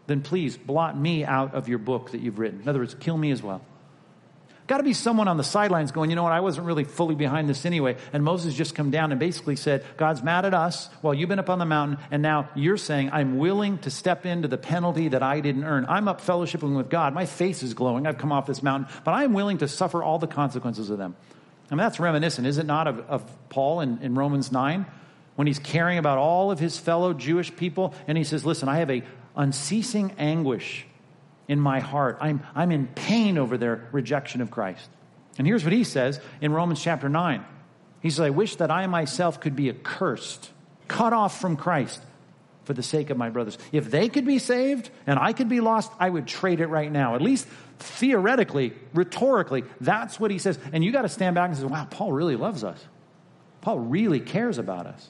then 0.06 0.22
please 0.22 0.56
blot 0.56 0.96
me 0.96 1.24
out 1.24 1.52
of 1.56 1.68
your 1.68 1.78
book 1.78 2.12
that 2.12 2.20
you've 2.20 2.38
written. 2.38 2.62
In 2.62 2.68
other 2.68 2.78
words, 2.78 2.94
kill 2.94 3.16
me 3.16 3.32
as 3.32 3.42
well. 3.42 3.60
Got 4.68 4.76
to 4.76 4.82
be 4.82 4.92
someone 4.92 5.28
on 5.28 5.38
the 5.38 5.44
sidelines 5.44 5.92
going, 5.92 6.10
you 6.10 6.16
know 6.16 6.22
what, 6.22 6.32
I 6.32 6.40
wasn't 6.40 6.66
really 6.66 6.84
fully 6.84 7.14
behind 7.14 7.48
this 7.48 7.64
anyway. 7.64 7.96
And 8.12 8.22
Moses 8.22 8.52
just 8.54 8.74
come 8.74 8.90
down 8.90 9.12
and 9.12 9.18
basically 9.18 9.56
said, 9.56 9.82
God's 9.96 10.22
mad 10.22 10.44
at 10.44 10.52
us 10.52 10.90
while 11.00 11.14
you've 11.14 11.30
been 11.30 11.38
up 11.38 11.48
on 11.48 11.58
the 11.58 11.64
mountain, 11.64 11.96
and 12.10 12.20
now 12.20 12.50
you're 12.54 12.76
saying, 12.76 13.08
I'm 13.10 13.38
willing 13.38 13.78
to 13.78 13.90
step 13.90 14.26
into 14.26 14.46
the 14.46 14.58
penalty 14.58 15.08
that 15.08 15.22
I 15.22 15.40
didn't 15.40 15.64
earn. 15.64 15.86
I'm 15.88 16.06
up 16.06 16.20
fellowshipping 16.20 16.76
with 16.76 16.90
God. 16.90 17.14
My 17.14 17.24
face 17.24 17.62
is 17.62 17.72
glowing. 17.72 18.06
I've 18.06 18.18
come 18.18 18.30
off 18.30 18.44
this 18.44 18.62
mountain, 18.62 18.94
but 19.04 19.12
I'm 19.12 19.32
willing 19.32 19.56
to 19.58 19.68
suffer 19.68 20.02
all 20.02 20.18
the 20.18 20.26
consequences 20.26 20.90
of 20.90 20.98
them. 20.98 21.16
I 21.70 21.74
mean, 21.74 21.78
that's 21.78 21.98
reminiscent, 21.98 22.46
is 22.46 22.58
it 22.58 22.66
not, 22.66 22.86
of, 22.88 23.00
of 23.08 23.48
Paul 23.48 23.80
in, 23.80 24.02
in 24.02 24.14
Romans 24.16 24.52
9? 24.52 24.84
When 25.36 25.46
he's 25.46 25.58
caring 25.58 25.96
about 25.96 26.18
all 26.18 26.50
of 26.50 26.58
his 26.58 26.78
fellow 26.78 27.14
Jewish 27.14 27.56
people, 27.56 27.94
and 28.06 28.18
he 28.18 28.24
says, 28.24 28.44
Listen, 28.44 28.68
I 28.68 28.78
have 28.78 28.90
a 28.90 29.02
unceasing 29.34 30.12
anguish 30.18 30.84
in 31.48 31.58
my 31.58 31.80
heart. 31.80 32.18
I'm, 32.20 32.42
I'm 32.54 32.70
in 32.70 32.86
pain 32.86 33.38
over 33.38 33.56
their 33.58 33.88
rejection 33.90 34.40
of 34.40 34.50
Christ. 34.50 34.88
And 35.38 35.46
here's 35.46 35.64
what 35.64 35.72
he 35.72 35.84
says 35.84 36.20
in 36.40 36.52
Romans 36.52 36.80
chapter 36.80 37.08
9. 37.08 37.44
He 38.00 38.10
says, 38.10 38.20
I 38.20 38.30
wish 38.30 38.56
that 38.56 38.70
I 38.70 38.86
myself 38.86 39.40
could 39.40 39.56
be 39.56 39.70
accursed, 39.70 40.50
cut 40.86 41.12
off 41.12 41.40
from 41.40 41.56
Christ 41.56 42.00
for 42.64 42.74
the 42.74 42.82
sake 42.82 43.10
of 43.10 43.16
my 43.16 43.30
brothers. 43.30 43.56
If 43.72 43.90
they 43.90 44.08
could 44.08 44.26
be 44.26 44.38
saved 44.38 44.90
and 45.06 45.18
I 45.18 45.32
could 45.32 45.48
be 45.48 45.60
lost, 45.60 45.90
I 45.98 46.08
would 46.08 46.26
trade 46.26 46.60
it 46.60 46.66
right 46.66 46.92
now. 46.92 47.14
At 47.14 47.22
least 47.22 47.48
theoretically, 47.78 48.74
rhetorically, 48.92 49.64
that's 49.80 50.20
what 50.20 50.30
he 50.30 50.38
says. 50.38 50.58
And 50.72 50.84
you 50.84 50.92
got 50.92 51.02
to 51.02 51.08
stand 51.08 51.34
back 51.34 51.48
and 51.48 51.58
say, 51.58 51.64
wow, 51.64 51.86
Paul 51.90 52.12
really 52.12 52.36
loves 52.36 52.62
us. 52.62 52.78
Paul 53.62 53.78
really 53.78 54.20
cares 54.20 54.58
about 54.58 54.86
us. 54.86 55.08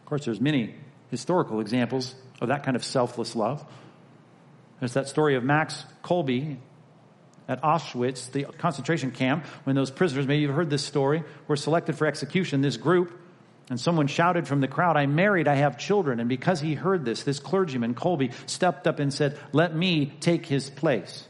Of 0.00 0.06
course, 0.06 0.24
there's 0.24 0.40
many 0.40 0.74
historical 1.10 1.60
examples 1.60 2.14
of 2.40 2.48
that 2.48 2.62
kind 2.62 2.76
of 2.76 2.84
selfless 2.84 3.34
love. 3.34 3.64
There's 4.80 4.94
that 4.94 5.08
story 5.08 5.36
of 5.36 5.44
Max 5.44 5.84
Kolbe 6.02 6.56
at 7.46 7.62
Auschwitz, 7.62 8.30
the 8.32 8.44
concentration 8.44 9.10
camp, 9.10 9.44
when 9.64 9.76
those 9.76 9.90
prisoners, 9.90 10.26
maybe 10.26 10.42
you've 10.42 10.54
heard 10.54 10.70
this 10.70 10.84
story, 10.84 11.22
were 11.48 11.56
selected 11.56 11.96
for 11.96 12.06
execution. 12.06 12.60
This 12.60 12.76
group, 12.76 13.12
and 13.68 13.78
someone 13.78 14.06
shouted 14.06 14.48
from 14.48 14.60
the 14.60 14.68
crowd, 14.68 14.96
I'm 14.96 15.14
married, 15.14 15.48
I 15.48 15.56
have 15.56 15.78
children. 15.78 16.18
And 16.18 16.28
because 16.28 16.60
he 16.60 16.74
heard 16.74 17.04
this, 17.04 17.22
this 17.24 17.38
clergyman, 17.38 17.94
Kolbe, 17.94 18.32
stepped 18.46 18.86
up 18.86 18.98
and 18.98 19.12
said, 19.12 19.38
Let 19.52 19.74
me 19.74 20.06
take 20.20 20.46
his 20.46 20.70
place. 20.70 21.26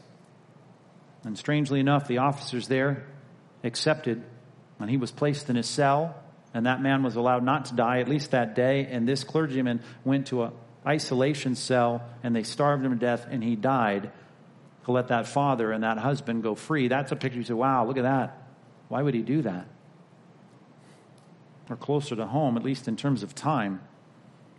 And 1.23 1.37
strangely 1.37 1.79
enough, 1.79 2.07
the 2.07 2.19
officers 2.19 2.67
there 2.67 3.05
accepted, 3.63 4.23
and 4.79 4.89
he 4.89 4.97
was 4.97 5.11
placed 5.11 5.49
in 5.49 5.55
his 5.55 5.67
cell, 5.67 6.15
and 6.53 6.65
that 6.65 6.81
man 6.81 7.03
was 7.03 7.15
allowed 7.15 7.43
not 7.43 7.65
to 7.65 7.75
die, 7.75 7.99
at 7.99 8.07
least 8.07 8.31
that 8.31 8.55
day. 8.55 8.87
And 8.89 9.07
this 9.07 9.23
clergyman 9.23 9.81
went 10.03 10.27
to 10.27 10.43
a 10.43 10.51
isolation 10.85 11.55
cell 11.55 12.03
and 12.23 12.35
they 12.35 12.43
starved 12.43 12.83
him 12.83 12.91
to 12.91 12.97
death 12.97 13.27
and 13.29 13.43
he 13.43 13.55
died 13.55 14.11
to 14.85 14.91
let 14.91 15.09
that 15.09 15.27
father 15.27 15.71
and 15.71 15.83
that 15.83 15.97
husband 15.97 16.43
go 16.43 16.55
free. 16.55 16.87
That's 16.87 17.11
a 17.11 17.15
picture 17.15 17.37
you 17.37 17.43
say, 17.43 17.53
wow, 17.53 17.85
look 17.85 17.97
at 17.97 18.03
that. 18.03 18.37
Why 18.87 19.01
would 19.01 19.13
he 19.13 19.21
do 19.21 19.43
that? 19.43 19.67
Or 21.69 21.75
closer 21.75 22.15
to 22.15 22.25
home, 22.25 22.57
at 22.57 22.63
least 22.63 22.87
in 22.87 22.95
terms 22.95 23.23
of 23.23 23.35
time, 23.35 23.81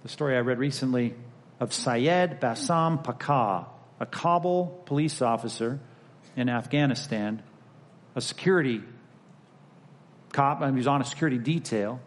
the 0.02 0.08
story 0.08 0.36
I 0.36 0.40
read 0.40 0.58
recently 0.58 1.14
of 1.60 1.72
Syed 1.72 2.40
Bassam 2.40 2.98
Pakar, 2.98 3.66
a 4.00 4.06
Kabul 4.06 4.82
police 4.86 5.20
officer 5.20 5.80
in 6.36 6.48
Afghanistan, 6.48 7.42
a 8.14 8.20
security 8.20 8.82
cop, 10.32 10.64
he 10.64 10.70
was 10.70 10.86
on 10.86 11.00
a 11.00 11.04
security 11.04 11.38
detail, 11.38 12.00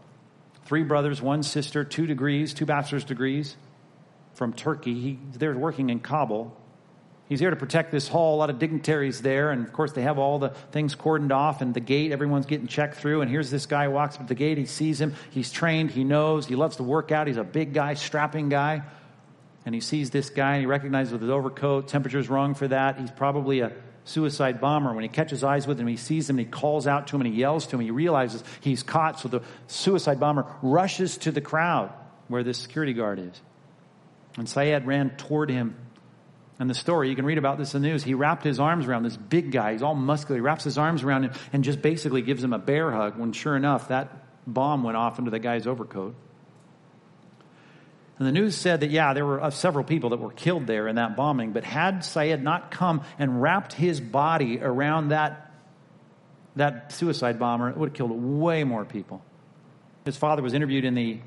Three 0.65 0.83
brothers, 0.83 1.21
one 1.21 1.43
sister, 1.43 1.83
two 1.83 2.07
degrees, 2.07 2.53
two 2.53 2.65
bachelor's 2.65 3.03
degrees 3.03 3.55
from 4.35 4.53
Turkey. 4.53 4.93
He's 4.93 5.37
there 5.37 5.57
working 5.57 5.89
in 5.89 5.99
Kabul. 5.99 6.55
He's 7.27 7.39
here 7.39 7.49
to 7.49 7.55
protect 7.55 7.91
this 7.91 8.07
hall. 8.07 8.35
A 8.35 8.37
lot 8.37 8.49
of 8.51 8.59
dignitaries 8.59 9.21
there. 9.21 9.49
And 9.49 9.65
of 9.65 9.73
course, 9.73 9.93
they 9.93 10.03
have 10.03 10.19
all 10.19 10.37
the 10.37 10.49
things 10.71 10.95
cordoned 10.95 11.31
off 11.31 11.61
and 11.61 11.73
the 11.73 11.79
gate. 11.79 12.11
Everyone's 12.11 12.45
getting 12.45 12.67
checked 12.67 12.95
through. 12.95 13.21
And 13.21 13.31
here's 13.31 13.49
this 13.49 13.65
guy 13.65 13.87
walks 13.87 14.17
up 14.17 14.27
the 14.27 14.35
gate. 14.35 14.59
He 14.59 14.65
sees 14.65 15.01
him. 15.01 15.15
He's 15.31 15.51
trained. 15.51 15.89
He 15.89 16.03
knows. 16.03 16.45
He 16.45 16.55
loves 16.55 16.75
to 16.75 16.83
work 16.83 17.11
out. 17.11 17.25
He's 17.25 17.37
a 17.37 17.43
big 17.43 17.73
guy, 17.73 17.95
strapping 17.95 18.49
guy. 18.49 18.83
And 19.65 19.73
he 19.73 19.81
sees 19.81 20.11
this 20.11 20.29
guy 20.29 20.53
and 20.53 20.61
he 20.61 20.67
recognizes 20.67 21.11
with 21.11 21.21
his 21.21 21.31
overcoat, 21.31 21.87
temperature's 21.87 22.29
wrong 22.29 22.53
for 22.53 22.67
that. 22.67 22.99
He's 22.99 23.09
probably 23.09 23.61
a 23.61 23.71
suicide 24.03 24.61
bomber. 24.61 24.93
When 24.93 25.01
he 25.01 25.09
catches 25.09 25.43
eyes 25.43 25.65
with 25.65 25.79
him, 25.79 25.87
he 25.87 25.97
sees 25.97 26.29
him, 26.29 26.37
and 26.37 26.45
he 26.45 26.51
calls 26.51 26.85
out 26.85 27.07
to 27.07 27.15
him, 27.15 27.23
and 27.23 27.33
he 27.33 27.39
yells 27.39 27.65
to 27.67 27.75
him. 27.75 27.81
He 27.81 27.91
realizes 27.91 28.43
he's 28.61 28.83
caught, 28.83 29.19
so 29.19 29.27
the 29.27 29.41
suicide 29.65 30.19
bomber 30.19 30.45
rushes 30.61 31.17
to 31.17 31.31
the 31.31 31.41
crowd 31.41 31.91
where 32.27 32.43
this 32.43 32.59
security 32.59 32.93
guard 32.93 33.19
is. 33.19 33.41
And 34.37 34.49
Syed 34.49 34.85
ran 34.85 35.11
toward 35.11 35.49
him. 35.49 35.75
And 36.57 36.69
the 36.69 36.73
story, 36.73 37.09
you 37.09 37.15
can 37.15 37.25
read 37.25 37.37
about 37.37 37.57
this 37.57 37.75
in 37.75 37.81
the 37.81 37.89
news. 37.89 38.03
He 38.03 38.13
wrapped 38.13 38.43
his 38.43 38.59
arms 38.59 38.87
around 38.87 39.03
this 39.03 39.17
big 39.17 39.51
guy. 39.51 39.73
He's 39.73 39.81
all 39.81 39.95
muscular. 39.95 40.37
He 40.37 40.41
wraps 40.41 40.63
his 40.63 40.77
arms 40.77 41.03
around 41.03 41.23
him 41.23 41.31
and 41.51 41.63
just 41.63 41.81
basically 41.81 42.21
gives 42.21 42.43
him 42.43 42.53
a 42.53 42.59
bear 42.59 42.91
hug 42.91 43.17
when, 43.17 43.33
sure 43.33 43.55
enough, 43.55 43.89
that 43.89 44.09
bomb 44.47 44.83
went 44.83 44.95
off 44.95 45.19
into 45.19 45.31
the 45.31 45.39
guy's 45.39 45.67
overcoat. 45.67 46.15
And 48.17 48.27
the 48.27 48.31
news 48.31 48.55
said 48.55 48.79
that, 48.79 48.91
yeah, 48.91 49.13
there 49.13 49.25
were 49.25 49.43
uh, 49.43 49.49
several 49.49 49.83
people 49.83 50.11
that 50.11 50.19
were 50.19 50.31
killed 50.31 50.67
there 50.67 50.87
in 50.87 50.95
that 50.95 51.17
bombing, 51.17 51.51
but 51.51 51.65
had 51.65 52.05
Syed 52.05 52.41
not 52.41 52.71
come 52.71 53.01
and 53.19 53.41
wrapped 53.41 53.73
his 53.73 53.99
body 53.99 54.59
around 54.61 55.09
that, 55.09 55.51
that 56.55 56.93
suicide 56.93 57.37
bomber, 57.37 57.69
it 57.69 57.75
would 57.75 57.89
have 57.89 57.95
killed 57.95 58.11
way 58.11 58.63
more 58.63 58.85
people. 58.85 59.21
His 60.05 60.15
father 60.15 60.41
was 60.41 60.53
interviewed 60.53 60.85
in 60.85 60.93
the 60.93 61.19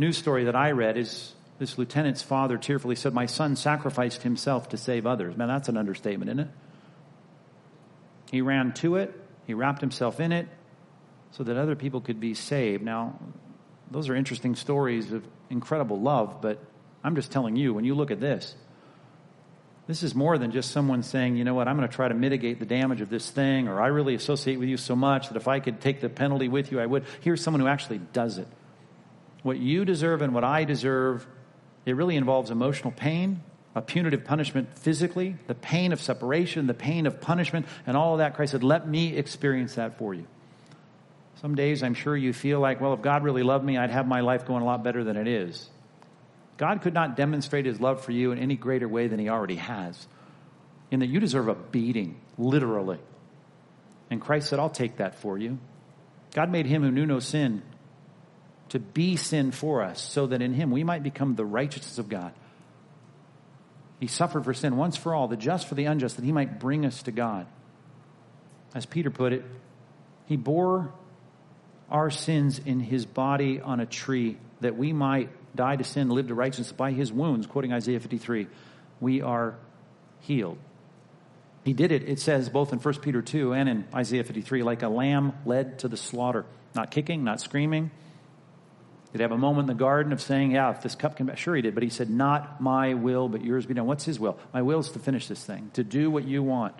news 0.00 0.18
story 0.18 0.44
that 0.44 0.56
I 0.56 0.72
read. 0.72 0.96
His, 0.96 1.32
this 1.58 1.76
lieutenant's 1.76 2.22
father 2.22 2.56
tearfully 2.56 2.94
said, 2.94 3.12
My 3.12 3.26
son 3.26 3.56
sacrificed 3.56 4.22
himself 4.22 4.68
to 4.70 4.76
save 4.76 5.06
others. 5.06 5.36
Man, 5.36 5.48
that's 5.48 5.68
an 5.68 5.76
understatement, 5.76 6.30
isn't 6.30 6.40
it? 6.40 6.48
He 8.30 8.40
ran 8.42 8.72
to 8.74 8.96
it, 8.96 9.18
he 9.46 9.54
wrapped 9.54 9.80
himself 9.80 10.20
in 10.20 10.32
it 10.32 10.48
so 11.32 11.42
that 11.44 11.56
other 11.56 11.74
people 11.74 12.00
could 12.00 12.20
be 12.20 12.34
saved. 12.34 12.82
Now, 12.82 13.18
those 13.90 14.08
are 14.08 14.14
interesting 14.14 14.54
stories 14.54 15.12
of 15.12 15.24
incredible 15.50 16.00
love, 16.00 16.40
but 16.40 16.58
I'm 17.02 17.14
just 17.14 17.32
telling 17.32 17.56
you, 17.56 17.72
when 17.74 17.84
you 17.84 17.94
look 17.94 18.10
at 18.10 18.20
this, 18.20 18.54
this 19.86 20.02
is 20.02 20.14
more 20.14 20.36
than 20.36 20.52
just 20.52 20.70
someone 20.70 21.02
saying, 21.02 21.36
you 21.36 21.44
know 21.44 21.54
what, 21.54 21.66
I'm 21.66 21.76
going 21.76 21.88
to 21.88 21.94
try 21.94 22.08
to 22.08 22.14
mitigate 22.14 22.58
the 22.58 22.66
damage 22.66 23.00
of 23.00 23.08
this 23.08 23.30
thing, 23.30 23.68
or 23.68 23.80
I 23.80 23.86
really 23.86 24.14
associate 24.14 24.58
with 24.58 24.68
you 24.68 24.76
so 24.76 24.94
much 24.94 25.28
that 25.28 25.36
if 25.36 25.48
I 25.48 25.60
could 25.60 25.80
take 25.80 26.02
the 26.02 26.10
penalty 26.10 26.48
with 26.48 26.70
you, 26.70 26.78
I 26.78 26.84
would. 26.84 27.04
Here's 27.22 27.42
someone 27.42 27.60
who 27.60 27.68
actually 27.68 27.98
does 28.12 28.36
it. 28.36 28.46
What 29.42 29.56
you 29.58 29.86
deserve 29.86 30.20
and 30.20 30.34
what 30.34 30.44
I 30.44 30.64
deserve, 30.64 31.26
it 31.88 31.94
really 31.94 32.16
involves 32.16 32.50
emotional 32.50 32.92
pain, 32.92 33.42
a 33.74 33.82
punitive 33.82 34.24
punishment 34.24 34.76
physically, 34.78 35.36
the 35.46 35.54
pain 35.54 35.92
of 35.92 36.00
separation, 36.00 36.66
the 36.66 36.74
pain 36.74 37.06
of 37.06 37.20
punishment, 37.20 37.66
and 37.86 37.96
all 37.96 38.14
of 38.14 38.18
that. 38.18 38.34
Christ 38.34 38.52
said, 38.52 38.64
let 38.64 38.88
me 38.88 39.16
experience 39.16 39.76
that 39.76 39.98
for 39.98 40.14
you. 40.14 40.26
Some 41.40 41.54
days 41.54 41.82
I'm 41.82 41.94
sure 41.94 42.16
you 42.16 42.32
feel 42.32 42.58
like, 42.58 42.80
well, 42.80 42.94
if 42.94 43.02
God 43.02 43.22
really 43.22 43.44
loved 43.44 43.64
me, 43.64 43.78
I'd 43.78 43.90
have 43.90 44.08
my 44.08 44.20
life 44.20 44.46
going 44.46 44.62
a 44.62 44.66
lot 44.66 44.82
better 44.82 45.04
than 45.04 45.16
it 45.16 45.28
is. 45.28 45.70
God 46.56 46.82
could 46.82 46.94
not 46.94 47.16
demonstrate 47.16 47.64
his 47.64 47.80
love 47.80 48.02
for 48.02 48.10
you 48.10 48.32
in 48.32 48.38
any 48.38 48.56
greater 48.56 48.88
way 48.88 49.06
than 49.06 49.20
he 49.20 49.28
already 49.28 49.56
has, 49.56 50.08
in 50.90 50.98
that 51.00 51.06
you 51.06 51.20
deserve 51.20 51.46
a 51.46 51.54
beating, 51.54 52.20
literally. 52.36 52.98
And 54.10 54.20
Christ 54.20 54.48
said, 54.48 54.58
I'll 54.58 54.68
take 54.68 54.96
that 54.96 55.20
for 55.20 55.38
you. 55.38 55.58
God 56.34 56.50
made 56.50 56.66
him 56.66 56.82
who 56.82 56.90
knew 56.90 57.06
no 57.06 57.20
sin 57.20 57.62
to 58.70 58.78
be 58.78 59.16
sin 59.16 59.50
for 59.50 59.82
us, 59.82 60.00
so 60.00 60.26
that 60.26 60.42
in 60.42 60.52
him 60.52 60.70
we 60.70 60.84
might 60.84 61.02
become 61.02 61.34
the 61.34 61.44
righteousness 61.44 61.98
of 61.98 62.08
God. 62.08 62.32
He 64.00 64.06
suffered 64.06 64.44
for 64.44 64.54
sin 64.54 64.76
once 64.76 64.96
for 64.96 65.14
all, 65.14 65.28
the 65.28 65.36
just 65.36 65.66
for 65.66 65.74
the 65.74 65.86
unjust, 65.86 66.16
that 66.16 66.24
he 66.24 66.32
might 66.32 66.60
bring 66.60 66.86
us 66.86 67.02
to 67.04 67.12
God. 67.12 67.46
As 68.74 68.86
Peter 68.86 69.10
put 69.10 69.32
it, 69.32 69.44
he 70.26 70.36
bore 70.36 70.92
our 71.90 72.10
sins 72.10 72.60
in 72.64 72.80
his 72.80 73.06
body 73.06 73.60
on 73.60 73.80
a 73.80 73.86
tree 73.86 74.36
that 74.60 74.76
we 74.76 74.92
might 74.92 75.30
die 75.56 75.76
to 75.76 75.84
sin, 75.84 76.10
live 76.10 76.28
to 76.28 76.34
righteousness. 76.34 76.72
By 76.72 76.92
his 76.92 77.10
wounds, 77.12 77.46
quoting 77.46 77.72
Isaiah 77.72 77.98
53, 77.98 78.46
we 79.00 79.22
are 79.22 79.56
healed. 80.20 80.58
He 81.64 81.72
did 81.72 81.90
it, 81.92 82.08
it 82.08 82.20
says, 82.20 82.48
both 82.48 82.72
in 82.72 82.78
1 82.78 82.94
Peter 83.00 83.22
2 83.22 83.52
and 83.52 83.68
in 83.68 83.84
Isaiah 83.94 84.24
53, 84.24 84.62
like 84.62 84.82
a 84.82 84.88
lamb 84.88 85.32
led 85.44 85.80
to 85.80 85.88
the 85.88 85.96
slaughter. 85.96 86.44
Not 86.74 86.90
kicking, 86.90 87.24
not 87.24 87.40
screaming. 87.40 87.90
Did 89.12 89.18
he 89.18 89.22
have 89.22 89.32
a 89.32 89.38
moment 89.38 89.70
in 89.70 89.76
the 89.76 89.80
garden 89.80 90.12
of 90.12 90.20
saying, 90.20 90.50
Yeah, 90.50 90.70
if 90.70 90.82
this 90.82 90.94
cup 90.94 91.16
can. 91.16 91.34
Sure, 91.36 91.56
he 91.56 91.62
did, 91.62 91.74
but 91.74 91.82
he 91.82 91.88
said, 91.88 92.10
Not 92.10 92.60
my 92.60 92.94
will, 92.94 93.28
but 93.28 93.44
yours 93.44 93.66
be 93.66 93.74
done. 93.74 93.86
What's 93.86 94.04
his 94.04 94.20
will? 94.20 94.38
My 94.52 94.62
will 94.62 94.80
is 94.80 94.90
to 94.90 94.98
finish 94.98 95.28
this 95.28 95.42
thing, 95.42 95.70
to 95.74 95.84
do 95.84 96.10
what 96.10 96.24
you 96.24 96.42
want 96.42 96.74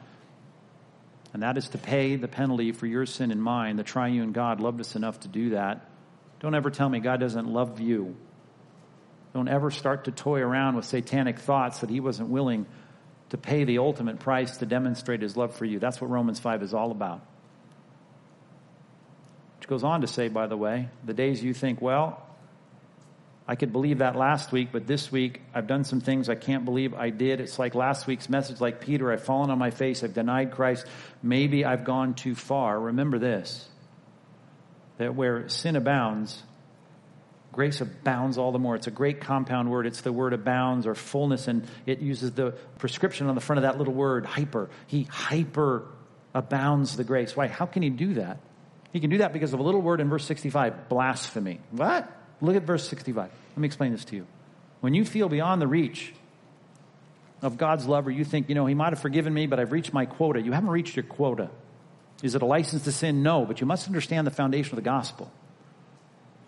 and 1.32 1.42
that 1.42 1.58
is 1.58 1.68
to 1.68 1.78
pay 1.78 2.16
the 2.16 2.28
penalty 2.28 2.72
for 2.72 2.86
your 2.86 3.06
sin 3.06 3.30
and 3.30 3.42
mine. 3.42 3.76
The 3.76 3.82
triune 3.82 4.32
God 4.32 4.60
loved 4.60 4.80
us 4.80 4.96
enough 4.96 5.20
to 5.20 5.28
do 5.28 5.50
that. 5.50 5.88
Don't 6.40 6.54
ever 6.54 6.70
tell 6.70 6.88
me 6.88 7.00
God 7.00 7.20
doesn't 7.20 7.46
love 7.46 7.80
you. 7.80 8.16
Don't 9.34 9.48
ever 9.48 9.70
start 9.70 10.04
to 10.04 10.10
toy 10.10 10.40
around 10.40 10.76
with 10.76 10.84
satanic 10.84 11.38
thoughts 11.38 11.80
that 11.80 11.90
he 11.90 12.00
wasn't 12.00 12.30
willing 12.30 12.66
to 13.30 13.36
pay 13.36 13.64
the 13.64 13.78
ultimate 13.78 14.20
price 14.20 14.56
to 14.58 14.66
demonstrate 14.66 15.20
his 15.20 15.36
love 15.36 15.54
for 15.54 15.66
you. 15.66 15.78
That's 15.78 16.00
what 16.00 16.08
Romans 16.08 16.40
5 16.40 16.62
is 16.62 16.72
all 16.72 16.90
about. 16.90 17.20
Goes 19.68 19.84
on 19.84 20.00
to 20.00 20.06
say, 20.06 20.28
by 20.28 20.46
the 20.46 20.56
way, 20.56 20.88
the 21.04 21.14
days 21.14 21.44
you 21.44 21.54
think, 21.54 21.80
well, 21.80 22.26
I 23.46 23.54
could 23.54 23.72
believe 23.72 23.98
that 23.98 24.16
last 24.16 24.50
week, 24.50 24.68
but 24.72 24.86
this 24.86 25.12
week 25.12 25.42
I've 25.54 25.66
done 25.66 25.84
some 25.84 26.00
things 26.00 26.28
I 26.28 26.34
can't 26.34 26.64
believe 26.64 26.94
I 26.94 27.10
did. 27.10 27.40
It's 27.40 27.58
like 27.58 27.74
last 27.74 28.06
week's 28.06 28.28
message, 28.28 28.60
like 28.60 28.80
Peter, 28.80 29.12
I've 29.12 29.22
fallen 29.24 29.50
on 29.50 29.58
my 29.58 29.70
face, 29.70 30.02
I've 30.02 30.14
denied 30.14 30.52
Christ. 30.52 30.86
Maybe 31.22 31.64
I've 31.64 31.84
gone 31.84 32.14
too 32.14 32.34
far. 32.34 32.80
Remember 32.80 33.18
this 33.18 33.68
that 34.98 35.14
where 35.14 35.48
sin 35.48 35.76
abounds, 35.76 36.42
grace 37.52 37.80
abounds 37.80 38.36
all 38.36 38.52
the 38.52 38.58
more. 38.58 38.74
It's 38.74 38.88
a 38.88 38.90
great 38.90 39.20
compound 39.20 39.70
word. 39.70 39.86
It's 39.86 40.00
the 40.00 40.12
word 40.12 40.32
abounds 40.32 40.86
or 40.86 40.94
fullness, 40.94 41.46
and 41.46 41.66
it 41.86 42.00
uses 42.00 42.32
the 42.32 42.52
prescription 42.78 43.28
on 43.28 43.34
the 43.34 43.40
front 43.40 43.58
of 43.58 43.62
that 43.62 43.78
little 43.78 43.94
word, 43.94 44.26
hyper. 44.26 44.70
He 44.88 45.04
hyper 45.04 45.86
abounds 46.34 46.96
the 46.96 47.04
grace. 47.04 47.36
Why? 47.36 47.46
How 47.46 47.66
can 47.66 47.82
he 47.82 47.90
do 47.90 48.14
that? 48.14 48.40
He 48.92 49.00
can 49.00 49.10
do 49.10 49.18
that 49.18 49.32
because 49.32 49.52
of 49.52 49.60
a 49.60 49.62
little 49.62 49.82
word 49.82 50.00
in 50.00 50.08
verse 50.08 50.24
65 50.24 50.88
blasphemy. 50.88 51.60
What? 51.70 52.10
Look 52.40 52.56
at 52.56 52.62
verse 52.62 52.88
65. 52.88 53.30
Let 53.30 53.58
me 53.58 53.66
explain 53.66 53.92
this 53.92 54.04
to 54.06 54.16
you. 54.16 54.26
When 54.80 54.94
you 54.94 55.04
feel 55.04 55.28
beyond 55.28 55.60
the 55.60 55.66
reach 55.66 56.14
of 57.42 57.58
God's 57.58 57.86
love, 57.86 58.06
or 58.06 58.10
you 58.10 58.24
think, 58.24 58.48
you 58.48 58.54
know, 58.54 58.66
He 58.66 58.74
might 58.74 58.92
have 58.92 59.00
forgiven 59.00 59.34
me, 59.34 59.46
but 59.46 59.60
I've 59.60 59.72
reached 59.72 59.92
my 59.92 60.06
quota, 60.06 60.40
you 60.40 60.52
haven't 60.52 60.70
reached 60.70 60.96
your 60.96 61.04
quota. 61.04 61.50
Is 62.22 62.34
it 62.34 62.42
a 62.42 62.46
license 62.46 62.84
to 62.84 62.92
sin? 62.92 63.22
No, 63.22 63.44
but 63.44 63.60
you 63.60 63.66
must 63.66 63.86
understand 63.86 64.26
the 64.26 64.32
foundation 64.32 64.72
of 64.72 64.76
the 64.76 64.88
gospel. 64.88 65.30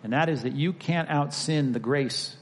And 0.03 0.13
that 0.13 0.29
is 0.29 0.43
that 0.43 0.55
you 0.55 0.73
can't 0.73 1.09
out 1.09 1.35
sin 1.35 1.73
the 1.73 1.79
grace 1.79 2.37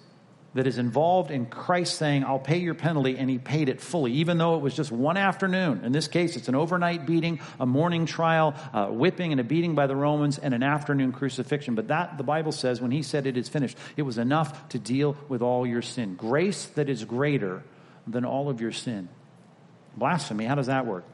that 0.55 0.67
is 0.67 0.79
involved 0.79 1.31
in 1.31 1.47
Christ 1.47 1.97
saying, 1.97 2.25
I'll 2.25 2.39
pay 2.39 2.59
your 2.59 2.75
penalty, 2.75 3.19
and 3.19 3.29
he 3.29 3.39
paid 3.39 3.69
it 3.69 3.81
fully, 3.81 4.13
even 4.15 4.39
though 4.39 4.57
it 4.57 4.63
was 4.63 4.75
just 4.75 4.91
one 4.91 5.17
afternoon. 5.17 5.85
In 5.85 5.93
this 5.93 6.09
case, 6.09 6.37
it's 6.37 6.49
an 6.49 6.55
overnight 6.55 7.07
beating, 7.07 7.41
a 7.61 7.67
morning 7.67 8.07
trial, 8.07 8.55
a 8.73 8.91
whipping 8.91 9.33
and 9.33 9.41
a 9.41 9.45
beating 9.45 9.75
by 9.75 9.87
the 9.87 9.95
Romans, 9.95 10.39
and 10.39 10.55
an 10.55 10.63
afternoon 10.63 11.13
crucifixion. 11.13 11.75
But 11.75 11.89
that, 11.89 12.17
the 12.17 12.25
Bible 12.25 12.53
says, 12.53 12.81
when 12.81 12.91
he 12.91 13.03
said 13.03 13.27
it 13.27 13.37
is 13.37 13.49
finished, 13.49 13.77
it 13.97 14.03
was 14.03 14.17
enough 14.17 14.71
to 14.71 14.79
deal 14.79 15.17
with 15.29 15.43
all 15.43 15.67
your 15.67 15.83
sin. 15.83 16.15
Grace 16.15 16.65
that 16.77 16.89
is 16.89 17.05
greater 17.05 17.63
than 18.07 18.25
all 18.25 18.49
of 18.49 18.61
your 18.61 18.73
sin. 18.73 19.09
Blasphemy, 19.97 20.47
how 20.47 20.55
does 20.55 20.69
that 20.69 20.87
work? 20.87 21.05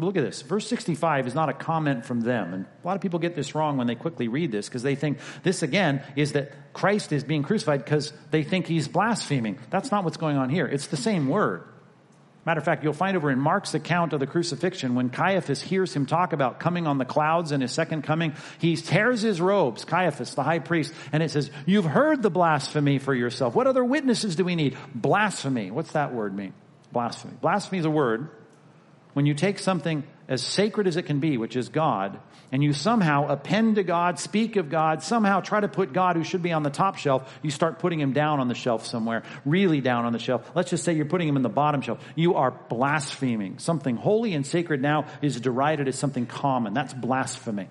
Look 0.00 0.16
at 0.16 0.24
this. 0.24 0.42
Verse 0.42 0.66
65 0.66 1.26
is 1.26 1.34
not 1.34 1.48
a 1.48 1.52
comment 1.52 2.04
from 2.04 2.20
them. 2.20 2.54
And 2.54 2.64
a 2.64 2.86
lot 2.86 2.96
of 2.96 3.02
people 3.02 3.18
get 3.18 3.34
this 3.34 3.54
wrong 3.54 3.76
when 3.76 3.86
they 3.86 3.94
quickly 3.94 4.28
read 4.28 4.52
this 4.52 4.68
because 4.68 4.82
they 4.82 4.94
think 4.94 5.18
this 5.42 5.62
again 5.62 6.02
is 6.16 6.32
that 6.32 6.72
Christ 6.72 7.12
is 7.12 7.24
being 7.24 7.42
crucified 7.42 7.84
because 7.84 8.12
they 8.30 8.42
think 8.42 8.66
he's 8.66 8.88
blaspheming. 8.88 9.58
That's 9.70 9.90
not 9.90 10.04
what's 10.04 10.16
going 10.16 10.36
on 10.36 10.48
here. 10.48 10.66
It's 10.66 10.86
the 10.86 10.96
same 10.96 11.28
word. 11.28 11.64
Matter 12.46 12.58
of 12.58 12.64
fact, 12.64 12.82
you'll 12.82 12.94
find 12.94 13.16
over 13.16 13.30
in 13.30 13.38
Mark's 13.38 13.74
account 13.74 14.14
of 14.14 14.20
the 14.20 14.26
crucifixion, 14.26 14.94
when 14.94 15.10
Caiaphas 15.10 15.60
hears 15.60 15.94
him 15.94 16.06
talk 16.06 16.32
about 16.32 16.58
coming 16.58 16.86
on 16.86 16.96
the 16.96 17.04
clouds 17.04 17.52
and 17.52 17.62
his 17.62 17.70
second 17.70 18.02
coming, 18.02 18.34
he 18.58 18.76
tears 18.76 19.20
his 19.20 19.42
robes, 19.42 19.84
Caiaphas, 19.84 20.34
the 20.34 20.42
high 20.42 20.58
priest, 20.58 20.94
and 21.12 21.22
it 21.22 21.30
says, 21.30 21.50
You've 21.66 21.84
heard 21.84 22.22
the 22.22 22.30
blasphemy 22.30 22.98
for 22.98 23.14
yourself. 23.14 23.54
What 23.54 23.66
other 23.66 23.84
witnesses 23.84 24.36
do 24.36 24.44
we 24.44 24.56
need? 24.56 24.78
Blasphemy. 24.94 25.70
What's 25.70 25.92
that 25.92 26.14
word 26.14 26.34
mean? 26.34 26.54
Blasphemy. 26.92 27.34
Blasphemy 27.42 27.80
is 27.80 27.84
a 27.84 27.90
word 27.90 28.30
when 29.12 29.26
you 29.26 29.34
take 29.34 29.58
something 29.58 30.04
as 30.28 30.42
sacred 30.42 30.86
as 30.86 30.96
it 30.96 31.06
can 31.06 31.18
be, 31.18 31.36
which 31.36 31.56
is 31.56 31.68
God, 31.68 32.20
and 32.52 32.62
you 32.62 32.72
somehow 32.72 33.28
append 33.28 33.76
to 33.76 33.82
God, 33.82 34.18
speak 34.18 34.56
of 34.56 34.70
God, 34.70 35.02
somehow 35.02 35.40
try 35.40 35.60
to 35.60 35.68
put 35.68 35.92
God 35.92 36.16
who 36.16 36.24
should 36.24 36.42
be 36.42 36.52
on 36.52 36.62
the 36.62 36.70
top 36.70 36.96
shelf, 36.96 37.38
you 37.42 37.50
start 37.50 37.78
putting 37.78 38.00
him 38.00 38.12
down 38.12 38.40
on 38.40 38.48
the 38.48 38.54
shelf 38.54 38.86
somewhere, 38.86 39.22
really 39.44 39.80
down 39.80 40.04
on 40.04 40.12
the 40.12 40.18
shelf. 40.18 40.48
Let's 40.54 40.70
just 40.70 40.84
say 40.84 40.94
you're 40.94 41.04
putting 41.04 41.28
him 41.28 41.36
in 41.36 41.42
the 41.42 41.48
bottom 41.48 41.80
shelf. 41.80 42.04
You 42.14 42.34
are 42.34 42.52
blaspheming. 42.68 43.58
Something 43.58 43.96
holy 43.96 44.34
and 44.34 44.46
sacred 44.46 44.80
now 44.80 45.06
is 45.22 45.40
derided 45.40 45.88
as 45.88 45.98
something 45.98 46.26
common. 46.26 46.74
That's 46.74 46.94
blasphemy. 46.94 47.68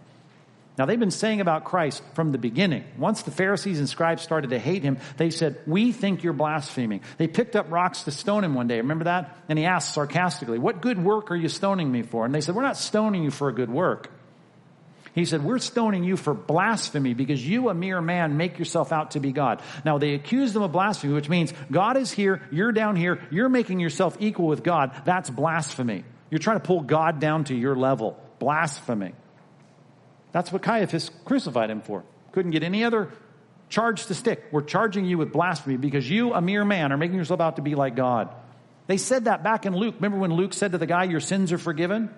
Now, 0.79 0.85
they've 0.85 0.97
been 0.97 1.11
saying 1.11 1.41
about 1.41 1.65
Christ 1.65 2.01
from 2.13 2.31
the 2.31 2.37
beginning. 2.37 2.85
Once 2.97 3.23
the 3.23 3.31
Pharisees 3.31 3.79
and 3.79 3.89
scribes 3.89 4.23
started 4.23 4.51
to 4.51 4.59
hate 4.59 4.81
him, 4.81 4.97
they 5.17 5.29
said, 5.29 5.59
We 5.67 5.91
think 5.91 6.23
you're 6.23 6.31
blaspheming. 6.31 7.01
They 7.17 7.27
picked 7.27 7.57
up 7.57 7.69
rocks 7.69 8.03
to 8.03 8.11
stone 8.11 8.45
him 8.45 8.53
one 8.55 8.69
day. 8.69 8.77
Remember 8.77 9.03
that? 9.03 9.37
And 9.49 9.59
he 9.59 9.65
asked 9.65 9.93
sarcastically, 9.93 10.57
What 10.57 10.81
good 10.81 10.97
work 10.97 11.31
are 11.31 11.35
you 11.35 11.49
stoning 11.49 11.91
me 11.91 12.03
for? 12.03 12.23
And 12.23 12.33
they 12.33 12.39
said, 12.39 12.55
We're 12.55 12.61
not 12.61 12.77
stoning 12.77 13.25
you 13.25 13.29
for 13.29 13.49
a 13.49 13.53
good 13.53 13.69
work. 13.69 14.09
He 15.13 15.25
said, 15.25 15.43
We're 15.43 15.59
stoning 15.59 16.05
you 16.05 16.15
for 16.15 16.33
blasphemy 16.33 17.13
because 17.13 17.45
you, 17.45 17.67
a 17.67 17.73
mere 17.73 17.99
man, 17.99 18.37
make 18.37 18.57
yourself 18.57 18.93
out 18.93 19.11
to 19.11 19.19
be 19.19 19.33
God. 19.33 19.61
Now, 19.83 19.97
they 19.97 20.13
accused 20.13 20.53
them 20.53 20.63
of 20.63 20.71
blasphemy, 20.71 21.11
which 21.11 21.27
means 21.27 21.53
God 21.69 21.97
is 21.97 22.09
here, 22.09 22.41
you're 22.51 22.71
down 22.71 22.95
here, 22.95 23.21
you're 23.31 23.49
making 23.49 23.81
yourself 23.81 24.15
equal 24.21 24.47
with 24.47 24.63
God. 24.63 24.93
That's 25.03 25.29
blasphemy. 25.29 26.05
You're 26.31 26.39
trying 26.39 26.61
to 26.61 26.65
pull 26.65 26.83
God 26.83 27.19
down 27.19 27.43
to 27.45 27.53
your 27.53 27.75
level. 27.75 28.17
Blasphemy. 28.39 29.11
That's 30.31 30.51
what 30.51 30.61
Caiaphas 30.61 31.11
crucified 31.25 31.69
him 31.69 31.81
for. 31.81 32.03
Couldn't 32.31 32.51
get 32.51 32.63
any 32.63 32.83
other 32.83 33.11
charge 33.69 34.05
to 34.07 34.15
stick. 34.15 34.45
We're 34.51 34.61
charging 34.61 35.05
you 35.05 35.17
with 35.17 35.31
blasphemy 35.31 35.77
because 35.77 36.09
you, 36.09 36.33
a 36.33 36.41
mere 36.41 36.65
man, 36.65 36.91
are 36.91 36.97
making 36.97 37.17
yourself 37.17 37.39
out 37.39 37.55
to 37.55 37.61
be 37.61 37.75
like 37.75 37.95
God. 37.95 38.29
They 38.87 38.97
said 38.97 39.25
that 39.25 39.43
back 39.43 39.65
in 39.65 39.75
Luke. 39.75 39.95
Remember 39.95 40.17
when 40.17 40.33
Luke 40.33 40.53
said 40.53 40.71
to 40.71 40.77
the 40.77 40.87
guy, 40.87 41.05
Your 41.05 41.19
sins 41.19 41.51
are 41.51 41.57
forgiven? 41.57 42.09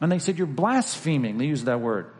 And 0.00 0.10
they 0.10 0.18
said, 0.18 0.38
You're 0.38 0.46
blaspheming. 0.46 1.38
They 1.38 1.46
used 1.46 1.66
that 1.66 1.80
word. 1.80 2.12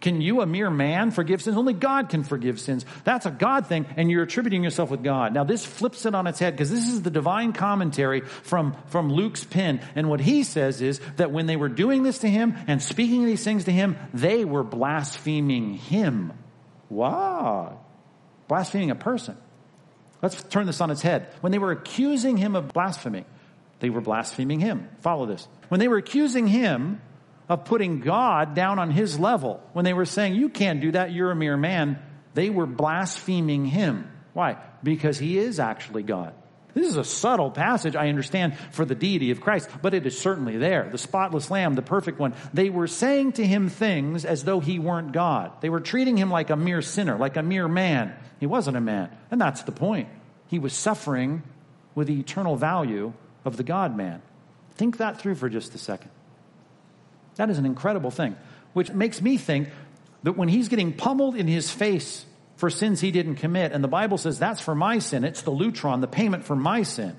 Can 0.00 0.22
you, 0.22 0.40
a 0.40 0.46
mere 0.46 0.70
man, 0.70 1.10
forgive 1.10 1.42
sins? 1.42 1.58
Only 1.58 1.74
God 1.74 2.08
can 2.08 2.24
forgive 2.24 2.58
sins. 2.58 2.86
That's 3.04 3.26
a 3.26 3.30
God 3.30 3.66
thing, 3.66 3.84
and 3.96 4.10
you're 4.10 4.22
attributing 4.22 4.64
yourself 4.64 4.90
with 4.90 5.04
God. 5.04 5.34
Now, 5.34 5.44
this 5.44 5.64
flips 5.64 6.06
it 6.06 6.14
on 6.14 6.26
its 6.26 6.38
head 6.38 6.54
because 6.54 6.70
this 6.70 6.88
is 6.88 7.02
the 7.02 7.10
divine 7.10 7.52
commentary 7.52 8.22
from, 8.22 8.74
from 8.86 9.12
Luke's 9.12 9.44
pen. 9.44 9.80
And 9.94 10.08
what 10.08 10.20
he 10.20 10.42
says 10.42 10.80
is 10.80 11.00
that 11.16 11.32
when 11.32 11.46
they 11.46 11.56
were 11.56 11.68
doing 11.68 12.02
this 12.02 12.20
to 12.20 12.30
him 12.30 12.56
and 12.66 12.82
speaking 12.82 13.26
these 13.26 13.44
things 13.44 13.64
to 13.64 13.72
him, 13.72 13.96
they 14.14 14.46
were 14.46 14.64
blaspheming 14.64 15.74
him. 15.74 16.32
Wow. 16.88 17.80
Blaspheming 18.48 18.90
a 18.90 18.94
person. 18.94 19.36
Let's 20.22 20.42
turn 20.44 20.66
this 20.66 20.80
on 20.80 20.90
its 20.90 21.02
head. 21.02 21.28
When 21.42 21.52
they 21.52 21.58
were 21.58 21.72
accusing 21.72 22.38
him 22.38 22.56
of 22.56 22.72
blasphemy, 22.72 23.26
they 23.80 23.90
were 23.90 24.00
blaspheming 24.00 24.60
him. 24.60 24.88
Follow 25.00 25.26
this. 25.26 25.46
When 25.68 25.78
they 25.78 25.88
were 25.88 25.98
accusing 25.98 26.46
him 26.46 27.02
of 27.50 27.64
putting 27.64 27.98
God 27.98 28.54
down 28.54 28.78
on 28.78 28.92
his 28.92 29.18
level. 29.18 29.60
When 29.72 29.84
they 29.84 29.92
were 29.92 30.06
saying, 30.06 30.36
you 30.36 30.48
can't 30.48 30.80
do 30.80 30.92
that, 30.92 31.12
you're 31.12 31.32
a 31.32 31.36
mere 31.36 31.56
man, 31.56 31.98
they 32.32 32.48
were 32.48 32.64
blaspheming 32.64 33.66
him. 33.66 34.08
Why? 34.32 34.58
Because 34.84 35.18
he 35.18 35.36
is 35.36 35.58
actually 35.58 36.04
God. 36.04 36.32
This 36.74 36.86
is 36.86 36.96
a 36.96 37.02
subtle 37.02 37.50
passage, 37.50 37.96
I 37.96 38.08
understand, 38.08 38.56
for 38.70 38.84
the 38.84 38.94
deity 38.94 39.32
of 39.32 39.40
Christ, 39.40 39.68
but 39.82 39.94
it 39.94 40.06
is 40.06 40.16
certainly 40.16 40.58
there. 40.58 40.88
The 40.92 40.96
spotless 40.96 41.50
lamb, 41.50 41.74
the 41.74 41.82
perfect 41.82 42.20
one. 42.20 42.34
They 42.54 42.70
were 42.70 42.86
saying 42.86 43.32
to 43.32 43.44
him 43.44 43.68
things 43.68 44.24
as 44.24 44.44
though 44.44 44.60
he 44.60 44.78
weren't 44.78 45.10
God. 45.10 45.50
They 45.60 45.70
were 45.70 45.80
treating 45.80 46.16
him 46.16 46.30
like 46.30 46.50
a 46.50 46.56
mere 46.56 46.82
sinner, 46.82 47.18
like 47.18 47.36
a 47.36 47.42
mere 47.42 47.66
man. 47.66 48.14
He 48.38 48.46
wasn't 48.46 48.76
a 48.76 48.80
man. 48.80 49.10
And 49.32 49.40
that's 49.40 49.64
the 49.64 49.72
point. 49.72 50.08
He 50.46 50.60
was 50.60 50.72
suffering 50.72 51.42
with 51.96 52.06
the 52.06 52.20
eternal 52.20 52.54
value 52.54 53.12
of 53.44 53.56
the 53.56 53.64
God 53.64 53.96
man. 53.96 54.22
Think 54.76 54.98
that 54.98 55.20
through 55.20 55.34
for 55.34 55.48
just 55.48 55.74
a 55.74 55.78
second. 55.78 56.12
That 57.40 57.48
is 57.48 57.56
an 57.56 57.64
incredible 57.64 58.10
thing, 58.10 58.36
which 58.74 58.92
makes 58.92 59.22
me 59.22 59.38
think 59.38 59.70
that 60.24 60.32
when 60.36 60.50
he's 60.50 60.68
getting 60.68 60.92
pummeled 60.92 61.36
in 61.36 61.48
his 61.48 61.70
face 61.70 62.26
for 62.56 62.68
sins 62.68 63.00
he 63.00 63.10
didn't 63.10 63.36
commit, 63.36 63.72
and 63.72 63.82
the 63.82 63.88
Bible 63.88 64.18
says 64.18 64.38
that's 64.38 64.60
for 64.60 64.74
my 64.74 64.98
sin, 64.98 65.24
it's 65.24 65.40
the 65.40 65.50
lutron, 65.50 66.02
the 66.02 66.06
payment 66.06 66.44
for 66.44 66.54
my 66.54 66.82
sin. 66.82 67.16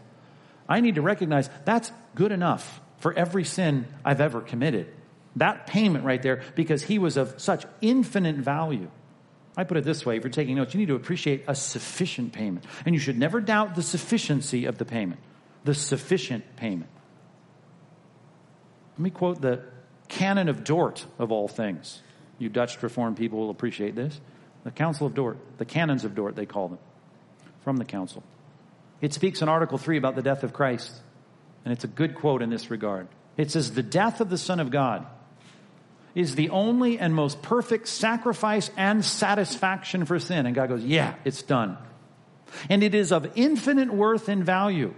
I 0.70 0.80
need 0.80 0.94
to 0.94 1.02
recognize 1.02 1.50
that's 1.66 1.92
good 2.14 2.32
enough 2.32 2.82
for 3.00 3.12
every 3.16 3.44
sin 3.44 3.88
I've 4.06 4.22
ever 4.22 4.42
committed. 4.42 4.94
That 5.38 5.66
payment 5.66 6.06
right 6.06 6.22
there, 6.22 6.44
because 6.54 6.84
he 6.84 7.00
was 7.00 7.18
of 7.18 7.42
such 7.42 7.66
infinite 7.82 8.36
value. 8.36 8.92
I 9.58 9.64
put 9.64 9.78
it 9.78 9.84
this 9.84 10.06
way 10.06 10.18
if 10.18 10.24
you're 10.24 10.30
taking 10.30 10.56
notes, 10.56 10.76
you 10.76 10.80
need 10.82 10.90
to 10.90 10.96
appreciate 10.96 11.46
a 11.48 11.56
sufficient 11.56 12.32
payment. 12.32 12.64
And 12.86 12.94
you 12.94 13.00
should 13.00 13.18
never 13.18 13.42
doubt 13.42 13.74
the 13.74 13.82
sufficiency 13.82 14.66
of 14.66 14.78
the 14.78 14.86
payment. 14.86 15.20
The 15.64 15.74
sufficient 15.74 16.58
payment. 16.58 16.92
Let 18.92 19.00
me 19.00 19.10
quote 19.10 19.42
the 19.42 19.64
Canon 20.12 20.50
of 20.50 20.66
Dort, 20.66 21.06
of 21.18 21.32
all 21.32 21.48
things. 21.48 22.02
You 22.38 22.50
Dutch 22.50 22.82
Reformed 22.84 23.16
people 23.16 23.40
will 23.40 23.50
appreciate 23.50 23.96
this. 23.96 24.20
The 24.66 24.72
Council 24.72 25.08
of 25.08 25.16
Dort, 25.16 25.38
the 25.58 25.66
Canons 25.66 26.04
of 26.04 26.16
Dort, 26.16 26.36
they 26.36 26.46
call 26.46 26.68
them, 26.68 26.80
from 27.64 27.78
the 27.78 27.86
Council. 27.86 28.22
It 29.00 29.14
speaks 29.14 29.42
in 29.42 29.48
Article 29.48 29.78
3 29.78 29.98
about 29.98 30.16
the 30.16 30.22
death 30.22 30.44
of 30.44 30.52
Christ, 30.52 30.92
and 31.64 31.72
it's 31.72 31.86
a 31.86 31.88
good 31.88 32.16
quote 32.16 32.42
in 32.42 32.50
this 32.50 32.70
regard. 32.70 33.08
It 33.38 33.52
says, 33.52 33.72
The 33.72 33.84
death 33.84 34.20
of 34.20 34.30
the 34.30 34.38
Son 34.38 34.60
of 34.60 34.70
God 34.70 35.08
is 36.14 36.36
the 36.36 36.50
only 36.50 37.00
and 37.00 37.16
most 37.16 37.42
perfect 37.42 37.88
sacrifice 37.88 38.70
and 38.76 39.04
satisfaction 39.06 40.06
for 40.06 40.20
sin. 40.20 40.46
And 40.46 40.54
God 40.54 40.68
goes, 40.68 40.84
Yeah, 40.84 41.16
it's 41.24 41.42
done. 41.42 41.78
And 42.70 42.84
it 42.84 42.94
is 42.94 43.14
of 43.14 43.32
infinite 43.36 43.94
worth 43.94 44.28
and 44.28 44.44
value 44.44 44.94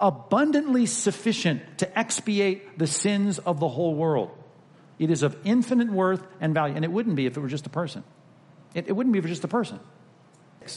abundantly 0.00 0.86
sufficient 0.86 1.78
to 1.78 1.98
expiate 1.98 2.78
the 2.78 2.86
sins 2.86 3.38
of 3.38 3.60
the 3.60 3.68
whole 3.68 3.94
world. 3.94 4.30
It 4.98 5.10
is 5.10 5.22
of 5.22 5.36
infinite 5.44 5.90
worth 5.90 6.26
and 6.40 6.54
value. 6.54 6.74
And 6.74 6.84
it 6.84 6.90
wouldn't 6.90 7.16
be 7.16 7.26
if 7.26 7.36
it 7.36 7.40
were 7.40 7.48
just 7.48 7.66
a 7.66 7.70
person. 7.70 8.04
It, 8.74 8.88
it 8.88 8.92
wouldn't 8.92 9.12
be 9.12 9.18
if 9.18 9.24
it 9.24 9.28
were 9.28 9.32
just 9.32 9.44
a 9.44 9.48
person. 9.48 9.80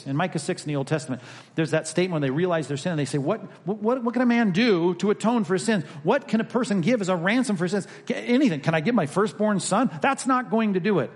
In 0.05 0.15
Micah 0.15 0.39
6 0.39 0.63
in 0.63 0.67
the 0.69 0.77
Old 0.77 0.87
Testament, 0.87 1.21
there's 1.55 1.71
that 1.71 1.85
statement 1.85 2.13
when 2.13 2.21
they 2.21 2.29
realize 2.29 2.67
their 2.69 2.77
sin 2.77 2.93
and 2.93 2.99
they 2.99 3.05
say, 3.05 3.17
what, 3.17 3.41
what, 3.65 4.03
what 4.03 4.13
can 4.13 4.21
a 4.21 4.25
man 4.25 4.51
do 4.51 4.95
to 4.95 5.11
atone 5.11 5.43
for 5.43 5.53
his 5.53 5.65
sins? 5.65 5.83
What 6.03 6.29
can 6.29 6.39
a 6.39 6.45
person 6.45 6.79
give 6.79 7.01
as 7.01 7.09
a 7.09 7.15
ransom 7.15 7.57
for 7.57 7.65
his 7.65 7.71
sins? 7.71 7.87
Anything. 8.09 8.61
Can 8.61 8.73
I 8.73 8.79
give 8.79 8.95
my 8.95 9.05
firstborn 9.05 9.59
son? 9.59 9.89
That's 10.01 10.25
not 10.25 10.49
going 10.49 10.75
to 10.75 10.79
do 10.79 10.99
it. 10.99 11.11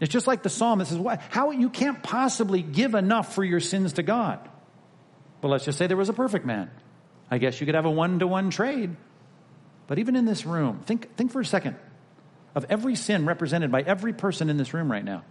It's 0.00 0.12
just 0.12 0.26
like 0.26 0.42
the 0.42 0.48
psalm 0.48 0.78
that 0.78 0.86
says, 0.86 0.96
what, 0.96 1.20
how 1.28 1.50
you 1.50 1.68
can't 1.68 2.02
possibly 2.02 2.62
give 2.62 2.94
enough 2.94 3.34
for 3.34 3.44
your 3.44 3.60
sins 3.60 3.94
to 3.94 4.02
God. 4.02 4.48
But 5.40 5.48
let's 5.48 5.64
just 5.64 5.76
say 5.76 5.86
there 5.86 5.96
was 5.96 6.08
a 6.08 6.14
perfect 6.14 6.46
man. 6.46 6.70
I 7.30 7.38
guess 7.38 7.60
you 7.60 7.66
could 7.66 7.74
have 7.74 7.84
a 7.84 7.90
one 7.90 8.20
to 8.20 8.26
one 8.26 8.50
trade. 8.50 8.96
But 9.86 9.98
even 9.98 10.16
in 10.16 10.24
this 10.24 10.46
room, 10.46 10.80
think, 10.86 11.14
think 11.16 11.32
for 11.32 11.40
a 11.40 11.44
second 11.44 11.76
of 12.58 12.66
every 12.68 12.96
sin 12.96 13.24
represented 13.24 13.70
by 13.70 13.82
every 13.82 14.12
person 14.12 14.50
in 14.50 14.56
this 14.56 14.74
room 14.74 14.90
right 14.90 15.04
now. 15.04 15.22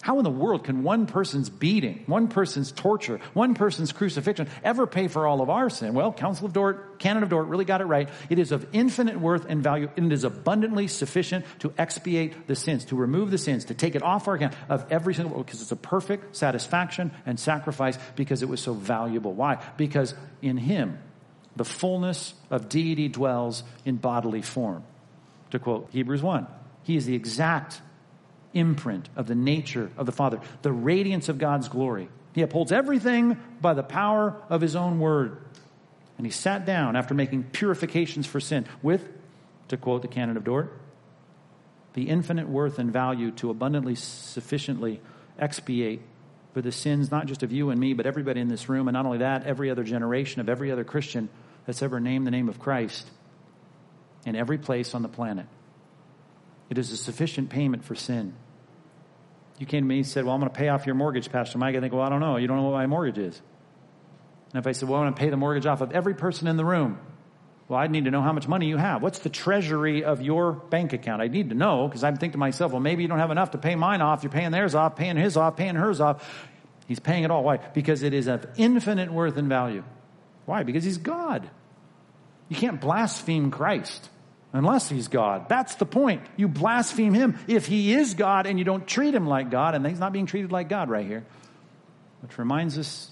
How 0.00 0.18
in 0.18 0.24
the 0.24 0.30
world 0.30 0.62
can 0.62 0.84
one 0.84 1.06
person's 1.06 1.50
beating, 1.50 2.04
one 2.06 2.28
person's 2.28 2.70
torture, 2.70 3.18
one 3.32 3.54
person's 3.54 3.90
crucifixion 3.90 4.48
ever 4.62 4.86
pay 4.86 5.08
for 5.08 5.26
all 5.26 5.40
of 5.40 5.50
our 5.50 5.68
sin? 5.68 5.94
Well, 5.94 6.12
Council 6.12 6.46
of 6.46 6.52
Dort, 6.52 7.00
Canon 7.00 7.24
of 7.24 7.30
Dort 7.30 7.48
really 7.48 7.64
got 7.64 7.80
it 7.80 7.86
right. 7.86 8.08
It 8.30 8.38
is 8.38 8.52
of 8.52 8.64
infinite 8.72 9.18
worth 9.18 9.46
and 9.48 9.60
value, 9.60 9.90
and 9.96 10.06
it 10.06 10.14
is 10.14 10.22
abundantly 10.22 10.86
sufficient 10.86 11.44
to 11.58 11.74
expiate 11.76 12.46
the 12.46 12.54
sins, 12.54 12.84
to 12.84 12.96
remove 12.96 13.32
the 13.32 13.38
sins, 13.38 13.64
to 13.64 13.74
take 13.74 13.96
it 13.96 14.02
off 14.04 14.28
our 14.28 14.34
account 14.34 14.54
of 14.68 14.86
every 14.92 15.14
single, 15.14 15.42
because 15.42 15.60
it's 15.60 15.72
a 15.72 15.76
perfect 15.76 16.36
satisfaction 16.36 17.10
and 17.26 17.40
sacrifice 17.40 17.98
because 18.14 18.42
it 18.42 18.48
was 18.48 18.60
so 18.60 18.74
valuable. 18.74 19.32
Why? 19.32 19.60
Because 19.76 20.14
in 20.40 20.58
Him, 20.58 21.00
the 21.56 21.64
fullness 21.64 22.34
of 22.50 22.68
deity 22.68 23.08
dwells 23.08 23.64
in 23.84 23.96
bodily 23.96 24.42
form. 24.42 24.84
To 25.50 25.58
quote 25.58 25.88
Hebrews 25.92 26.22
1, 26.22 26.46
He 26.82 26.96
is 26.96 27.06
the 27.06 27.14
exact 27.14 27.80
imprint 28.52 29.08
of 29.16 29.26
the 29.26 29.34
nature 29.34 29.90
of 29.96 30.06
the 30.06 30.12
Father, 30.12 30.40
the 30.62 30.72
radiance 30.72 31.28
of 31.28 31.38
God's 31.38 31.68
glory. 31.68 32.08
He 32.32 32.42
upholds 32.42 32.72
everything 32.72 33.38
by 33.60 33.74
the 33.74 33.82
power 33.82 34.36
of 34.48 34.60
His 34.60 34.76
own 34.76 34.98
word. 34.98 35.38
And 36.18 36.26
He 36.26 36.32
sat 36.32 36.64
down 36.66 36.96
after 36.96 37.14
making 37.14 37.44
purifications 37.44 38.26
for 38.26 38.40
sin 38.40 38.66
with, 38.82 39.06
to 39.68 39.76
quote 39.76 40.02
the 40.02 40.08
canon 40.08 40.36
of 40.36 40.44
Dort, 40.44 40.72
the 41.94 42.08
infinite 42.08 42.48
worth 42.48 42.78
and 42.78 42.92
value 42.92 43.30
to 43.32 43.50
abundantly 43.50 43.94
sufficiently 43.94 45.00
expiate 45.38 46.02
for 46.52 46.62
the 46.62 46.72
sins 46.72 47.10
not 47.10 47.26
just 47.26 47.42
of 47.42 47.52
you 47.52 47.70
and 47.70 47.78
me, 47.78 47.92
but 47.92 48.06
everybody 48.06 48.40
in 48.40 48.48
this 48.48 48.68
room, 48.68 48.88
and 48.88 48.94
not 48.94 49.04
only 49.04 49.18
that, 49.18 49.44
every 49.44 49.70
other 49.70 49.84
generation 49.84 50.40
of 50.40 50.48
every 50.48 50.72
other 50.72 50.84
Christian 50.84 51.28
that's 51.66 51.82
ever 51.82 52.00
named 52.00 52.26
the 52.26 52.30
name 52.30 52.48
of 52.48 52.58
Christ 52.58 53.10
in 54.26 54.36
every 54.36 54.58
place 54.58 54.94
on 54.94 55.00
the 55.00 55.08
planet. 55.08 55.46
It 56.68 56.76
is 56.76 56.90
a 56.90 56.96
sufficient 56.96 57.48
payment 57.48 57.84
for 57.84 57.94
sin. 57.94 58.34
You 59.58 59.64
came 59.66 59.84
to 59.84 59.88
me 59.88 59.98
and 59.98 60.06
said, 60.06 60.24
Well, 60.24 60.34
I'm 60.34 60.40
going 60.40 60.52
to 60.52 60.58
pay 60.58 60.68
off 60.68 60.84
your 60.84 60.96
mortgage, 60.96 61.30
Pastor 61.32 61.56
Mike. 61.56 61.76
I 61.76 61.80
think, 61.80 61.94
Well, 61.94 62.02
I 62.02 62.10
don't 62.10 62.20
know. 62.20 62.36
You 62.36 62.46
don't 62.46 62.58
know 62.58 62.64
what 62.64 62.74
my 62.74 62.86
mortgage 62.86 63.18
is. 63.18 63.40
And 64.52 64.60
if 64.60 64.66
I 64.66 64.72
said, 64.72 64.88
Well, 64.88 65.00
I'm 65.00 65.04
going 65.06 65.14
to 65.14 65.20
pay 65.20 65.30
the 65.30 65.36
mortgage 65.38 65.64
off 65.64 65.80
of 65.80 65.92
every 65.92 66.14
person 66.14 66.48
in 66.48 66.56
the 66.56 66.64
room, 66.64 66.98
well, 67.68 67.80
I'd 67.80 67.90
need 67.90 68.04
to 68.04 68.10
know 68.10 68.22
how 68.22 68.32
much 68.32 68.46
money 68.46 68.68
you 68.68 68.76
have. 68.76 69.02
What's 69.02 69.20
the 69.20 69.28
treasury 69.28 70.04
of 70.04 70.22
your 70.22 70.52
bank 70.52 70.92
account? 70.92 71.20
I 71.20 71.28
need 71.28 71.48
to 71.48 71.56
know 71.56 71.88
because 71.88 72.04
I 72.04 72.12
think 72.12 72.32
to 72.32 72.38
myself, 72.38 72.72
well, 72.72 72.80
maybe 72.80 73.02
you 73.02 73.08
don't 73.08 73.18
have 73.18 73.32
enough 73.32 73.52
to 73.52 73.58
pay 73.58 73.74
mine 73.74 74.02
off. 74.02 74.22
You're 74.22 74.30
paying 74.30 74.52
theirs 74.52 74.74
off, 74.74 74.94
paying 74.94 75.16
his 75.16 75.36
off, 75.36 75.56
paying 75.56 75.74
hers 75.74 76.00
off. 76.00 76.46
He's 76.86 77.00
paying 77.00 77.24
it 77.24 77.30
all. 77.32 77.42
Why? 77.42 77.56
Because 77.56 78.04
it 78.04 78.14
is 78.14 78.28
of 78.28 78.46
infinite 78.56 79.10
worth 79.10 79.36
and 79.36 79.48
value. 79.48 79.82
Why? 80.44 80.62
Because 80.62 80.84
he's 80.84 80.98
God. 80.98 81.48
You 82.48 82.56
can't 82.56 82.80
blaspheme 82.80 83.50
Christ 83.50 84.08
unless 84.56 84.88
he's 84.88 85.08
God. 85.08 85.48
That's 85.48 85.74
the 85.74 85.84
point. 85.84 86.22
You 86.36 86.48
blaspheme 86.48 87.12
him 87.12 87.38
if 87.46 87.66
he 87.66 87.92
is 87.92 88.14
God 88.14 88.46
and 88.46 88.58
you 88.58 88.64
don't 88.64 88.86
treat 88.86 89.14
him 89.14 89.26
like 89.26 89.50
God, 89.50 89.74
and 89.74 89.86
he's 89.86 89.98
not 89.98 90.12
being 90.12 90.26
treated 90.26 90.50
like 90.50 90.68
God 90.68 90.88
right 90.88 91.06
here. 91.06 91.24
Which 92.22 92.38
reminds 92.38 92.78
us 92.78 93.10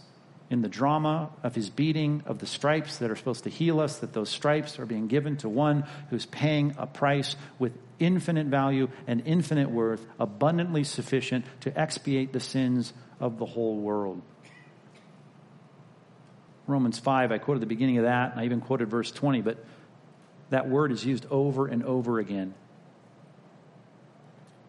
in 0.49 0.63
the 0.63 0.69
drama 0.69 1.31
of 1.43 1.55
his 1.55 1.69
beating, 1.69 2.23
of 2.27 2.39
the 2.39 2.47
stripes 2.47 2.99
that 2.99 3.11
are 3.11 3.17
supposed 3.17 3.45
to 3.45 3.51
heal 3.51 3.81
us, 3.81 3.99
that 3.99 4.13
those 4.13 4.31
stripes 4.31 4.79
are 4.79 4.87
being 4.87 5.07
given 5.07 5.37
to 5.39 5.49
one 5.49 5.85
who's 6.11 6.27
paying 6.27 6.75
a 6.79 6.87
price 6.87 7.37
with 7.59 7.73
infinite 7.99 8.47
value 8.47 8.89
and 9.07 9.23
infinite 9.27 9.71
worth, 9.71 10.05
abundantly 10.19 10.85
sufficient 10.85 11.45
to 11.61 11.79
expiate 11.79 12.33
the 12.33 12.41
sins 12.41 12.93
of 13.21 13.39
the 13.39 13.47
whole 13.47 13.77
world. 13.77 14.23
Romans 16.67 16.99
5, 16.99 17.33
I 17.33 17.39
quoted 17.39 17.61
the 17.61 17.67
beginning 17.67 17.99
of 17.99 18.05
that, 18.05 18.33
and 18.33 18.41
I 18.41 18.45
even 18.45 18.61
quoted 18.63 18.89
verse 18.89 19.11
20, 19.11 19.43
but 19.43 19.63
that 20.51 20.69
word 20.69 20.93
is 20.93 21.05
used 21.05 21.27
over 21.31 21.67
and 21.67 21.83
over 21.85 22.19
again. 22.19 22.55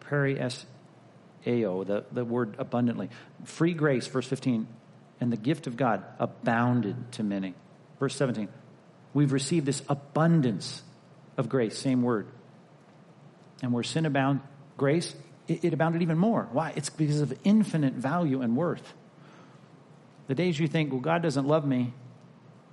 Peri 0.00 0.38
es 0.38 0.66
eo, 1.46 1.84
the, 1.84 2.04
the 2.12 2.24
word 2.24 2.56
abundantly. 2.58 3.10
Free 3.44 3.74
grace, 3.74 4.06
verse 4.06 4.26
15, 4.26 4.66
and 5.20 5.32
the 5.32 5.36
gift 5.36 5.66
of 5.66 5.76
God 5.76 6.04
abounded 6.18 7.12
to 7.12 7.22
many. 7.22 7.54
Verse 7.98 8.14
17, 8.16 8.48
we've 9.14 9.32
received 9.32 9.66
this 9.66 9.82
abundance 9.88 10.82
of 11.36 11.48
grace, 11.48 11.78
same 11.78 12.02
word. 12.02 12.28
And 13.62 13.72
where 13.72 13.82
sin 13.82 14.06
abound, 14.06 14.40
grace, 14.76 15.14
it, 15.48 15.64
it 15.64 15.72
abounded 15.72 16.02
even 16.02 16.18
more. 16.18 16.48
Why? 16.52 16.72
It's 16.76 16.90
because 16.90 17.20
of 17.20 17.36
infinite 17.44 17.94
value 17.94 18.42
and 18.42 18.56
worth. 18.56 18.94
The 20.26 20.34
days 20.34 20.58
you 20.58 20.68
think, 20.68 20.92
well, 20.92 21.00
God 21.00 21.22
doesn't 21.22 21.46
love 21.46 21.66
me, 21.66 21.92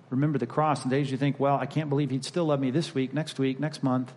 remember 0.10 0.38
the 0.38 0.48
cross. 0.48 0.84
and 0.84 0.92
days 0.92 1.10
you 1.10 1.18
think, 1.18 1.40
well, 1.40 1.58
I 1.58 1.66
can't 1.66 1.90
believe 1.90 2.10
He'd 2.10 2.26
still 2.26 2.46
love 2.46 2.60
me 2.60 2.72
this 2.72 2.94
week, 2.94 3.14
next 3.14 3.40
week, 3.40 3.60
next 3.60 3.84
month. 3.84 4.14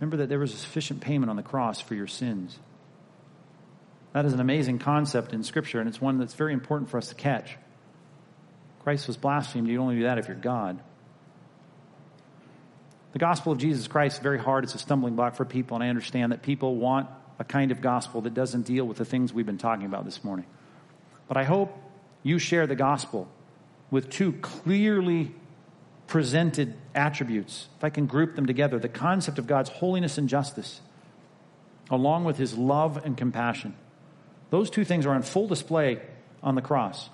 Remember 0.00 0.18
that 0.18 0.28
there 0.28 0.38
was 0.38 0.54
a 0.54 0.56
sufficient 0.56 1.00
payment 1.00 1.28
on 1.28 1.36
the 1.36 1.42
cross 1.42 1.80
for 1.80 1.94
your 1.94 2.06
sins. 2.06 2.58
That 4.12 4.24
is 4.24 4.32
an 4.32 4.40
amazing 4.40 4.78
concept 4.78 5.32
in 5.32 5.42
Scripture, 5.42 5.80
and 5.80 5.88
it's 5.88 6.00
one 6.00 6.18
that's 6.18 6.34
very 6.34 6.52
important 6.52 6.90
for 6.90 6.98
us 6.98 7.08
to 7.08 7.14
catch. 7.14 7.56
Christ 8.84 9.06
was 9.06 9.16
blasphemed. 9.16 9.68
You'd 9.68 9.80
only 9.80 9.96
do 9.96 10.02
that 10.04 10.18
if 10.18 10.28
you're 10.28 10.36
God. 10.36 10.80
The 13.12 13.18
gospel 13.18 13.52
of 13.52 13.58
Jesus 13.58 13.88
Christ 13.88 14.18
is 14.18 14.22
very 14.22 14.38
hard. 14.38 14.64
It's 14.64 14.74
a 14.74 14.78
stumbling 14.78 15.16
block 15.16 15.34
for 15.34 15.44
people, 15.44 15.76
and 15.76 15.84
I 15.84 15.88
understand 15.88 16.32
that 16.32 16.42
people 16.42 16.76
want 16.76 17.08
a 17.38 17.44
kind 17.44 17.70
of 17.70 17.80
gospel 17.80 18.20
that 18.22 18.34
doesn't 18.34 18.62
deal 18.62 18.84
with 18.84 18.98
the 18.98 19.04
things 19.04 19.32
we've 19.32 19.46
been 19.46 19.58
talking 19.58 19.86
about 19.86 20.04
this 20.04 20.22
morning. 20.22 20.46
But 21.26 21.36
I 21.36 21.44
hope 21.44 21.76
you 22.22 22.38
share 22.38 22.66
the 22.66 22.76
gospel 22.76 23.28
with 23.90 24.10
two 24.10 24.32
clearly 24.32 25.32
presented 26.06 26.74
attributes. 26.94 27.68
If 27.76 27.84
I 27.84 27.90
can 27.90 28.06
group 28.06 28.34
them 28.34 28.46
together, 28.46 28.78
the 28.78 28.88
concept 28.88 29.38
of 29.38 29.46
God's 29.46 29.70
holiness 29.70 30.18
and 30.18 30.28
justice, 30.28 30.80
along 31.90 32.24
with 32.24 32.36
his 32.36 32.56
love 32.56 33.04
and 33.04 33.16
compassion. 33.16 33.74
Those 34.50 34.70
two 34.70 34.84
things 34.84 35.06
are 35.06 35.12
on 35.12 35.22
full 35.22 35.46
display 35.46 36.00
on 36.42 36.54
the 36.54 36.62
cross. 36.62 37.08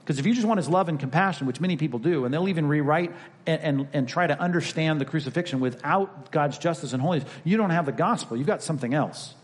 Because 0.00 0.18
if 0.18 0.26
you 0.26 0.34
just 0.34 0.46
want 0.46 0.58
his 0.58 0.68
love 0.68 0.88
and 0.88 0.98
compassion, 0.98 1.46
which 1.46 1.60
many 1.60 1.76
people 1.76 1.98
do, 1.98 2.24
and 2.24 2.32
they'll 2.32 2.48
even 2.48 2.66
rewrite 2.66 3.12
and, 3.46 3.60
and, 3.62 3.88
and, 3.92 4.08
try 4.08 4.26
to 4.26 4.38
understand 4.40 5.00
the 5.00 5.04
crucifixion 5.04 5.60
without 5.60 6.32
God's 6.32 6.58
justice 6.58 6.92
and 6.92 7.02
holiness, 7.02 7.28
you 7.44 7.56
don't 7.56 7.70
have 7.70 7.86
the 7.86 7.92
gospel. 7.92 8.36
You've 8.36 8.46
got 8.46 8.62
something 8.62 8.94
else. 8.94 9.34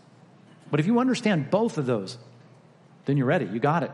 But 0.69 0.79
if 0.79 0.85
you 0.85 0.99
understand 0.99 1.49
both 1.51 1.77
of 1.77 1.85
those, 1.85 2.17
then 3.05 3.17
you're 3.17 3.27
ready. 3.27 3.45
You 3.45 3.59
got 3.59 3.83
it. 3.83 3.91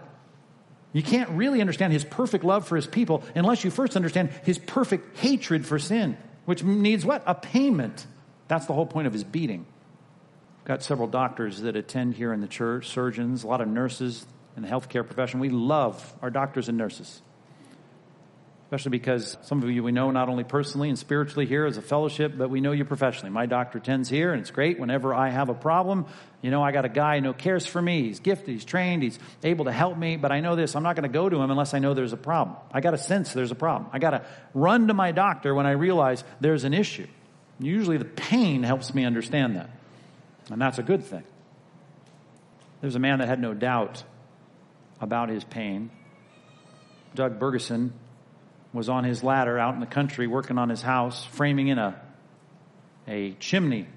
You 0.93 1.03
can't 1.03 1.29
really 1.31 1.59
understand 1.59 1.91
his 1.91 2.05
perfect 2.05 2.43
love 2.43 2.67
for 2.67 2.75
his 2.75 2.87
people 2.87 3.23
unless 3.35 3.63
you 3.63 3.71
first 3.71 3.95
understand 3.95 4.29
his 4.43 4.59
perfect 4.59 5.17
hatred 5.17 5.65
for 5.65 5.79
sin, 5.79 6.17
which 6.45 6.63
needs 6.63 7.03
what? 7.03 7.23
A 7.25 7.35
payment. 7.35 8.05
That's 8.47 8.67
the 8.67 8.73
whole 8.73 8.85
point 8.85 9.07
of 9.07 9.13
his 9.13 9.23
beating. 9.23 9.65
Got 10.65 10.83
several 10.83 11.07
doctors 11.07 11.61
that 11.61 11.75
attend 11.75 12.13
here 12.13 12.31
in 12.31 12.39
the 12.39 12.47
church, 12.47 12.87
surgeons, 12.87 13.43
a 13.43 13.47
lot 13.47 13.59
of 13.59 13.67
nurses 13.67 14.25
in 14.55 14.61
the 14.61 14.69
healthcare 14.69 15.05
profession. 15.05 15.39
We 15.39 15.49
love 15.49 16.13
our 16.21 16.29
doctors 16.29 16.69
and 16.69 16.77
nurses 16.77 17.21
especially 18.73 18.97
because 18.97 19.37
some 19.43 19.61
of 19.61 19.69
you 19.69 19.83
we 19.83 19.91
know 19.91 20.09
not 20.09 20.29
only 20.29 20.43
personally 20.43 20.89
and 20.89 20.97
spiritually 20.97 21.45
here 21.45 21.67
as 21.67 21.77
a 21.77 21.81
fellowship, 21.81 22.33
but 22.35 22.49
we 22.49 22.59
know 22.59 22.71
you 22.71 22.83
professionally. 22.83 23.29
My 23.29 23.45
doctor 23.45 23.77
attends 23.77 24.09
here, 24.09 24.31
and 24.31 24.41
it's 24.41 24.49
great. 24.49 24.79
Whenever 24.79 25.13
I 25.13 25.29
have 25.29 25.49
a 25.49 25.53
problem, 25.53 26.07
you 26.41 26.49
know, 26.49 26.63
I 26.63 26.71
got 26.71 26.83
a 26.83 26.89
guy 26.89 27.19
who 27.19 27.33
cares 27.33 27.67
for 27.67 27.79
me. 27.79 28.01
He's 28.07 28.19
gifted, 28.19 28.47
he's 28.47 28.65
trained, 28.65 29.03
he's 29.03 29.19
able 29.43 29.65
to 29.65 29.71
help 29.71 29.95
me, 29.95 30.17
but 30.17 30.31
I 30.31 30.39
know 30.39 30.55
this. 30.55 30.75
I'm 30.75 30.81
not 30.81 30.95
going 30.95 31.07
to 31.07 31.13
go 31.13 31.29
to 31.29 31.39
him 31.39 31.51
unless 31.51 31.75
I 31.75 31.77
know 31.77 31.93
there's 31.93 32.13
a 32.13 32.17
problem. 32.17 32.57
I 32.71 32.81
got 32.81 32.91
to 32.91 32.97
sense 32.97 33.31
there's 33.31 33.51
a 33.51 33.55
problem. 33.55 33.91
I 33.93 33.99
got 33.99 34.09
to 34.09 34.25
run 34.55 34.87
to 34.87 34.95
my 34.95 35.11
doctor 35.11 35.53
when 35.53 35.67
I 35.67 35.73
realize 35.73 36.23
there's 36.41 36.63
an 36.63 36.73
issue. 36.73 37.05
Usually 37.59 37.97
the 37.97 38.05
pain 38.05 38.63
helps 38.63 38.91
me 38.95 39.05
understand 39.05 39.55
that, 39.55 39.69
and 40.49 40.59
that's 40.59 40.79
a 40.79 40.83
good 40.83 41.05
thing. 41.05 41.25
There's 42.81 42.95
a 42.95 42.99
man 42.99 43.19
that 43.19 43.27
had 43.27 43.39
no 43.39 43.53
doubt 43.53 44.01
about 44.99 45.29
his 45.29 45.43
pain. 45.43 45.91
Doug 47.13 47.39
Bergeson 47.39 47.91
was 48.73 48.89
on 48.89 49.03
his 49.03 49.23
ladder 49.23 49.59
out 49.59 49.75
in 49.75 49.79
the 49.79 49.85
country 49.85 50.25
working 50.25 50.57
on 50.57 50.69
his 50.69 50.81
house, 50.81 51.23
framing 51.23 51.67
in 51.67 51.77
a, 51.77 52.01
a 53.07 53.33
chimney. 53.33 53.87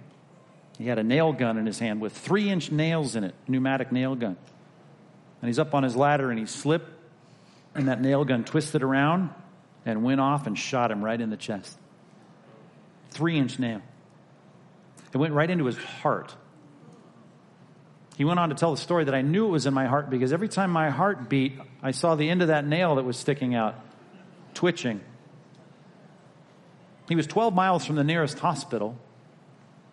He 0.79 0.87
had 0.87 0.99
a 0.99 1.03
nail 1.03 1.33
gun 1.33 1.57
in 1.57 1.65
his 1.65 1.79
hand 1.79 2.01
with 2.01 2.17
three 2.17 2.51
inch 2.51 2.71
nails 2.71 3.17
in 3.17 3.25
it, 3.25 3.35
pneumatic 3.49 3.91
nail 3.91 4.15
gun. 4.15 4.37
And 5.41 5.49
he's 5.49 5.59
up 5.59 5.75
on 5.75 5.83
his 5.83 5.97
ladder 5.97 6.31
and 6.31 6.39
he 6.39 6.45
slipped, 6.45 6.91
and 7.75 7.89
that 7.89 8.01
nail 8.03 8.25
gun 8.25 8.45
twisted 8.45 8.83
around 8.83 9.31
and 9.87 10.05
went 10.05 10.21
off 10.21 10.47
and 10.47 10.59
shot 10.59 10.91
him 10.91 11.03
right 11.03 11.21
in 11.21 11.31
the 11.31 11.37
chest. 11.37 11.79
Three 13.11 13.39
inch 13.39 13.59
nail. 13.59 13.81
It 15.13 15.17
went 15.17 15.33
right 15.33 15.49
into 15.49 15.65
his 15.65 15.79
heart. 15.79 16.35
He 18.19 18.25
went 18.25 18.39
on 18.39 18.51
to 18.51 18.55
tell 18.55 18.71
the 18.71 18.81
story 18.81 19.05
that 19.05 19.15
I 19.15 19.23
knew 19.23 19.47
it 19.47 19.51
was 19.51 19.65
in 19.65 19.73
my 19.73 19.87
heart 19.87 20.11
because 20.11 20.33
every 20.33 20.49
time 20.49 20.71
my 20.71 20.91
heart 20.91 21.31
beat, 21.31 21.59
I 21.83 21.93
saw 21.93 22.15
the 22.15 22.29
end 22.29 22.43
of 22.43 22.49
that 22.49 22.67
nail 22.67 22.97
that 22.97 23.05
was 23.05 23.17
sticking 23.17 23.55
out 23.55 23.77
twitching. 24.57 25.01
He 27.09 27.15
was 27.15 27.27
12 27.27 27.55
miles 27.55 27.85
from 27.85 27.95
the 27.95 28.03
nearest 28.03 28.41
hospital. 28.41 28.99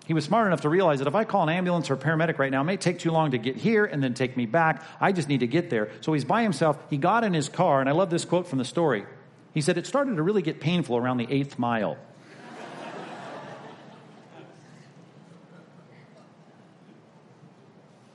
He 0.06 0.14
was 0.14 0.26
smart 0.26 0.48
enough 0.48 0.62
to 0.62 0.70
realize 0.70 1.00
that 1.00 1.08
if 1.08 1.16
I 1.16 1.24
call 1.24 1.44
an 1.44 1.50
ambulance 1.50 1.90
or 1.90 1.96
paramedic 1.96 2.38
right 2.38 2.52
now, 2.52 2.60
it 2.62 2.66
may 2.66 2.78
take 2.78 3.00
too 3.00 3.12
long 3.12 3.32
to 3.32 3.38
get 3.38 3.56
here 3.56 3.86
and 3.86 4.04
then 4.04 4.14
take 4.14 4.36
me 4.36 4.46
back. 4.46 4.84
I 5.00 5.14
just 5.14 5.30
need 5.30 5.40
to 5.42 5.48
get 5.48 5.70
there. 5.70 5.92
So 6.02 6.12
he's 6.12 6.26
by 6.26 6.44
himself. 6.44 6.78
He 6.90 6.98
got 6.98 7.24
in 7.24 7.34
his 7.34 7.48
car, 7.48 7.80
and 7.80 7.88
I 7.88 7.94
love 7.94 8.10
this 8.10 8.26
quote 8.26 8.48
from 8.48 8.60
the 8.60 8.66
story. 8.66 9.06
He 9.54 9.62
said, 9.62 9.78
It 9.78 9.88
started 9.88 10.18
to 10.18 10.24
really 10.24 10.42
get 10.42 10.60
painful 10.60 10.98
around 10.98 11.18
the 11.18 11.28
eighth 11.30 11.58
mile. 11.58 11.96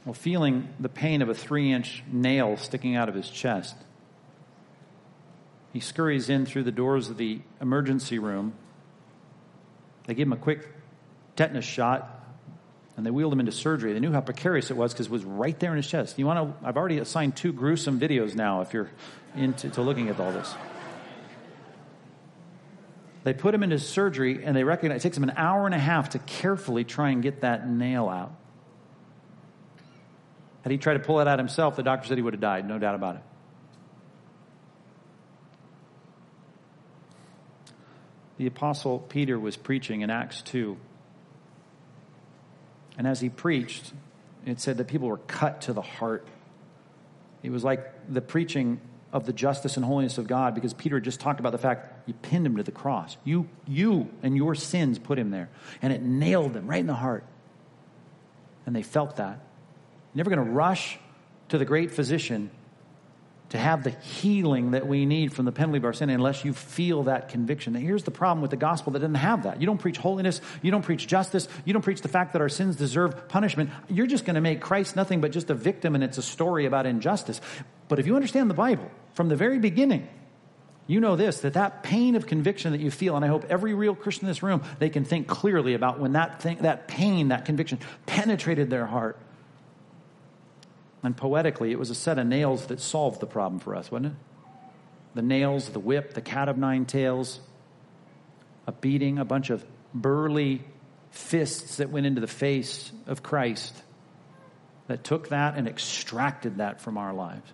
well, 0.05 0.13
feeling 0.13 0.69
the 0.79 0.91
pain 0.91 1.23
of 1.23 1.31
a 1.31 1.35
three 1.35 1.73
inch 1.73 2.05
nail 2.11 2.59
sticking 2.59 2.97
out 2.97 3.09
of 3.09 3.15
his 3.15 3.31
chest, 3.31 3.77
he 5.73 5.81
scurries 5.81 6.29
in 6.29 6.47
through 6.47 6.65
the 6.65 6.73
doors 6.73 7.11
of 7.11 7.17
the 7.17 7.41
emergency 7.61 8.19
room. 8.19 8.55
They 10.07 10.15
give 10.15 10.27
him 10.27 10.33
a 10.33 10.37
quick 10.37 10.69
tetanus 11.37 11.65
shot 11.65 12.19
and 12.99 13.07
they 13.07 13.13
wheeled 13.13 13.33
him 13.33 13.39
into 13.39 13.53
surgery. 13.53 13.93
They 13.93 14.01
knew 14.01 14.11
how 14.11 14.21
precarious 14.21 14.73
it 14.73 14.77
was 14.77 14.93
because 14.93 15.07
it 15.07 15.13
was 15.13 15.25
right 15.25 15.57
there 15.61 15.71
in 15.71 15.77
his 15.77 15.87
chest. 15.87 16.19
You 16.19 16.27
want 16.27 16.61
to? 16.61 16.67
I've 16.67 16.77
already 16.77 16.99
assigned 16.99 17.37
two 17.37 17.53
gruesome 17.53 18.01
videos 18.01 18.35
now. 18.35 18.61
If 18.61 18.75
you're 18.75 18.91
into 19.37 19.83
looking 19.83 20.09
at 20.09 20.19
all 20.19 20.33
this, 20.33 20.53
they 23.23 23.35
put 23.35 23.55
him 23.55 23.63
into 23.63 23.79
surgery, 23.79 24.45
and 24.45 24.57
they 24.57 24.65
recognize 24.65 25.01
it 25.01 25.03
takes 25.03 25.17
him 25.17 25.23
an 25.23 25.35
hour 25.37 25.67
and 25.67 25.77
a 25.77 25.79
half 25.79 26.11
to 26.11 26.19
carefully 26.19 26.83
try 26.83 27.11
and 27.11 27.23
get 27.23 27.43
that 27.43 27.69
nail 27.69 28.09
out. 28.09 28.35
Had 30.63 30.73
he 30.73 30.79
tried 30.79 30.95
to 30.95 31.01
pull 31.01 31.21
it 31.21 31.29
out 31.29 31.39
himself, 31.39 31.77
the 31.77 31.85
doctor 31.85 32.09
said 32.09 32.19
he 32.19 32.23
would 32.23 32.35
have 32.35 32.41
died. 32.41 32.67
No 32.67 32.81
doubt 32.81 32.97
about 32.97 33.15
it. 33.15 33.23
The 38.39 38.47
Apostle 38.47 39.01
Peter 39.01 39.39
was 39.39 39.57
preaching 39.57 40.01
in 40.01 40.11
Acts 40.11 40.43
2. 40.43 40.77
And 42.97 43.07
as 43.07 43.21
he 43.21 43.29
preached, 43.29 43.93
it 44.47 44.61
said 44.61 44.79
that 44.79 44.87
people 44.87 45.09
were 45.09 45.19
cut 45.19 45.63
to 45.63 45.73
the 45.73 45.83
heart. 45.83 46.27
It 47.43 47.51
was 47.51 47.65
like 47.65 48.13
the 48.13 48.21
preaching 48.21 48.81
of 49.13 49.27
the 49.27 49.33
justice 49.33 49.77
and 49.77 49.85
holiness 49.85 50.19
of 50.19 50.27
God 50.27 50.55
because 50.55 50.73
Peter 50.73 51.01
just 51.01 51.19
talked 51.19 51.41
about 51.41 51.53
the 51.53 51.59
fact 51.59 52.09
you 52.09 52.15
pinned 52.15 52.47
him 52.47 52.57
to 52.57 52.63
the 52.63 52.73
cross. 52.73 53.17
You, 53.25 53.49
you 53.67 54.09
and 54.23 54.37
your 54.37 54.55
sins 54.55 54.99
put 54.99 55.19
him 55.19 55.31
there. 55.31 55.49
And 55.83 55.93
it 55.93 56.03
nailed 56.03 56.53
them 56.53 56.67
right 56.67 56.81
in 56.81 56.87
the 56.87 56.95
heart. 56.95 57.25
And 58.67 58.77
they 58.77 58.83
felt 58.83 59.17
that. 59.17 59.41
You're 60.15 60.25
never 60.25 60.31
going 60.31 60.47
to 60.47 60.53
rush 60.53 60.99
to 61.49 61.59
the 61.59 61.65
great 61.65 61.91
physician 61.91 62.51
to 63.51 63.59
have 63.59 63.83
the 63.83 63.91
healing 63.91 64.73
that 64.73 64.87
we 64.87 65.07
need 65.07 65.33
from 65.33 65.47
the 65.47 65.53
penalty 65.53 65.79
of 65.79 65.85
our 65.85 65.93
sin 65.93 66.11
unless 66.11 66.45
you 66.45 66.53
feel 66.53 67.05
that 67.05 67.31
conviction. 67.31 67.73
Now, 67.73 67.81
here's 67.81 68.03
the 68.03 68.11
problem 68.11 68.43
with 68.43 68.51
the 68.51 68.59
gospel 68.59 68.93
that 68.93 68.99
doesn't 68.99 69.15
have 69.15 69.45
that. 69.45 69.61
You 69.61 69.67
don't 69.67 69.79
preach 69.79 69.97
holiness, 69.97 70.41
you 70.61 70.71
don't 70.71 70.83
preach 70.83 71.07
justice, 71.07 71.49
you 71.65 71.73
don't 71.73 71.83
preach 71.83 72.03
the 72.03 72.09
fact 72.09 72.35
that 72.35 72.43
our 72.43 72.51
sins 72.51 72.77
deserve 72.77 73.29
punishment. 73.29 73.71
You're 73.89 74.07
just 74.07 74.27
going 74.27 74.35
to 74.35 74.43
make 74.43 74.61
Christ 74.61 74.97
nothing 74.97 75.21
but 75.21 75.33
just 75.33 75.49
a 75.49 75.55
victim 75.55 75.95
and 75.95 76.05
it's 76.05 76.19
a 76.19 76.23
story 76.23 76.67
about 76.67 76.85
injustice. 76.85 77.41
But 77.89 77.99
if 77.99 78.07
you 78.07 78.17
understand 78.17 78.51
the 78.51 78.55
Bible 78.55 78.91
from 79.15 79.29
the 79.29 79.37
very 79.37 79.59
beginning, 79.59 80.09
you 80.87 81.01
know 81.01 81.17
this 81.17 81.41
that 81.41 81.55
that 81.55 81.83
pain 81.83 82.17
of 82.17 82.27
conviction 82.27 82.73
that 82.73 82.81
you 82.81 82.91
feel 82.91 83.15
and 83.15 83.23
i 83.23 83.29
hope 83.29 83.45
every 83.51 83.75
real 83.75 83.95
christian 83.95 84.25
in 84.25 84.31
this 84.31 84.43
room 84.43 84.63
they 84.79 84.89
can 84.89 85.05
think 85.05 85.29
clearly 85.29 85.75
about 85.75 86.01
when 86.01 86.13
that 86.13 86.41
thing 86.41 86.57
that 86.63 86.89
pain 86.89 87.29
that 87.29 87.45
conviction 87.45 87.79
penetrated 88.07 88.71
their 88.71 88.87
heart 88.87 89.19
And 91.03 91.17
poetically, 91.17 91.71
it 91.71 91.79
was 91.79 91.91
a 91.91 91.95
set 91.95 92.19
of 92.19 92.27
nails 92.27 92.67
that 92.67 92.81
solved 92.81 93.21
the 93.21 93.27
problem 93.27 93.61
for 93.61 93.75
us, 93.75 93.91
wasn't 93.91 94.13
it? 94.13 94.19
The 95.15 95.23
nails, 95.23 95.69
the 95.71 95.79
whip, 95.79 96.15
the 96.15 96.21
cat 96.21 96.49
of 96.49 96.59
nine 96.59 96.85
tails, 96.85 97.41
a 98.67 98.73
beating, 98.73 99.19
a 99.19 99.25
bunch 99.25 99.51
of 99.51 99.65
burly 99.95 100.63
fists 101.11 101.77
that 101.77 101.91
went 101.91 102.07
into 102.07 102.21
the 102.21 102.27
face 102.27 102.93
of 103.07 103.23
Christ 103.23 103.75
that 104.89 105.05
took 105.05 105.29
that 105.29 105.57
and 105.57 105.69
extracted 105.69 106.59
that 106.59 106.81
from 106.81 106.99
our 106.99 107.13
lives. 107.13 107.51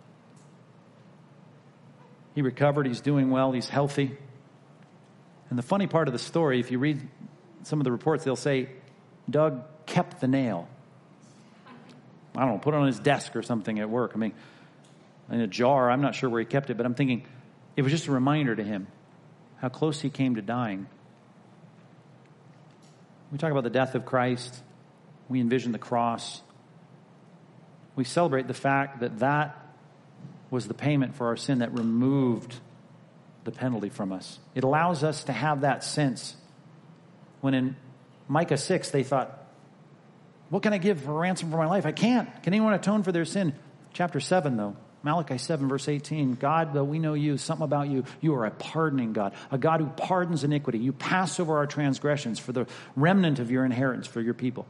He 2.34 2.42
recovered, 2.42 2.86
he's 2.86 3.00
doing 3.00 3.30
well, 3.30 3.52
he's 3.52 3.68
healthy. 3.68 4.16
And 5.50 5.58
the 5.58 5.62
funny 5.62 5.86
part 5.86 6.08
of 6.08 6.12
the 6.12 6.18
story, 6.18 6.58
if 6.58 6.70
you 6.70 6.78
read 6.78 7.06
some 7.62 7.80
of 7.80 7.84
the 7.84 7.92
reports, 7.92 8.24
they'll 8.24 8.36
say 8.36 8.68
Doug 9.28 9.62
kept 9.86 10.20
the 10.20 10.28
nail. 10.28 10.68
I 12.36 12.40
don't 12.40 12.54
know, 12.54 12.58
put 12.58 12.74
it 12.74 12.78
on 12.78 12.86
his 12.86 12.98
desk 12.98 13.36
or 13.36 13.42
something 13.42 13.78
at 13.78 13.88
work. 13.88 14.12
I 14.14 14.18
mean, 14.18 14.32
in 15.30 15.40
a 15.40 15.46
jar. 15.46 15.90
I'm 15.90 16.00
not 16.00 16.14
sure 16.14 16.28
where 16.28 16.40
he 16.40 16.46
kept 16.46 16.70
it, 16.70 16.76
but 16.76 16.86
I'm 16.86 16.94
thinking 16.94 17.24
it 17.76 17.82
was 17.82 17.92
just 17.92 18.06
a 18.06 18.12
reminder 18.12 18.54
to 18.54 18.62
him 18.62 18.86
how 19.56 19.68
close 19.68 20.00
he 20.00 20.10
came 20.10 20.34
to 20.36 20.42
dying. 20.42 20.86
We 23.32 23.38
talk 23.38 23.50
about 23.50 23.64
the 23.64 23.70
death 23.70 23.94
of 23.94 24.04
Christ. 24.04 24.62
We 25.28 25.40
envision 25.40 25.72
the 25.72 25.78
cross. 25.78 26.42
We 27.96 28.04
celebrate 28.04 28.46
the 28.46 28.54
fact 28.54 29.00
that 29.00 29.20
that 29.20 29.60
was 30.50 30.68
the 30.68 30.74
payment 30.74 31.16
for 31.16 31.28
our 31.28 31.36
sin 31.36 31.60
that 31.60 31.72
removed 31.72 32.54
the 33.44 33.50
penalty 33.50 33.88
from 33.88 34.12
us. 34.12 34.38
It 34.54 34.64
allows 34.64 35.02
us 35.02 35.24
to 35.24 35.32
have 35.32 35.62
that 35.62 35.84
sense. 35.84 36.36
When 37.40 37.54
in 37.54 37.76
Micah 38.28 38.56
6, 38.56 38.90
they 38.90 39.02
thought, 39.02 39.43
what 40.50 40.62
can 40.62 40.72
I 40.72 40.78
give 40.78 41.00
for 41.00 41.12
ransom 41.12 41.50
for 41.50 41.56
my 41.56 41.66
life? 41.66 41.86
I 41.86 41.92
can't. 41.92 42.28
Can 42.42 42.54
anyone 42.54 42.74
atone 42.74 43.02
for 43.02 43.12
their 43.12 43.24
sin? 43.24 43.54
Chapter 43.92 44.20
7, 44.20 44.56
though. 44.56 44.76
Malachi 45.02 45.36
7, 45.36 45.68
verse 45.68 45.88
18. 45.88 46.34
God, 46.34 46.72
though 46.72 46.84
we 46.84 46.98
know 46.98 47.12
you, 47.14 47.36
something 47.36 47.64
about 47.64 47.88
you, 47.88 48.04
you 48.22 48.34
are 48.34 48.46
a 48.46 48.50
pardoning 48.50 49.12
God, 49.12 49.34
a 49.50 49.58
God 49.58 49.80
who 49.80 49.86
pardons 49.86 50.44
iniquity. 50.44 50.78
You 50.78 50.92
pass 50.92 51.38
over 51.38 51.58
our 51.58 51.66
transgressions 51.66 52.38
for 52.38 52.52
the 52.52 52.66
remnant 52.96 53.38
of 53.38 53.50
your 53.50 53.64
inheritance 53.66 54.06
for 54.06 54.22
your 54.22 54.32
people. 54.32 54.66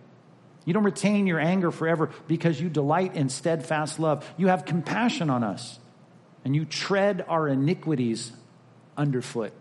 You 0.64 0.72
don't 0.72 0.84
retain 0.84 1.26
your 1.26 1.38
anger 1.38 1.70
forever 1.70 2.10
because 2.26 2.60
you 2.60 2.68
delight 2.68 3.14
in 3.14 3.28
steadfast 3.28 4.00
love. 4.00 4.28
You 4.36 4.48
have 4.48 4.64
compassion 4.64 5.30
on 5.30 5.44
us, 5.44 5.78
and 6.44 6.56
you 6.56 6.64
tread 6.64 7.24
our 7.28 7.46
iniquities 7.48 8.32
underfoot. 8.96 9.52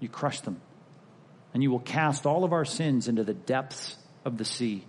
You 0.00 0.08
crush 0.08 0.40
them, 0.40 0.60
and 1.54 1.62
you 1.62 1.70
will 1.70 1.78
cast 1.78 2.26
all 2.26 2.42
of 2.42 2.52
our 2.52 2.64
sins 2.64 3.06
into 3.06 3.22
the 3.22 3.34
depths 3.34 3.96
of 4.24 4.36
the 4.36 4.44
sea. 4.44 4.84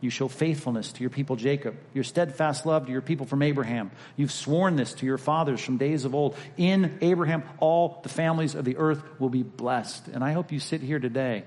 You 0.00 0.10
show 0.10 0.28
faithfulness 0.28 0.92
to 0.92 1.00
your 1.02 1.10
people 1.10 1.36
Jacob, 1.36 1.76
your 1.92 2.04
steadfast 2.04 2.64
love 2.64 2.86
to 2.86 2.92
your 2.92 3.02
people 3.02 3.26
from 3.26 3.42
Abraham. 3.42 3.90
You've 4.16 4.32
sworn 4.32 4.76
this 4.76 4.94
to 4.94 5.06
your 5.06 5.18
fathers 5.18 5.60
from 5.60 5.76
days 5.76 6.04
of 6.04 6.14
old. 6.14 6.36
In 6.56 6.98
Abraham, 7.02 7.42
all 7.58 8.00
the 8.02 8.08
families 8.08 8.54
of 8.54 8.64
the 8.64 8.78
earth 8.78 9.02
will 9.18 9.28
be 9.28 9.42
blessed. 9.42 10.08
And 10.08 10.24
I 10.24 10.32
hope 10.32 10.52
you 10.52 10.60
sit 10.60 10.80
here 10.80 10.98
today 10.98 11.44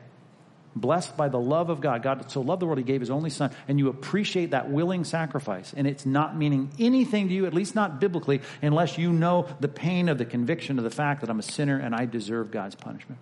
blessed 0.76 1.16
by 1.16 1.30
the 1.30 1.40
love 1.40 1.70
of 1.70 1.82
God. 1.82 2.04
God 2.04 2.32
so 2.32 2.42
loved 2.42 2.62
the 2.62 2.66
world, 2.66 2.78
He 2.78 2.84
gave 2.84 3.02
His 3.02 3.10
only 3.10 3.30
Son, 3.30 3.52
and 3.68 3.80
you 3.80 3.90
appreciate 3.90 4.52
that 4.52 4.70
willing 4.70 5.04
sacrifice. 5.04 5.74
And 5.76 5.88
it's 5.88 6.06
not 6.06 6.36
meaning 6.38 6.72
anything 6.80 7.28
to 7.28 7.34
you, 7.34 7.46
at 7.46 7.54
least 7.54 7.76
not 7.76 8.00
biblically, 8.00 8.42
unless 8.62 8.98
you 8.98 9.12
know 9.12 9.48
the 9.60 9.68
pain 9.68 10.10
of 10.10 10.18
the 10.18 10.26
conviction 10.26 10.78
of 10.78 10.84
the 10.84 10.92
fact 10.92 11.22
that 11.22 11.30
I'm 11.30 11.40
a 11.40 11.44
sinner 11.44 11.78
and 11.78 11.94
I 11.96 12.06
deserve 12.06 12.52
God's 12.52 12.76
punishment. 12.76 13.20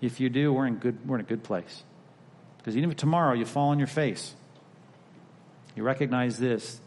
If 0.00 0.20
you 0.20 0.30
do, 0.30 0.52
we're 0.52 0.66
in, 0.66 0.76
good, 0.76 1.06
we're 1.06 1.16
in 1.16 1.20
a 1.20 1.28
good 1.28 1.42
place. 1.42 1.84
Because 2.60 2.76
even 2.76 2.90
if 2.90 2.96
tomorrow 2.96 3.34
you 3.34 3.46
fall 3.46 3.70
on 3.70 3.78
your 3.78 3.88
face, 3.88 4.34
you 5.74 5.82
recognize 5.82 6.38
this 6.38 6.80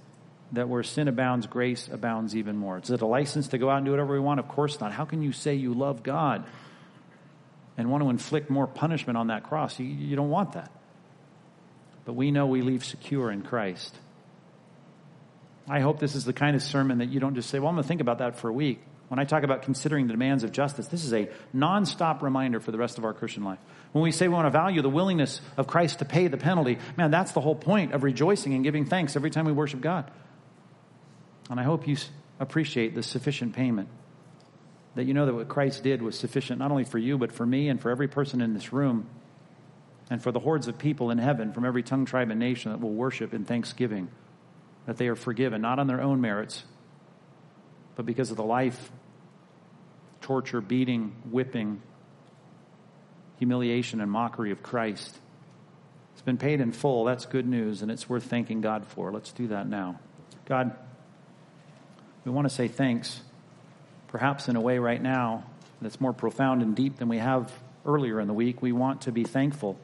that 0.52 0.70
where 0.70 0.84
sin 0.84 1.08
abounds, 1.08 1.48
grace 1.48 1.90
abounds 1.92 2.36
even 2.36 2.56
more. 2.56 2.78
Is 2.78 2.92
it 2.92 3.02
a 3.02 3.08
license 3.08 3.48
to 3.50 3.58
go 3.58 3.72
out 3.72 3.78
and 3.78 3.86
do 3.86 3.92
whatever 3.92 4.14
we 4.14 4.20
want? 4.20 4.40
Of 4.40 4.48
course 4.48 4.80
not. 4.80 4.92
How 4.92 5.04
can 5.04 5.24
you 5.24 5.32
say 5.32 5.56
you 5.56 5.74
love 5.74 6.04
God 6.04 6.46
and 7.76 7.90
want 7.90 8.04
to 8.04 8.10
inflict 8.12 8.52
more 8.52 8.68
punishment 8.68 9.18
on 9.18 9.28
that 9.28 9.44
cross? 9.44 9.80
You, 9.80 9.88
you 9.88 10.16
don't 10.16 10.30
want 10.30 10.52
that. 10.54 10.70
But 12.06 12.14
we 12.14 12.30
know 12.30 12.46
we 12.46 12.62
leave 12.62 12.86
secure 12.86 13.32
in 13.32 13.42
Christ. 13.42 13.96
I 15.68 15.80
hope 15.80 16.00
this 16.00 16.14
is 16.14 16.24
the 16.24 16.34
kind 16.34 16.56
of 16.56 16.62
sermon 16.62 17.00
that 17.00 17.10
you 17.10 17.20
don't 17.20 17.34
just 17.34 17.50
say, 17.50 17.58
well, 17.58 17.70
I'm 17.70 17.76
going 17.76 17.84
to 17.84 17.88
think 17.88 18.02
about 18.02 18.20
that 18.20 18.38
for 18.38 18.50
a 18.50 18.54
week. 18.54 18.80
When 19.14 19.20
I 19.20 19.26
talk 19.26 19.44
about 19.44 19.62
considering 19.62 20.08
the 20.08 20.14
demands 20.14 20.44
of 20.44 20.52
justice, 20.52 20.88
this 20.88 21.04
is 21.04 21.14
a 21.14 21.30
nonstop 21.56 22.24
reminder 22.24 22.60
for 22.60 22.72
the 22.72 22.80
rest 22.80 22.98
of 22.98 23.06
our 23.06 23.14
Christian 23.14 23.44
life. 23.44 23.60
When 23.92 24.02
we 24.02 24.12
say 24.12 24.28
we 24.28 24.34
want 24.34 24.48
to 24.48 24.50
value 24.50 24.82
the 24.82 24.90
willingness 24.90 25.40
of 25.56 25.68
Christ 25.68 26.00
to 26.00 26.06
pay 26.06 26.30
the 26.30 26.38
penalty, 26.38 26.80
man, 26.98 27.12
that's 27.12 27.32
the 27.32 27.40
whole 27.40 27.54
point 27.54 27.94
of 27.94 28.02
rejoicing 28.02 28.56
and 28.56 28.64
giving 28.64 28.86
thanks 28.86 29.16
every 29.16 29.30
time 29.30 29.46
we 29.46 29.52
worship 29.52 29.82
God. 29.82 30.10
And 31.48 31.60
I 31.60 31.64
hope 31.64 31.88
you 31.88 31.96
appreciate 32.40 32.96
the 32.96 33.04
sufficient 33.04 33.54
payment. 33.54 33.88
That 34.96 35.04
you 35.04 35.14
know 35.14 35.28
that 35.28 35.36
what 35.36 35.48
Christ 35.48 35.84
did 35.84 36.02
was 36.02 36.18
sufficient 36.18 36.58
not 36.58 36.72
only 36.72 36.84
for 36.84 36.98
you, 36.98 37.20
but 37.20 37.32
for 37.32 37.46
me 37.46 37.70
and 37.70 37.80
for 37.80 37.92
every 37.92 38.08
person 38.08 38.42
in 38.42 38.56
this 38.56 38.74
room, 38.74 39.08
and 40.10 40.24
for 40.24 40.32
the 40.32 40.40
hordes 40.40 40.68
of 40.68 40.80
people 40.80 41.12
in 41.12 41.20
heaven 41.20 41.54
from 41.54 41.66
every 41.66 41.84
tongue, 41.84 42.06
tribe, 42.06 42.32
and 42.32 42.40
nation 42.40 42.72
that 42.72 42.82
will 42.82 42.90
worship 42.90 43.32
in 43.32 43.46
thanksgiving. 43.46 44.08
That 44.88 44.98
they 44.98 45.08
are 45.08 45.16
forgiven, 45.16 45.62
not 45.62 45.78
on 45.78 45.86
their 45.86 46.02
own 46.02 46.20
merits, 46.20 46.64
but 47.96 48.08
because 48.08 48.32
of 48.32 48.38
the 48.38 48.44
life, 48.44 48.92
torture, 50.24 50.62
beating, 50.62 51.16
whipping, 51.30 51.82
humiliation, 53.38 54.02
and 54.02 54.10
mockery 54.10 54.52
of 54.52 54.64
Christ. 54.64 55.16
It's 56.14 56.22
been 56.22 56.38
paid 56.38 56.62
in 56.62 56.72
full. 56.72 57.04
That's 57.04 57.26
good 57.26 57.48
news, 57.48 57.82
and 57.82 57.92
it's 57.92 58.10
worth 58.10 58.24
thanking 58.24 58.62
God 58.62 58.86
for. 58.88 59.12
Let's 59.12 59.32
do 59.32 59.48
that 59.50 59.68
now. 59.68 60.00
God, 60.46 60.76
we 62.26 62.32
want 62.32 62.48
to 62.48 62.54
say 62.54 62.68
thanks, 62.68 63.22
perhaps 64.08 64.48
in 64.48 64.56
a 64.56 64.62
way 64.62 64.80
right 64.80 65.02
now 65.02 65.44
that's 65.82 66.00
more 66.00 66.14
profound 66.14 66.62
and 66.62 66.76
deep 66.76 66.98
than 66.98 67.10
we 67.10 67.18
have 67.18 67.52
earlier 67.86 68.20
in 68.20 68.28
the 68.28 68.34
week. 68.34 68.62
We 68.62 68.72
want 68.72 69.02
to 69.02 69.12
be 69.12 69.24
thankful 69.24 69.78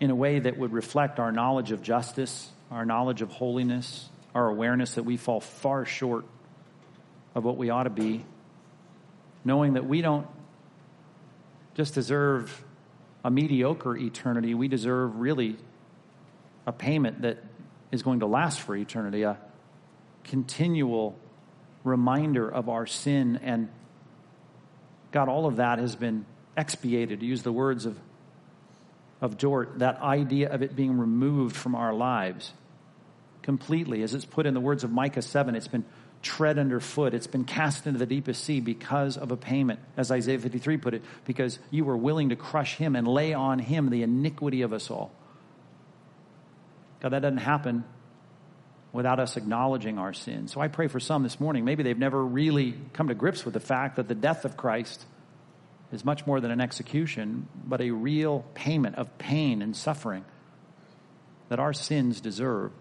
in 0.00 0.10
a 0.10 0.14
way 0.14 0.40
that 0.40 0.56
would 0.56 0.72
reflect 0.72 1.20
our 1.20 1.30
knowledge 1.30 1.70
of 1.72 1.82
justice, 1.82 2.50
our 2.70 2.84
knowledge 2.84 3.22
of 3.22 3.30
holiness, 3.30 4.08
our 4.34 4.48
awareness 4.48 4.94
that 4.94 5.04
we 5.04 5.16
fall 5.16 5.40
far 5.40 5.84
short 5.84 6.24
of 7.34 7.44
what 7.44 7.56
we 7.56 7.70
ought 7.70 7.84
to 7.84 7.90
be, 7.90 8.24
knowing 9.44 9.74
that 9.74 9.86
we 9.86 10.02
don't 10.02 10.26
just 11.74 11.94
deserve 11.94 12.64
a 13.24 13.30
mediocre 13.30 13.96
eternity, 13.96 14.54
we 14.54 14.68
deserve 14.68 15.16
really 15.16 15.56
a 16.66 16.72
payment 16.72 17.22
that 17.22 17.42
is 17.90 18.02
going 18.02 18.20
to 18.20 18.26
last 18.26 18.60
for 18.60 18.76
eternity, 18.76 19.22
a 19.22 19.38
continual 20.24 21.18
reminder 21.84 22.48
of 22.48 22.68
our 22.68 22.86
sin. 22.86 23.40
And 23.42 23.68
God, 25.12 25.28
all 25.28 25.46
of 25.46 25.56
that 25.56 25.78
has 25.78 25.96
been 25.96 26.24
expiated, 26.56 27.20
to 27.20 27.26
use 27.26 27.42
the 27.42 27.52
words 27.52 27.86
of, 27.86 27.98
of 29.20 29.38
Dort, 29.38 29.78
that 29.78 30.00
idea 30.00 30.50
of 30.50 30.62
it 30.62 30.76
being 30.76 30.98
removed 30.98 31.56
from 31.56 31.74
our 31.74 31.92
lives 31.92 32.52
completely. 33.42 34.02
As 34.02 34.14
it's 34.14 34.24
put 34.24 34.46
in 34.46 34.54
the 34.54 34.60
words 34.60 34.84
of 34.84 34.90
Micah 34.90 35.22
7, 35.22 35.54
it's 35.54 35.68
been 35.68 35.84
tread 36.22 36.58
underfoot. 36.58 37.14
It's 37.14 37.26
been 37.26 37.44
cast 37.44 37.86
into 37.86 37.98
the 37.98 38.06
deepest 38.06 38.44
sea 38.44 38.60
because 38.60 39.16
of 39.16 39.30
a 39.30 39.36
payment, 39.36 39.80
as 39.96 40.10
Isaiah 40.10 40.38
53 40.38 40.76
put 40.76 40.94
it, 40.94 41.02
because 41.24 41.58
you 41.70 41.84
were 41.84 41.96
willing 41.96 42.28
to 42.28 42.36
crush 42.36 42.76
him 42.76 42.94
and 42.94 43.06
lay 43.06 43.32
on 43.32 43.58
him 43.58 43.90
the 43.90 44.02
iniquity 44.02 44.62
of 44.62 44.72
us 44.72 44.90
all. 44.90 45.12
God, 47.00 47.10
that 47.10 47.22
doesn't 47.22 47.38
happen 47.38 47.84
without 48.92 49.20
us 49.20 49.36
acknowledging 49.36 49.98
our 49.98 50.12
sin. 50.12 50.48
So 50.48 50.60
I 50.60 50.68
pray 50.68 50.88
for 50.88 51.00
some 51.00 51.22
this 51.22 51.40
morning. 51.40 51.64
Maybe 51.64 51.82
they've 51.82 51.98
never 51.98 52.22
really 52.22 52.74
come 52.92 53.08
to 53.08 53.14
grips 53.14 53.44
with 53.44 53.54
the 53.54 53.60
fact 53.60 53.96
that 53.96 54.08
the 54.08 54.14
death 54.14 54.44
of 54.44 54.56
Christ 54.56 55.04
is 55.92 56.04
much 56.04 56.26
more 56.26 56.40
than 56.40 56.50
an 56.50 56.60
execution, 56.60 57.48
but 57.64 57.80
a 57.80 57.90
real 57.90 58.44
payment 58.54 58.96
of 58.96 59.16
pain 59.18 59.62
and 59.62 59.76
suffering 59.76 60.24
that 61.48 61.58
our 61.58 61.72
sins 61.72 62.20
deserve. 62.20 62.72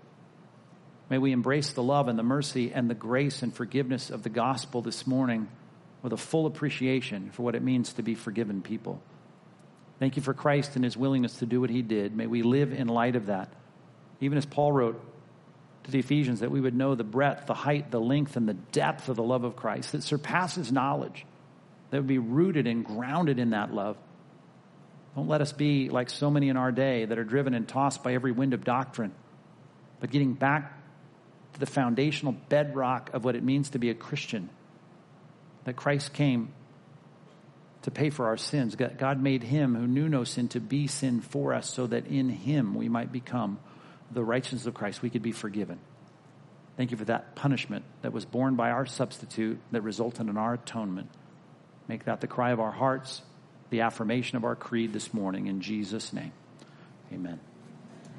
May 1.10 1.18
we 1.18 1.32
embrace 1.32 1.74
the 1.74 1.84
love 1.84 2.07
and 2.07 2.20
the 2.20 2.24
mercy 2.24 2.72
and 2.72 2.89
the 2.89 2.95
grace 2.95 3.41
and 3.41 3.53
forgiveness 3.53 4.12
of 4.12 4.22
the 4.22 4.30
gospel 4.30 4.82
this 4.82 5.07
morning 5.07 5.47
with 6.03 6.14
a 6.14 6.18
full 6.18 6.45
appreciation 6.45 7.32
for 7.32 7.41
what 7.41 7.55
it 7.55 7.64
means 7.64 7.93
to 7.93 8.03
be 8.03 8.14
forgiven 8.14 8.62
people. 8.62 9.01
Thank 9.97 10.16
you 10.16 10.22
for 10.22 10.34
Christ 10.34 10.76
and 10.76 10.86
his 10.86 10.95
willingness 10.95 11.39
to 11.39 11.45
do 11.45 11.60
what 11.60 11.70
he 11.70 11.82
did. 11.82 12.16
May 12.16 12.28
we 12.28 12.43
live 12.43 12.72
in 12.72 12.88
light 12.88 13.16
of 13.16 13.26
that. 13.26 13.51
Even 14.22 14.38
as 14.38 14.45
Paul 14.45 14.72
wrote 14.72 15.01
to 15.86 15.91
the 15.91 15.99
Ephesians, 15.99 16.41
that 16.41 16.51
we 16.51 16.62
would 16.62 16.76
know 16.76 16.93
the 16.93 17.03
breadth, 17.03 17.47
the 17.47 17.53
height, 17.53 17.89
the 17.89 17.99
length, 17.99 18.38
and 18.38 18.47
the 18.47 18.53
depth 18.53 19.10
of 19.10 19.16
the 19.16 19.24
love 19.24 19.43
of 19.43 19.55
Christ 19.55 19.93
that 19.93 20.03
surpasses 20.03 20.72
knowledge, 20.72 21.26
that 21.89 21.97
would 21.97 22.07
be 22.07 22.20
rooted 22.20 22.68
and 22.68 22.86
grounded 22.86 23.39
in 23.39 23.49
that 23.49 23.74
love. 23.74 23.97
Don't 25.16 25.28
let 25.28 25.41
us 25.41 25.51
be 25.51 25.89
like 25.89 26.10
so 26.10 26.30
many 26.30 26.49
in 26.49 26.55
our 26.55 26.72
day 26.72 27.05
that 27.05 27.18
are 27.18 27.24
driven 27.24 27.53
and 27.53 27.68
tossed 27.68 28.03
by 28.03 28.14
every 28.14 28.32
wind 28.32 28.53
of 28.53 28.64
doctrine, 28.64 29.12
but 29.99 30.12
getting 30.12 30.34
back 30.34 30.78
the 31.58 31.66
foundational 31.66 32.34
bedrock 32.50 33.10
of 33.14 33.26
what 33.26 33.36
it 33.36 33.43
means 33.43 33.72
to 33.72 33.80
be 33.80 33.89
a 33.89 33.95
Christian. 33.95 34.50
That 35.66 35.76
Christ 35.76 36.14
came 36.14 36.54
to 37.82 37.91
pay 37.91 38.10
for 38.10 38.28
our 38.28 38.38
sins. 38.38 38.76
God 38.76 39.22
made 39.22 39.43
him 39.43 39.76
who 39.76 39.88
knew 39.88 40.10
no 40.10 40.24
sin 40.24 40.47
to 40.50 40.60
be 40.60 40.88
sin 40.88 41.22
for 41.22 41.54
us 41.54 41.70
so 41.70 41.88
that 41.88 42.08
in 42.08 42.30
him 42.30 42.76
we 42.76 42.89
might 42.89 43.12
become 43.12 43.60
the 44.12 44.24
righteousness 44.24 44.66
of 44.66 44.74
Christ, 44.74 45.02
we 45.02 45.10
could 45.10 45.22
be 45.22 45.32
forgiven. 45.32 45.80
Thank 46.78 46.91
you 46.91 46.97
for 46.97 47.06
that 47.06 47.36
punishment 47.36 47.84
that 48.02 48.14
was 48.14 48.26
borne 48.26 48.56
by 48.56 48.72
our 48.72 48.86
substitute 48.86 49.60
that 49.72 49.82
resulted 49.82 50.28
in 50.28 50.38
our 50.38 50.54
atonement. 50.54 51.10
Make 51.88 52.06
that 52.06 52.22
the 52.22 52.28
cry 52.28 52.52
of 52.52 52.60
our 52.60 52.72
hearts, 52.72 53.22
the 53.70 53.82
affirmation 53.82 54.38
of 54.38 54.45
our 54.45 54.56
creed 54.56 54.93
this 54.93 55.14
morning. 55.14 55.47
In 55.47 55.62
Jesus' 55.62 56.14
name, 56.14 56.32
amen. 57.12 57.39